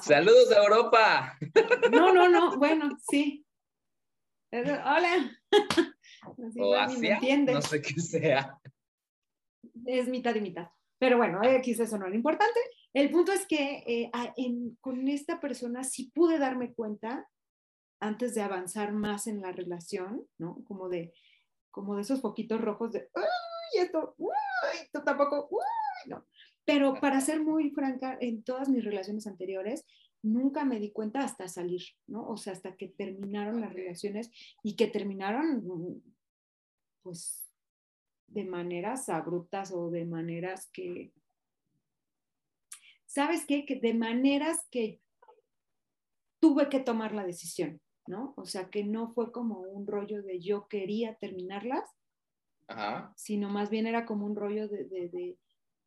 Saludos 0.00 0.52
a 0.52 0.62
Europa. 0.62 1.38
No, 1.90 2.12
no, 2.12 2.28
no, 2.28 2.56
bueno, 2.58 2.90
sí. 3.08 3.44
Hola. 4.52 5.30
O 6.58 6.74
Asia, 6.74 7.20
no 7.46 7.62
sé 7.62 7.82
qué 7.82 8.00
sea. 8.00 8.58
Es 9.86 10.08
mitad 10.08 10.34
y 10.34 10.40
mitad. 10.40 10.68
Pero 10.98 11.16
bueno, 11.16 11.42
X 11.42 11.80
eso 11.80 11.98
no 11.98 12.06
era 12.06 12.14
importante. 12.14 12.60
El 12.92 13.10
punto 13.10 13.32
es 13.32 13.46
que 13.46 13.84
eh, 13.86 14.10
con 14.80 15.08
esta 15.08 15.40
persona 15.40 15.82
sí 15.82 16.10
pude 16.14 16.38
darme 16.38 16.74
cuenta 16.74 17.26
antes 18.00 18.34
de 18.34 18.42
avanzar 18.42 18.92
más 18.92 19.26
en 19.26 19.40
la 19.40 19.52
relación, 19.52 20.26
¿no? 20.38 20.62
Como 20.64 20.88
de, 20.88 21.14
como 21.70 21.96
de 21.96 22.02
esos 22.02 22.20
poquitos 22.20 22.60
rojos 22.60 22.92
de, 22.92 23.08
¡ay, 23.14 23.82
esto! 23.82 24.14
¡Uy! 24.18 24.34
Esto 24.82 25.02
tampoco, 25.02 25.48
¡uy! 25.50 26.10
No. 26.10 26.26
Pero 26.64 26.94
para 27.00 27.20
ser 27.20 27.42
muy 27.42 27.70
franca, 27.70 28.16
en 28.20 28.42
todas 28.42 28.68
mis 28.68 28.84
relaciones 28.84 29.26
anteriores, 29.26 29.86
nunca 30.22 30.64
me 30.64 30.78
di 30.78 30.90
cuenta 30.90 31.20
hasta 31.20 31.48
salir, 31.48 31.82
¿no? 32.06 32.28
O 32.28 32.36
sea, 32.36 32.52
hasta 32.52 32.76
que 32.76 32.88
terminaron 32.88 33.60
las 33.60 33.72
relaciones 33.72 34.30
y 34.62 34.76
que 34.76 34.86
terminaron, 34.86 36.02
pues, 37.02 37.46
de 38.26 38.44
maneras 38.44 39.08
abruptas 39.08 39.72
o 39.72 39.90
de 39.90 40.04
maneras 40.04 40.68
que, 40.72 41.12
¿sabes 43.06 43.44
qué? 43.46 43.64
Que 43.64 43.76
de 43.76 43.94
maneras 43.94 44.66
que 44.70 45.00
tuve 46.40 46.68
que 46.68 46.80
tomar 46.80 47.12
la 47.12 47.24
decisión, 47.24 47.80
¿no? 48.06 48.34
O 48.36 48.46
sea, 48.46 48.70
que 48.70 48.84
no 48.84 49.12
fue 49.12 49.32
como 49.32 49.60
un 49.60 49.86
rollo 49.86 50.22
de 50.22 50.40
yo 50.40 50.68
quería 50.68 51.16
terminarlas, 51.16 51.84
sino 53.16 53.48
más 53.48 53.68
bien 53.68 53.88
era 53.88 54.06
como 54.06 54.26
un 54.26 54.36
rollo 54.36 54.68
de, 54.68 55.36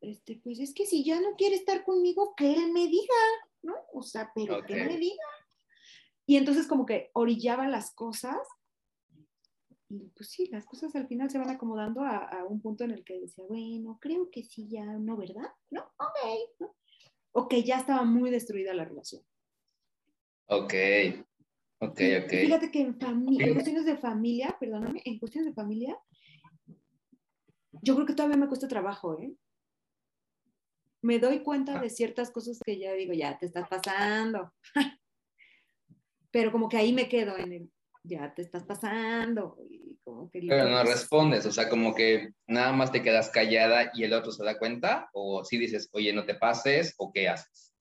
este, 0.02 0.38
pues 0.44 0.60
es 0.60 0.74
que 0.74 0.84
si 0.84 1.02
ya 1.02 1.18
no 1.18 1.34
quiere 1.36 1.56
estar 1.56 1.82
conmigo, 1.82 2.34
que 2.36 2.52
él 2.52 2.72
me 2.72 2.86
diga, 2.86 3.14
¿no? 3.64 3.74
O 3.92 4.02
sea, 4.02 4.30
pero 4.34 4.62
que 4.64 4.76
me 4.76 4.96
diga. 4.96 5.24
Y 6.26 6.36
entonces 6.36 6.66
como 6.66 6.86
que 6.86 7.10
orillaba 7.12 7.68
las 7.68 7.94
cosas 7.94 8.38
y 9.88 10.08
pues 10.16 10.30
sí, 10.30 10.48
las 10.50 10.64
cosas 10.64 10.94
al 10.96 11.06
final 11.06 11.30
se 11.30 11.38
van 11.38 11.50
acomodando 11.50 12.02
a, 12.02 12.44
un 12.48 12.60
punto 12.60 12.84
en 12.84 12.90
el 12.90 13.04
que 13.04 13.20
decía, 13.20 13.44
bueno, 13.46 13.98
creo 14.00 14.30
que 14.30 14.42
sí, 14.42 14.66
ya 14.68 14.84
no, 14.84 15.16
¿verdad? 15.16 15.50
No, 15.70 15.82
ok, 15.82 16.60
¿no? 16.60 16.74
O 17.32 17.48
que 17.48 17.62
ya 17.62 17.78
estaba 17.78 18.04
muy 18.04 18.30
destruida 18.30 18.74
la 18.74 18.84
relación. 18.84 19.22
Ok, 20.46 20.74
ok, 21.80 22.00
ok. 22.24 22.30
Fíjate 22.30 22.70
que 22.70 22.80
en, 22.80 22.98
en 23.00 23.52
cuestiones 23.54 23.84
de 23.84 23.96
familia, 23.96 24.56
perdóname, 24.58 25.02
en 25.04 25.18
cuestiones 25.18 25.50
de 25.50 25.54
familia, 25.54 25.98
yo 27.82 27.94
creo 27.94 28.06
que 28.06 28.14
todavía 28.14 28.36
me 28.36 28.48
cuesta 28.48 28.68
trabajo, 28.68 29.20
¿eh? 29.20 29.34
Me 31.04 31.18
doy 31.18 31.40
cuenta 31.40 31.76
ah. 31.76 31.82
de 31.82 31.90
ciertas 31.90 32.30
cosas 32.30 32.58
que 32.64 32.78
ya 32.78 32.94
digo, 32.94 33.12
ya 33.12 33.38
te 33.38 33.44
estás 33.44 33.68
pasando. 33.68 34.54
Pero 36.30 36.50
como 36.50 36.66
que 36.66 36.78
ahí 36.78 36.94
me 36.94 37.10
quedo 37.10 37.36
en 37.36 37.52
el, 37.52 37.70
ya 38.02 38.32
te 38.32 38.40
estás 38.40 38.64
pasando. 38.64 39.58
Y 39.68 39.98
como 40.02 40.30
que 40.30 40.40
Pero 40.40 40.70
no 40.70 40.82
respondes, 40.82 41.44
o 41.44 41.52
sea, 41.52 41.68
como 41.68 41.94
que 41.94 42.30
nada 42.46 42.72
más 42.72 42.90
te 42.90 43.02
quedas 43.02 43.28
callada 43.28 43.90
y 43.92 44.04
el 44.04 44.14
otro 44.14 44.32
se 44.32 44.44
da 44.44 44.58
cuenta, 44.58 45.10
o 45.12 45.44
si 45.44 45.58
dices, 45.58 45.90
oye, 45.92 46.14
no 46.14 46.24
te 46.24 46.36
pases, 46.36 46.94
o 46.96 47.12
qué 47.12 47.28
haces. 47.28 47.74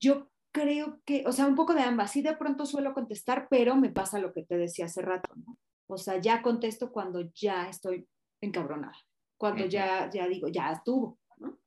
Yo 0.00 0.30
creo 0.50 1.02
que, 1.04 1.24
o 1.26 1.32
sea, 1.32 1.46
un 1.46 1.56
poco 1.56 1.74
de 1.74 1.82
ambas. 1.82 2.10
Sí, 2.10 2.22
de 2.22 2.38
pronto 2.38 2.64
suelo 2.64 2.94
contestar, 2.94 3.48
pero 3.50 3.76
me 3.76 3.90
pasa 3.90 4.18
lo 4.18 4.32
que 4.32 4.44
te 4.44 4.56
decía 4.56 4.86
hace 4.86 5.02
rato, 5.02 5.34
¿no? 5.36 5.58
O 5.88 5.98
sea, 5.98 6.18
ya 6.18 6.40
contesto 6.40 6.90
cuando 6.90 7.30
ya 7.34 7.68
estoy 7.68 8.08
encabronada, 8.40 8.96
cuando 9.40 9.64
ya, 9.64 10.10
ya 10.10 10.28
digo, 10.28 10.48
ya 10.48 10.70
estuvo, 10.70 11.18
¿no? 11.38 11.58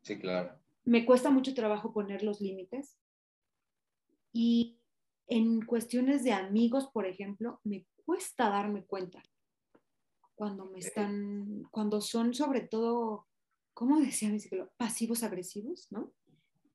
Sí, 0.00 0.16
claro. 0.16 0.56
Me 0.84 1.04
cuesta 1.04 1.28
mucho 1.28 1.54
trabajo 1.54 1.92
poner 1.92 2.22
los 2.22 2.40
límites 2.40 3.00
y 4.32 4.78
en 5.26 5.66
cuestiones 5.66 6.22
de 6.22 6.32
amigos, 6.32 6.88
por 6.92 7.06
ejemplo, 7.06 7.60
me 7.64 7.84
cuesta 8.04 8.48
darme 8.48 8.84
cuenta 8.84 9.20
cuando 10.36 10.66
me 10.66 10.78
están, 10.78 11.64
cuando 11.72 12.00
son 12.00 12.32
sobre 12.32 12.60
todo, 12.60 13.26
¿cómo 13.74 13.98
decía 13.98 14.28
mi 14.28 14.38
psicólogo? 14.38 14.70
Pasivos 14.76 15.24
agresivos, 15.24 15.88
¿no? 15.90 16.12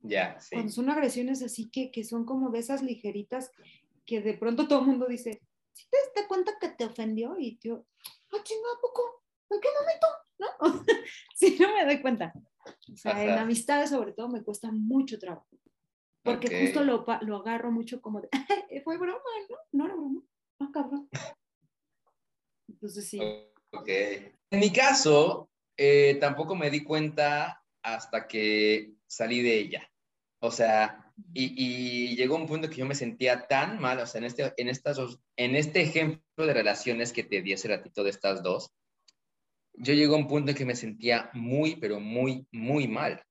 Ya, 0.01 0.37
sí. 0.41 0.53
Cuando 0.53 0.73
son 0.73 0.89
agresiones 0.89 1.43
así 1.43 1.69
que, 1.69 1.91
que 1.91 2.03
son 2.03 2.25
como 2.25 2.49
de 2.49 2.59
esas 2.59 2.83
ligeritas 2.83 3.51
que 4.05 4.19
de 4.19 4.33
pronto 4.33 4.67
todo 4.67 4.81
el 4.81 4.87
mundo 4.87 5.05
dice, 5.07 5.41
¿sí 5.71 5.85
te 5.89 5.97
das 6.13 6.27
cuenta 6.27 6.57
que 6.59 6.67
te 6.71 6.83
ofendió? 6.83 7.39
Y 7.39 7.57
yo, 7.63 7.85
¡ah, 8.33 8.43
chingada, 8.43 8.75
poco! 8.81 9.23
¿En 9.49 9.61
qué 9.61 9.69
momento? 9.79 10.07
¿No? 10.39 10.47
sí, 11.35 11.57
no 11.59 11.73
me 11.73 11.85
doy 11.85 12.01
cuenta. 12.01 12.33
O 12.91 12.97
sea, 12.97 13.23
en 13.23 13.37
amistades 13.37 13.89
sobre 13.89 14.13
todo 14.13 14.29
me 14.29 14.43
cuesta 14.43 14.71
mucho 14.71 15.19
trabajo. 15.19 15.47
Porque 16.23 16.65
justo 16.65 16.83
lo, 16.83 17.05
lo, 17.21 17.37
agarro 17.37 17.71
mucho 17.71 18.01
como 18.01 18.19
de, 18.19 18.29
fue 18.83 18.97
broma, 18.97 19.19
¿no? 19.49 19.57
No 19.71 19.85
era 19.85 19.93
broma. 19.93 20.21
No, 20.59 20.71
cabrón. 20.71 21.07
Entonces 22.67 23.07
sí. 23.07 23.19
Ok. 23.71 23.87
En 23.87 24.59
mi 24.59 24.71
caso, 24.73 25.49
eh, 25.77 26.17
tampoco 26.19 26.55
me 26.55 26.71
di 26.71 26.83
cuenta 26.83 27.63
hasta 27.83 28.27
que 28.27 28.93
salí 29.05 29.43
de 29.43 29.59
ella. 29.59 29.91
O 30.39 30.49
sea, 30.51 31.13
y, 31.33 31.53
y, 31.55 32.15
llegó 32.15 32.35
un 32.35 32.47
punto 32.47 32.69
que 32.69 32.77
yo 32.77 32.85
me 32.85 32.95
sentía 32.95 33.47
tan 33.47 33.79
mal, 33.79 33.99
o 33.99 34.07
sea, 34.07 34.19
en 34.19 34.25
este, 34.25 34.53
en, 34.57 34.69
estas 34.69 34.99
en 35.37 35.55
este 35.55 35.81
ejemplo 35.81 36.45
de 36.45 36.53
relaciones 36.53 37.13
que 37.13 37.23
te 37.23 37.41
di 37.41 37.53
hace 37.53 37.67
ratito 37.67 38.03
de 38.03 38.09
estas 38.09 38.43
dos, 38.43 38.71
yo 39.77 39.93
llegó 39.93 40.15
a 40.15 40.19
un 40.19 40.27
punto 40.27 40.51
en 40.51 40.57
que 40.57 40.65
me 40.65 40.75
sentía 40.75 41.29
muy, 41.33 41.75
pero 41.75 41.99
muy, 41.99 42.47
muy 42.51 42.87
mal. 42.87 43.23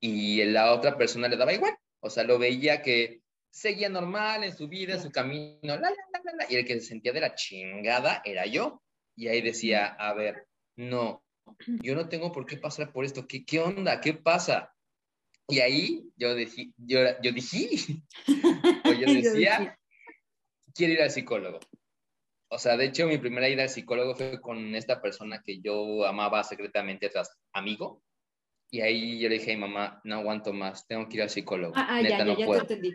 Y 0.00 0.44
la 0.44 0.72
otra 0.72 0.96
persona 0.96 1.28
le 1.28 1.36
daba 1.36 1.52
igual. 1.52 1.76
O 2.00 2.10
sea, 2.10 2.24
lo 2.24 2.38
veía 2.38 2.82
que 2.82 3.20
seguía 3.50 3.88
normal 3.88 4.44
en 4.44 4.56
su 4.56 4.68
vida, 4.68 4.94
en 4.94 5.02
su 5.02 5.10
camino, 5.10 5.58
la, 5.62 5.76
la, 5.76 5.90
la, 5.90 6.46
y 6.50 6.56
el 6.56 6.64
que 6.64 6.74
se 6.74 6.86
sentía 6.86 7.12
de 7.12 7.20
la 7.20 7.34
chingada 7.34 8.22
era 8.24 8.46
yo. 8.46 8.82
Y 9.16 9.28
ahí 9.28 9.40
decía, 9.40 9.86
a 9.86 10.12
ver, 10.12 10.46
no, 10.76 11.24
yo 11.66 11.94
no 11.94 12.08
tengo 12.08 12.32
por 12.32 12.44
qué 12.44 12.58
pasar 12.58 12.92
por 12.92 13.04
esto, 13.04 13.26
¿qué, 13.26 13.44
qué 13.44 13.60
onda? 13.60 14.00
¿Qué 14.00 14.14
pasa? 14.14 14.74
Y 15.48 15.60
ahí 15.60 16.04
yo, 16.16 16.34
dije, 16.34 16.70
yo, 16.76 17.00
yo 17.22 17.32
dije, 17.32 18.02
o 18.84 18.92
yo 18.92 19.06
decía, 19.14 19.78
quiero 20.74 20.92
ir 20.94 21.02
al 21.02 21.10
psicólogo. 21.10 21.60
O 22.48 22.58
sea, 22.58 22.76
de 22.76 22.86
hecho, 22.86 23.06
mi 23.06 23.18
primera 23.18 23.48
ida 23.48 23.62
al 23.62 23.68
psicólogo 23.68 24.14
fue 24.14 24.40
con 24.40 24.74
esta 24.74 25.00
persona 25.00 25.42
que 25.42 25.60
yo 25.60 26.06
amaba 26.06 26.44
secretamente 26.44 27.08
tras 27.08 27.36
amigo. 27.52 28.02
Y 28.70 28.80
ahí 28.80 29.20
yo 29.20 29.28
le 29.28 29.38
dije 29.38 29.56
mamá, 29.56 30.00
no 30.04 30.16
aguanto 30.16 30.52
más, 30.52 30.86
tengo 30.86 31.08
que 31.08 31.16
ir 31.16 31.22
al 31.22 31.30
psicólogo. 31.30 31.72
Ah, 31.76 31.86
ah 31.88 32.02
ya, 32.02 32.24
ya, 32.24 32.36
ya 32.36 32.46
te 32.46 32.58
entendí. 32.58 32.94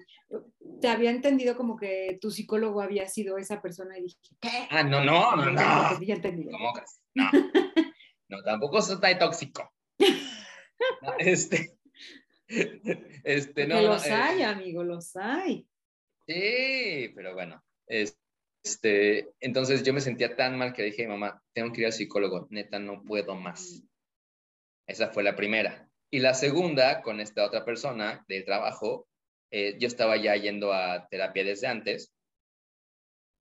Te 0.82 0.88
había 0.88 1.12
entendido 1.12 1.56
como 1.56 1.78
que 1.78 2.18
tu 2.20 2.30
psicólogo 2.30 2.82
había 2.82 3.08
sido 3.08 3.38
esa 3.38 3.62
persona 3.62 3.98
y 3.98 4.04
dije, 4.04 4.18
¿qué? 4.42 4.68
Ah, 4.70 4.84
no, 4.84 5.04
no, 5.04 5.36
no, 5.36 5.52
no. 5.52 6.02
Ya 6.02 6.16
entendí. 6.16 6.50
¿Cómo 6.50 6.74
crees? 6.74 7.02
No. 7.14 7.30
no, 8.30 8.44
tampoco 8.44 8.82
soy 8.82 9.00
tan 9.00 9.18
tóxico. 9.18 9.72
este, 11.20 11.78
este, 13.24 13.68
no. 13.68 13.82
los 13.82 14.06
eh, 14.06 14.12
hay, 14.12 14.42
amigo, 14.44 14.84
los 14.84 15.16
hay. 15.16 15.68
Sí, 16.28 17.12
pero 17.16 17.34
bueno, 17.34 17.64
este, 18.64 19.32
entonces 19.40 19.84
yo 19.84 19.94
me 19.94 20.02
sentía 20.02 20.36
tan 20.36 20.58
mal 20.58 20.74
que 20.74 20.84
dije 20.84 21.08
mamá, 21.08 21.42
tengo 21.54 21.72
que 21.72 21.82
ir 21.82 21.88
al 21.88 21.94
psicólogo, 21.94 22.48
neta, 22.50 22.80
no 22.80 23.04
puedo 23.04 23.36
más. 23.36 23.84
Esa 24.88 25.10
fue 25.10 25.24
la 25.24 25.36
primera. 25.36 25.90
Y 26.12 26.20
la 26.20 26.34
segunda, 26.34 27.02
con 27.02 27.20
esta 27.20 27.46
otra 27.46 27.64
persona 27.64 28.26
del 28.28 28.46
trabajo, 28.46 29.08
eh, 29.52 29.78
yo 29.80 29.88
estaba 29.88 30.18
ya 30.18 30.36
yendo 30.36 30.74
a 30.74 31.08
terapia 31.08 31.44
desde 31.44 31.68
antes, 31.68 32.14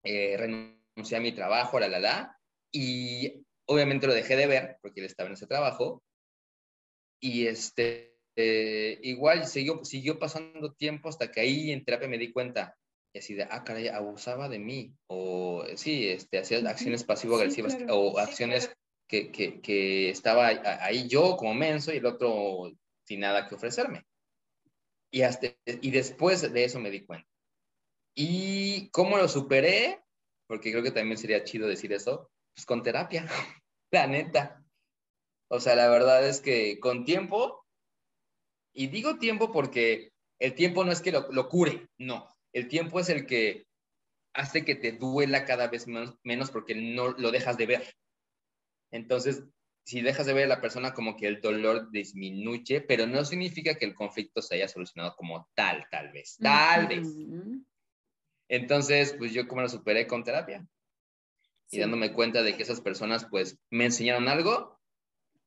eh, 0.05 0.37
renuncié 0.37 1.17
a 1.17 1.21
mi 1.21 1.33
trabajo, 1.33 1.79
la, 1.81 1.89
la, 1.89 1.99
la, 1.99 2.39
y 2.73 3.45
obviamente 3.67 4.07
lo 4.07 4.15
dejé 4.15 4.37
de 4.37 4.47
ver 4.47 4.79
porque 4.81 5.01
él 5.01 5.07
estaba 5.07 5.29
en 5.29 5.35
ese 5.35 5.47
trabajo. 5.47 6.03
Y 7.21 7.47
este, 7.47 8.17
eh, 8.37 8.99
igual 9.03 9.47
siguió, 9.47 9.85
siguió 9.85 10.19
pasando 10.19 10.73
tiempo 10.73 11.09
hasta 11.09 11.31
que 11.31 11.41
ahí 11.41 11.73
en 11.73 11.85
terapia 11.85 12.09
me 12.09 12.19
di 12.19 12.33
cuenta, 12.33 12.77
y 13.13 13.19
así 13.19 13.35
de, 13.35 13.45
ah, 13.51 13.65
caray, 13.65 13.89
abusaba 13.89 14.49
de 14.49 14.59
mí, 14.59 14.95
o 15.09 15.65
sí, 15.75 16.09
este, 16.09 16.39
hacía 16.39 16.59
acciones 16.69 17.05
pasivo-agresivas, 17.05 17.77
o 17.89 18.19
acciones 18.19 18.73
que, 19.09 19.33
que, 19.33 19.61
que 19.61 20.11
estaba 20.11 20.47
ahí 20.47 21.09
yo 21.09 21.37
como 21.37 21.55
menso 21.55 21.93
y 21.93 21.97
el 21.97 22.07
otro 22.07 22.71
sin 23.05 23.21
nada 23.21 23.49
que 23.49 23.57
ofrecerme. 23.57 24.05
Y, 25.13 25.23
hasta, 25.23 25.49
y 25.67 25.91
después 25.91 26.53
de 26.53 26.65
eso 26.65 26.79
me 26.79 26.91
di 26.91 27.05
cuenta. 27.05 27.29
¿Y 28.15 28.89
cómo 28.91 29.17
lo 29.17 29.27
superé? 29.27 30.01
Porque 30.47 30.71
creo 30.71 30.85
que 30.85 30.93
también 30.93 31.19
sería 31.19 31.43
chido 31.43 31.67
decir 31.67 31.93
eso, 31.93 32.31
pues 32.55 32.65
con 32.65 32.85
terapia, 32.85 33.27
la 33.91 34.07
neta. 34.07 34.65
O 35.49 35.59
sea, 35.59 35.75
la 35.75 35.89
verdad 35.89 36.25
es 36.29 36.41
que 36.41 36.79
con 36.79 37.05
tiempo, 37.05 37.67
y 38.73 38.87
digo 38.87 39.19
tiempo 39.19 39.51
porque 39.51 40.13
el 40.39 40.55
tiempo 40.55 40.85
no 40.85 40.93
es 40.93 41.01
que 41.01 41.11
lo, 41.11 41.33
lo 41.33 41.49
cure, 41.49 41.89
no. 41.99 42.33
El 42.53 42.69
tiempo 42.69 43.01
es 43.01 43.09
el 43.09 43.27
que 43.27 43.67
hace 44.35 44.65
que 44.65 44.75
te 44.75 44.93
duela 44.93 45.45
cada 45.45 45.69
vez 45.69 45.87
menos, 45.87 46.15
menos 46.23 46.51
porque 46.51 46.75
no 46.75 47.09
lo 47.13 47.31
dejas 47.31 47.57
de 47.57 47.67
ver. 47.67 47.95
Entonces, 48.91 49.45
si 49.85 50.03
dejas 50.03 50.27
de 50.27 50.35
ver 50.35 50.45
a 50.45 50.49
la 50.49 50.61
persona, 50.61 50.93
como 50.95 51.17
que 51.17 51.27
el 51.27 51.41
dolor 51.41 51.91
disminuye, 51.91 52.81
pero 52.81 53.07
no 53.07 53.25
significa 53.25 53.75
que 53.75 53.85
el 53.85 53.95
conflicto 53.95 54.43
se 54.43 54.57
haya 54.57 54.69
solucionado 54.69 55.15
como 55.17 55.49
tal, 55.55 55.87
tal 55.91 56.13
vez, 56.13 56.37
tal 56.41 56.87
vez. 56.87 57.09
Entonces, 58.49 59.15
pues 59.17 59.33
yo 59.33 59.47
como 59.47 59.63
lo 59.63 59.69
superé 59.69 60.07
con 60.07 60.25
terapia 60.25 60.67
y 61.71 61.79
dándome 61.79 62.13
cuenta 62.13 62.43
de 62.43 62.57
que 62.57 62.65
esas 62.65 62.81
personas, 62.81 63.27
pues, 63.31 63.59
me 63.71 63.85
enseñaron 63.85 64.29
algo 64.29 64.81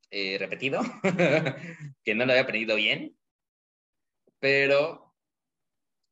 eh, 0.10 0.38
repetido, 0.40 0.82
que 2.04 2.16
no 2.16 2.26
lo 2.26 2.32
había 2.32 2.44
aprendido 2.44 2.76
bien, 2.78 3.18
pero 4.40 5.03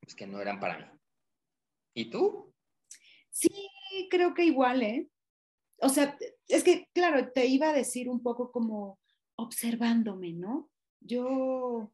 pues 0.01 0.15
que 0.15 0.27
no 0.27 0.41
eran 0.41 0.59
para 0.59 0.77
mí. 0.77 0.85
¿Y 1.93 2.09
tú? 2.09 2.53
Sí, 3.29 3.49
creo 4.09 4.33
que 4.33 4.45
igual, 4.45 4.83
¿eh? 4.83 5.07
O 5.77 5.89
sea, 5.89 6.17
es 6.47 6.63
que, 6.63 6.87
claro, 6.93 7.31
te 7.31 7.45
iba 7.47 7.69
a 7.69 7.73
decir 7.73 8.09
un 8.09 8.21
poco 8.21 8.51
como 8.51 8.99
observándome, 9.35 10.33
¿no? 10.33 10.69
Yo, 10.99 11.91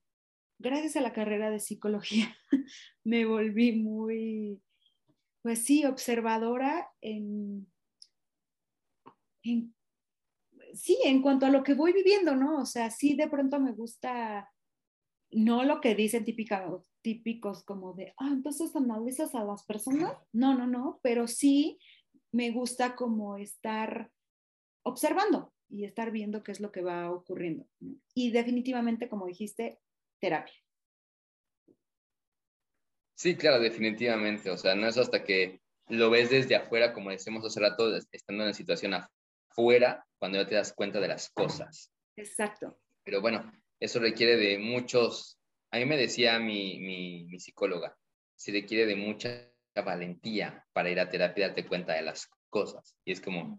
gracias 0.59 0.97
a 0.97 1.01
la 1.01 1.13
carrera 1.13 1.49
de 1.49 1.59
psicología, 1.59 2.35
me 3.03 3.25
volví 3.25 3.71
muy, 3.73 4.61
pues 5.41 5.63
sí, 5.63 5.85
observadora 5.85 6.89
en, 7.01 7.71
en, 9.43 9.73
sí, 10.73 10.99
en 11.05 11.21
cuanto 11.21 11.45
a 11.45 11.49
lo 11.49 11.63
que 11.63 11.73
voy 11.73 11.93
viviendo, 11.93 12.35
¿no? 12.35 12.61
O 12.61 12.65
sea, 12.65 12.91
sí, 12.91 13.15
de 13.15 13.29
pronto 13.29 13.59
me 13.59 13.71
gusta, 13.71 14.51
no 15.31 15.63
lo 15.63 15.79
que 15.79 15.95
dicen 15.95 16.25
típica, 16.25 16.67
típicos 17.07 17.63
como 17.63 17.93
de, 17.93 18.13
ah, 18.17 18.27
entonces 18.33 18.75
analizas 18.75 19.33
a 19.33 19.45
las 19.45 19.63
personas. 19.63 20.17
No, 20.33 20.57
no, 20.57 20.67
no, 20.67 20.99
pero 21.01 21.25
sí 21.25 21.79
me 22.33 22.51
gusta 22.51 22.97
como 22.97 23.37
estar 23.37 24.11
observando 24.83 25.53
y 25.69 25.85
estar 25.85 26.11
viendo 26.11 26.43
qué 26.43 26.51
es 26.51 26.59
lo 26.59 26.69
que 26.69 26.81
va 26.81 27.09
ocurriendo. 27.09 27.65
Y 28.13 28.31
definitivamente, 28.31 29.07
como 29.07 29.25
dijiste, 29.25 29.79
terapia. 30.19 30.53
Sí, 33.15 33.37
claro, 33.37 33.61
definitivamente. 33.61 34.51
O 34.51 34.57
sea, 34.57 34.75
no 34.75 34.85
es 34.85 34.97
hasta 34.97 35.23
que 35.23 35.61
lo 35.87 36.09
ves 36.09 36.29
desde 36.29 36.57
afuera, 36.57 36.91
como 36.91 37.11
decimos 37.11 37.45
hace 37.45 37.61
rato, 37.61 37.95
estando 38.11 38.43
en 38.43 38.49
la 38.49 38.53
situación 38.53 38.95
afuera, 38.95 40.05
cuando 40.19 40.39
ya 40.39 40.45
te 40.45 40.55
das 40.55 40.73
cuenta 40.73 40.99
de 40.99 41.07
las 41.07 41.29
cosas. 41.29 41.89
Exacto. 42.17 42.77
Pero 43.05 43.21
bueno, 43.21 43.49
eso 43.79 44.01
requiere 44.01 44.35
de 44.35 44.59
muchos, 44.59 45.36
a 45.71 45.77
mí 45.77 45.85
me 45.85 45.97
decía 45.97 46.39
mi, 46.39 46.79
mi, 46.79 47.25
mi 47.25 47.39
psicóloga, 47.39 47.97
se 48.35 48.51
requiere 48.51 48.85
de 48.85 48.95
mucha 48.95 49.51
valentía 49.83 50.65
para 50.73 50.89
ir 50.89 50.99
a 50.99 51.09
terapia 51.09 51.45
y 51.45 51.47
darte 51.49 51.67
cuenta 51.67 51.93
de 51.93 52.01
las 52.01 52.27
cosas. 52.49 52.95
Y 53.05 53.11
es 53.11 53.21
como, 53.21 53.55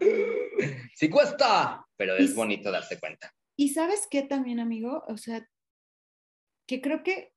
sí 0.95 1.09
cuesta, 1.09 1.87
pero 1.97 2.17
Y 2.19 2.25
es 2.25 2.31
s- 2.31 2.35
bonito 2.35 2.71
darte 2.71 2.99
cuenta. 2.99 3.33
Y 3.57 3.71
sabes 3.71 4.07
qué 4.11 4.23
también, 4.23 4.61
amigo, 4.61 5.05
o 5.09 5.17
sea, 5.17 5.47
que 6.67 6.81
creo 6.81 7.03
que 7.03 7.33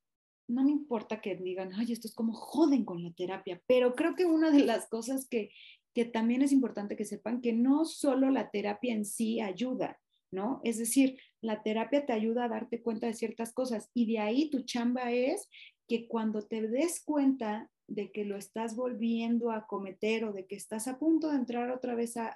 no 0.48 0.64
me 0.64 0.72
importa 0.72 1.22
que 1.22 1.36
digan, 1.36 1.72
ay, 1.74 1.94
esto 1.94 2.08
es 2.08 2.14
como 2.16 2.34
joden 2.34 2.84
con 2.84 3.04
la 3.04 3.12
terapia, 3.14 3.62
pero 3.68 3.96
creo 3.96 4.16
que 4.16 4.26
una 4.26 4.52
de 4.52 4.66
las 4.66 4.90
cosas 4.90 5.28
que, 5.30 5.52
que 5.94 6.06
también 6.06 6.42
es 6.42 6.52
importante 6.52 6.96
que 6.98 7.06
sepan 7.06 7.42
que 7.42 7.54
no 7.54 7.86
solo 7.86 8.30
la 8.30 8.50
terapia 8.50 8.94
en 8.94 9.06
sí 9.06 9.40
ayuda, 9.40 10.00
¿no? 10.32 10.62
Es 10.64 10.78
decir, 10.78 11.20
la 11.42 11.62
terapia 11.62 12.06
te 12.06 12.14
ayuda 12.14 12.46
a 12.46 12.50
darte 12.50 12.82
cuenta 12.82 13.08
de 13.08 13.14
ciertas 13.14 13.54
cosas 13.54 13.90
y 13.94 14.12
de 14.12 14.20
ahí 14.20 14.50
tu 14.50 14.64
chamba 14.64 15.12
es 15.12 15.50
que 15.88 16.08
cuando 16.08 16.48
te 16.48 16.68
des 16.68 17.04
cuenta 17.04 17.70
de 17.88 18.12
que 18.12 18.24
lo 18.24 18.38
estás 18.38 18.76
volviendo 18.76 19.52
a 19.52 19.68
cometer 19.68 20.24
o 20.24 20.32
de 20.32 20.46
que 20.46 20.56
estás 20.56 20.88
a 20.88 20.98
punto 20.98 21.30
de 21.30 21.36
entrar 21.36 21.72
otra 21.72 21.96
vez 21.96 22.16
a, 22.16 22.32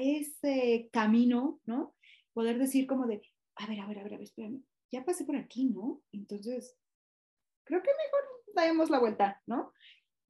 ese 0.00 0.88
camino, 0.90 1.60
¿no? 1.66 1.94
Poder 2.32 2.58
decir 2.58 2.86
como 2.86 3.06
de, 3.06 3.22
a 3.56 3.66
ver, 3.66 3.80
a 3.80 3.86
ver, 3.86 3.98
a 3.98 4.02
ver, 4.02 4.14
a 4.14 4.16
ver, 4.16 4.24
espérame, 4.24 4.64
ya 4.90 5.04
pasé 5.04 5.24
por 5.24 5.36
aquí, 5.36 5.66
¿no? 5.66 6.02
Entonces, 6.10 6.74
creo 7.64 7.82
que 7.82 7.90
mejor 7.90 8.44
damos 8.54 8.90
la 8.90 8.98
vuelta, 8.98 9.42
¿no? 9.46 9.73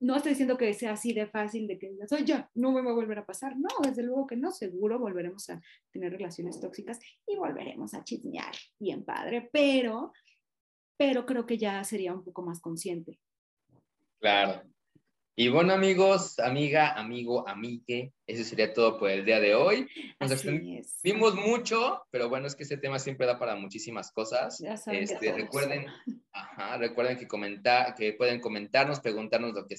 No 0.05 0.17
estoy 0.17 0.33
diciendo 0.33 0.59
que 0.59 0.75
sea 0.75 0.93
así 0.93 1.15
de 1.15 1.27
fácil, 1.27 1.67
de 1.67 1.79
que 1.79 1.89
digas, 1.89 2.13
oye, 2.13 2.45
no 2.57 2.73
me 2.73 2.83
va 2.83 2.91
a 2.91 2.95
volver 2.95 3.19
a 3.21 3.25
pasar. 3.25 3.57
No, 3.57 3.69
desde 3.83 4.03
luego 4.03 4.27
que 4.27 4.37
no, 4.37 4.53
seguro 4.53 4.99
volveremos 4.99 5.49
a 5.49 5.59
tener 5.91 6.13
relaciones 6.13 6.61
tóxicas 6.61 6.99
y 7.27 7.37
volveremos 7.37 7.95
a 7.95 8.05
chismear 8.05 8.55
bien 8.79 9.03
padre, 9.03 9.49
pero, 9.51 10.13
pero 10.99 11.25
creo 11.25 11.47
que 11.47 11.57
ya 11.57 11.83
sería 11.85 12.13
un 12.13 12.23
poco 12.23 12.43
más 12.43 12.61
consciente. 12.61 13.19
Claro. 14.21 14.63
Y 15.37 15.49
bueno, 15.49 15.73
amigos, 15.73 16.39
amiga, 16.39 16.93
amigo, 16.93 17.49
amigue, 17.49 18.13
eso 18.25 18.45
sería 18.45 18.73
todo 18.73 18.99
por 18.99 19.11
el 19.11 19.25
día 19.25 19.41
de 19.41 19.57
hoy. 19.57 19.89
Nos 20.21 20.31
extendimos 20.31 21.35
mucho, 21.35 22.03
pero 22.11 22.29
bueno, 22.29 22.47
es 22.47 22.55
que 22.55 22.63
este 22.63 22.77
tema 22.77 23.01
siempre 23.01 23.27
da 23.27 23.37
para 23.37 23.57
muchísimas 23.57 24.13
cosas. 24.13 24.61
Ya 24.61 24.77
saben 24.77 25.03
Este, 25.03 25.33
recuerden, 25.33 25.87
ajá, 26.31 26.77
recuerden 26.77 27.19
que 27.19 27.27
comentar, 27.27 27.97
que 27.97 28.13
pueden 28.13 28.41
comentarnos, 28.41 29.01
preguntarnos 29.01 29.55
lo 29.55 29.67
que 29.67 29.75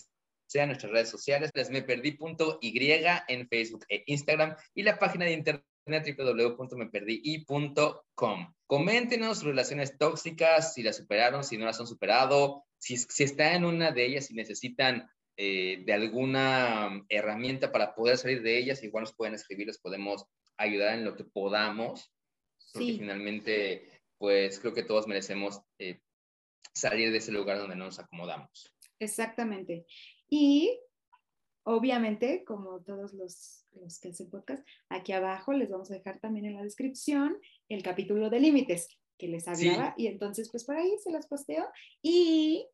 sea 0.48 0.64
en 0.64 0.70
nuestras 0.70 0.92
redes 0.92 1.10
sociales. 1.10 1.52
Les 1.54 1.70
me 1.70 1.82
perdí.y 1.82 2.80
en 3.28 3.48
Facebook 3.48 3.86
e 3.90 4.04
Instagram 4.08 4.56
y 4.74 4.84
la 4.84 4.98
página 4.98 5.26
de 5.26 5.34
internet 5.34 5.66
www.meperdí.com. 5.88 8.54
Coméntenos 8.68 9.38
sus 9.38 9.48
relaciones 9.48 9.98
tóxicas, 9.98 10.74
si 10.74 10.84
las 10.84 10.98
superaron, 10.98 11.44
si 11.44 11.58
no 11.58 11.66
las 11.66 11.80
han 11.80 11.88
superado, 11.88 12.64
si, 12.78 12.98
si 12.98 13.24
está 13.24 13.54
en 13.54 13.66
una 13.66 13.92
de 13.92 14.06
ellas, 14.06 14.26
si 14.26 14.34
necesitan 14.34 15.10
eh, 15.38 15.84
de 15.86 15.94
alguna 15.94 17.04
herramienta 17.10 17.72
para 17.72 17.94
poder 17.94 18.18
salir 18.18 18.42
de 18.42 18.58
ellas, 18.58 18.84
igual 18.84 19.04
nos 19.04 19.16
pueden 19.16 19.36
escribir, 19.36 19.68
les 19.68 19.80
podemos 19.80 20.26
ayudar 20.58 20.96
en 20.96 21.06
lo 21.06 21.16
que 21.16 21.26
podamos, 21.26 22.12
porque 22.74 22.94
Sí, 22.94 23.00
finalmente, 23.00 24.02
pues 24.18 24.60
creo 24.60 24.74
que 24.74 24.84
todos 24.84 25.08
merecemos 25.08 25.62
eh, 25.78 26.00
salir 26.74 27.12
de 27.12 27.18
ese 27.18 27.32
lugar 27.32 27.58
donde 27.58 27.76
no 27.76 27.86
nos 27.86 28.00
acomodamos. 28.00 28.74
exactamente. 29.00 29.86
Y 30.30 30.80
obviamente, 31.64 32.44
como 32.46 32.82
todos 32.82 33.14
los, 33.14 33.66
los 33.74 34.00
que 34.00 34.10
hacen 34.10 34.30
podcast, 34.30 34.68
aquí 34.90 35.12
abajo 35.12 35.54
les 35.54 35.70
vamos 35.70 35.92
a 35.92 35.96
dejar 35.96 36.20
también 36.20 36.46
en 36.46 36.56
la 36.56 36.64
descripción 36.64 37.38
el 37.70 37.84
capítulo 37.84 38.30
de 38.30 38.40
límites 38.40 38.88
que 39.18 39.28
les 39.28 39.46
Sí. 39.46 39.70
hablaba 39.70 39.94
y 39.98 40.08
entonces 40.08 40.50
pues 40.52 40.66
por 40.66 40.76
ahí 40.76 40.98
se 41.02 41.12
los 41.12 41.26
posteo 41.28 41.66
y 42.02 42.68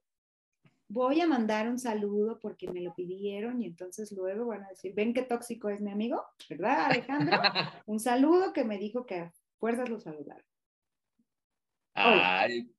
voy 0.88 1.22
a 1.22 1.28
mandar 1.28 1.70
un 1.70 1.80
saludo 1.80 2.40
porque 2.40 2.68
me 2.70 2.82
lo 2.82 2.94
pidieron 2.96 3.62
y 3.62 3.68
entonces 3.68 4.12
luego 4.12 4.48
van 4.48 4.64
a 4.64 4.70
decir, 4.70 4.94
ven 4.94 5.14
qué 5.14 5.22
tóxico 5.22 5.70
es 5.70 5.82
mi 5.82 5.92
amigo, 5.92 6.22
¿verdad 6.50 6.88
Alejandro? 6.88 7.38
un 7.86 8.00
saludo 8.00 8.52
que 8.54 8.66
me 8.66 8.78
dijo 8.78 9.06
que 9.06 9.16
a 9.16 9.34
fuerzas 9.60 9.88
lo 9.88 10.00
saludar. 10.00 10.44
Ay, 11.94 12.74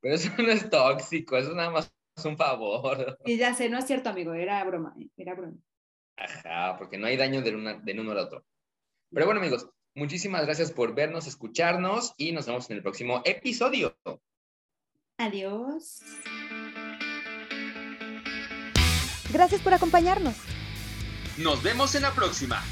pero 0.00 0.14
eso 0.16 0.30
no 0.38 0.50
es 0.50 0.68
tóxico, 0.68 1.36
eso 1.36 1.54
nada 1.54 1.70
más 1.70 1.94
un 2.28 2.36
favor. 2.36 3.18
Y 3.24 3.36
ya 3.36 3.54
sé, 3.54 3.68
no 3.68 3.78
es 3.78 3.86
cierto 3.86 4.10
amigo, 4.10 4.32
era 4.34 4.62
broma, 4.64 4.94
¿eh? 5.00 5.08
era 5.16 5.34
broma. 5.34 5.56
Ajá, 6.16 6.76
porque 6.78 6.98
no 6.98 7.06
hay 7.06 7.16
daño 7.16 7.40
del, 7.42 7.56
una- 7.56 7.78
del 7.78 8.00
uno 8.00 8.12
al 8.12 8.18
otro. 8.18 8.44
Pero 9.12 9.26
bueno, 9.26 9.40
amigos, 9.40 9.68
muchísimas 9.94 10.44
gracias 10.44 10.70
por 10.72 10.94
vernos, 10.94 11.26
escucharnos 11.26 12.14
y 12.16 12.32
nos 12.32 12.46
vemos 12.46 12.68
en 12.70 12.76
el 12.76 12.82
próximo 12.82 13.22
episodio. 13.24 13.96
Adiós. 15.18 16.00
Gracias 19.32 19.60
por 19.62 19.72
acompañarnos. 19.74 20.34
Nos 21.38 21.62
vemos 21.62 21.94
en 21.94 22.02
la 22.02 22.12
próxima. 22.12 22.62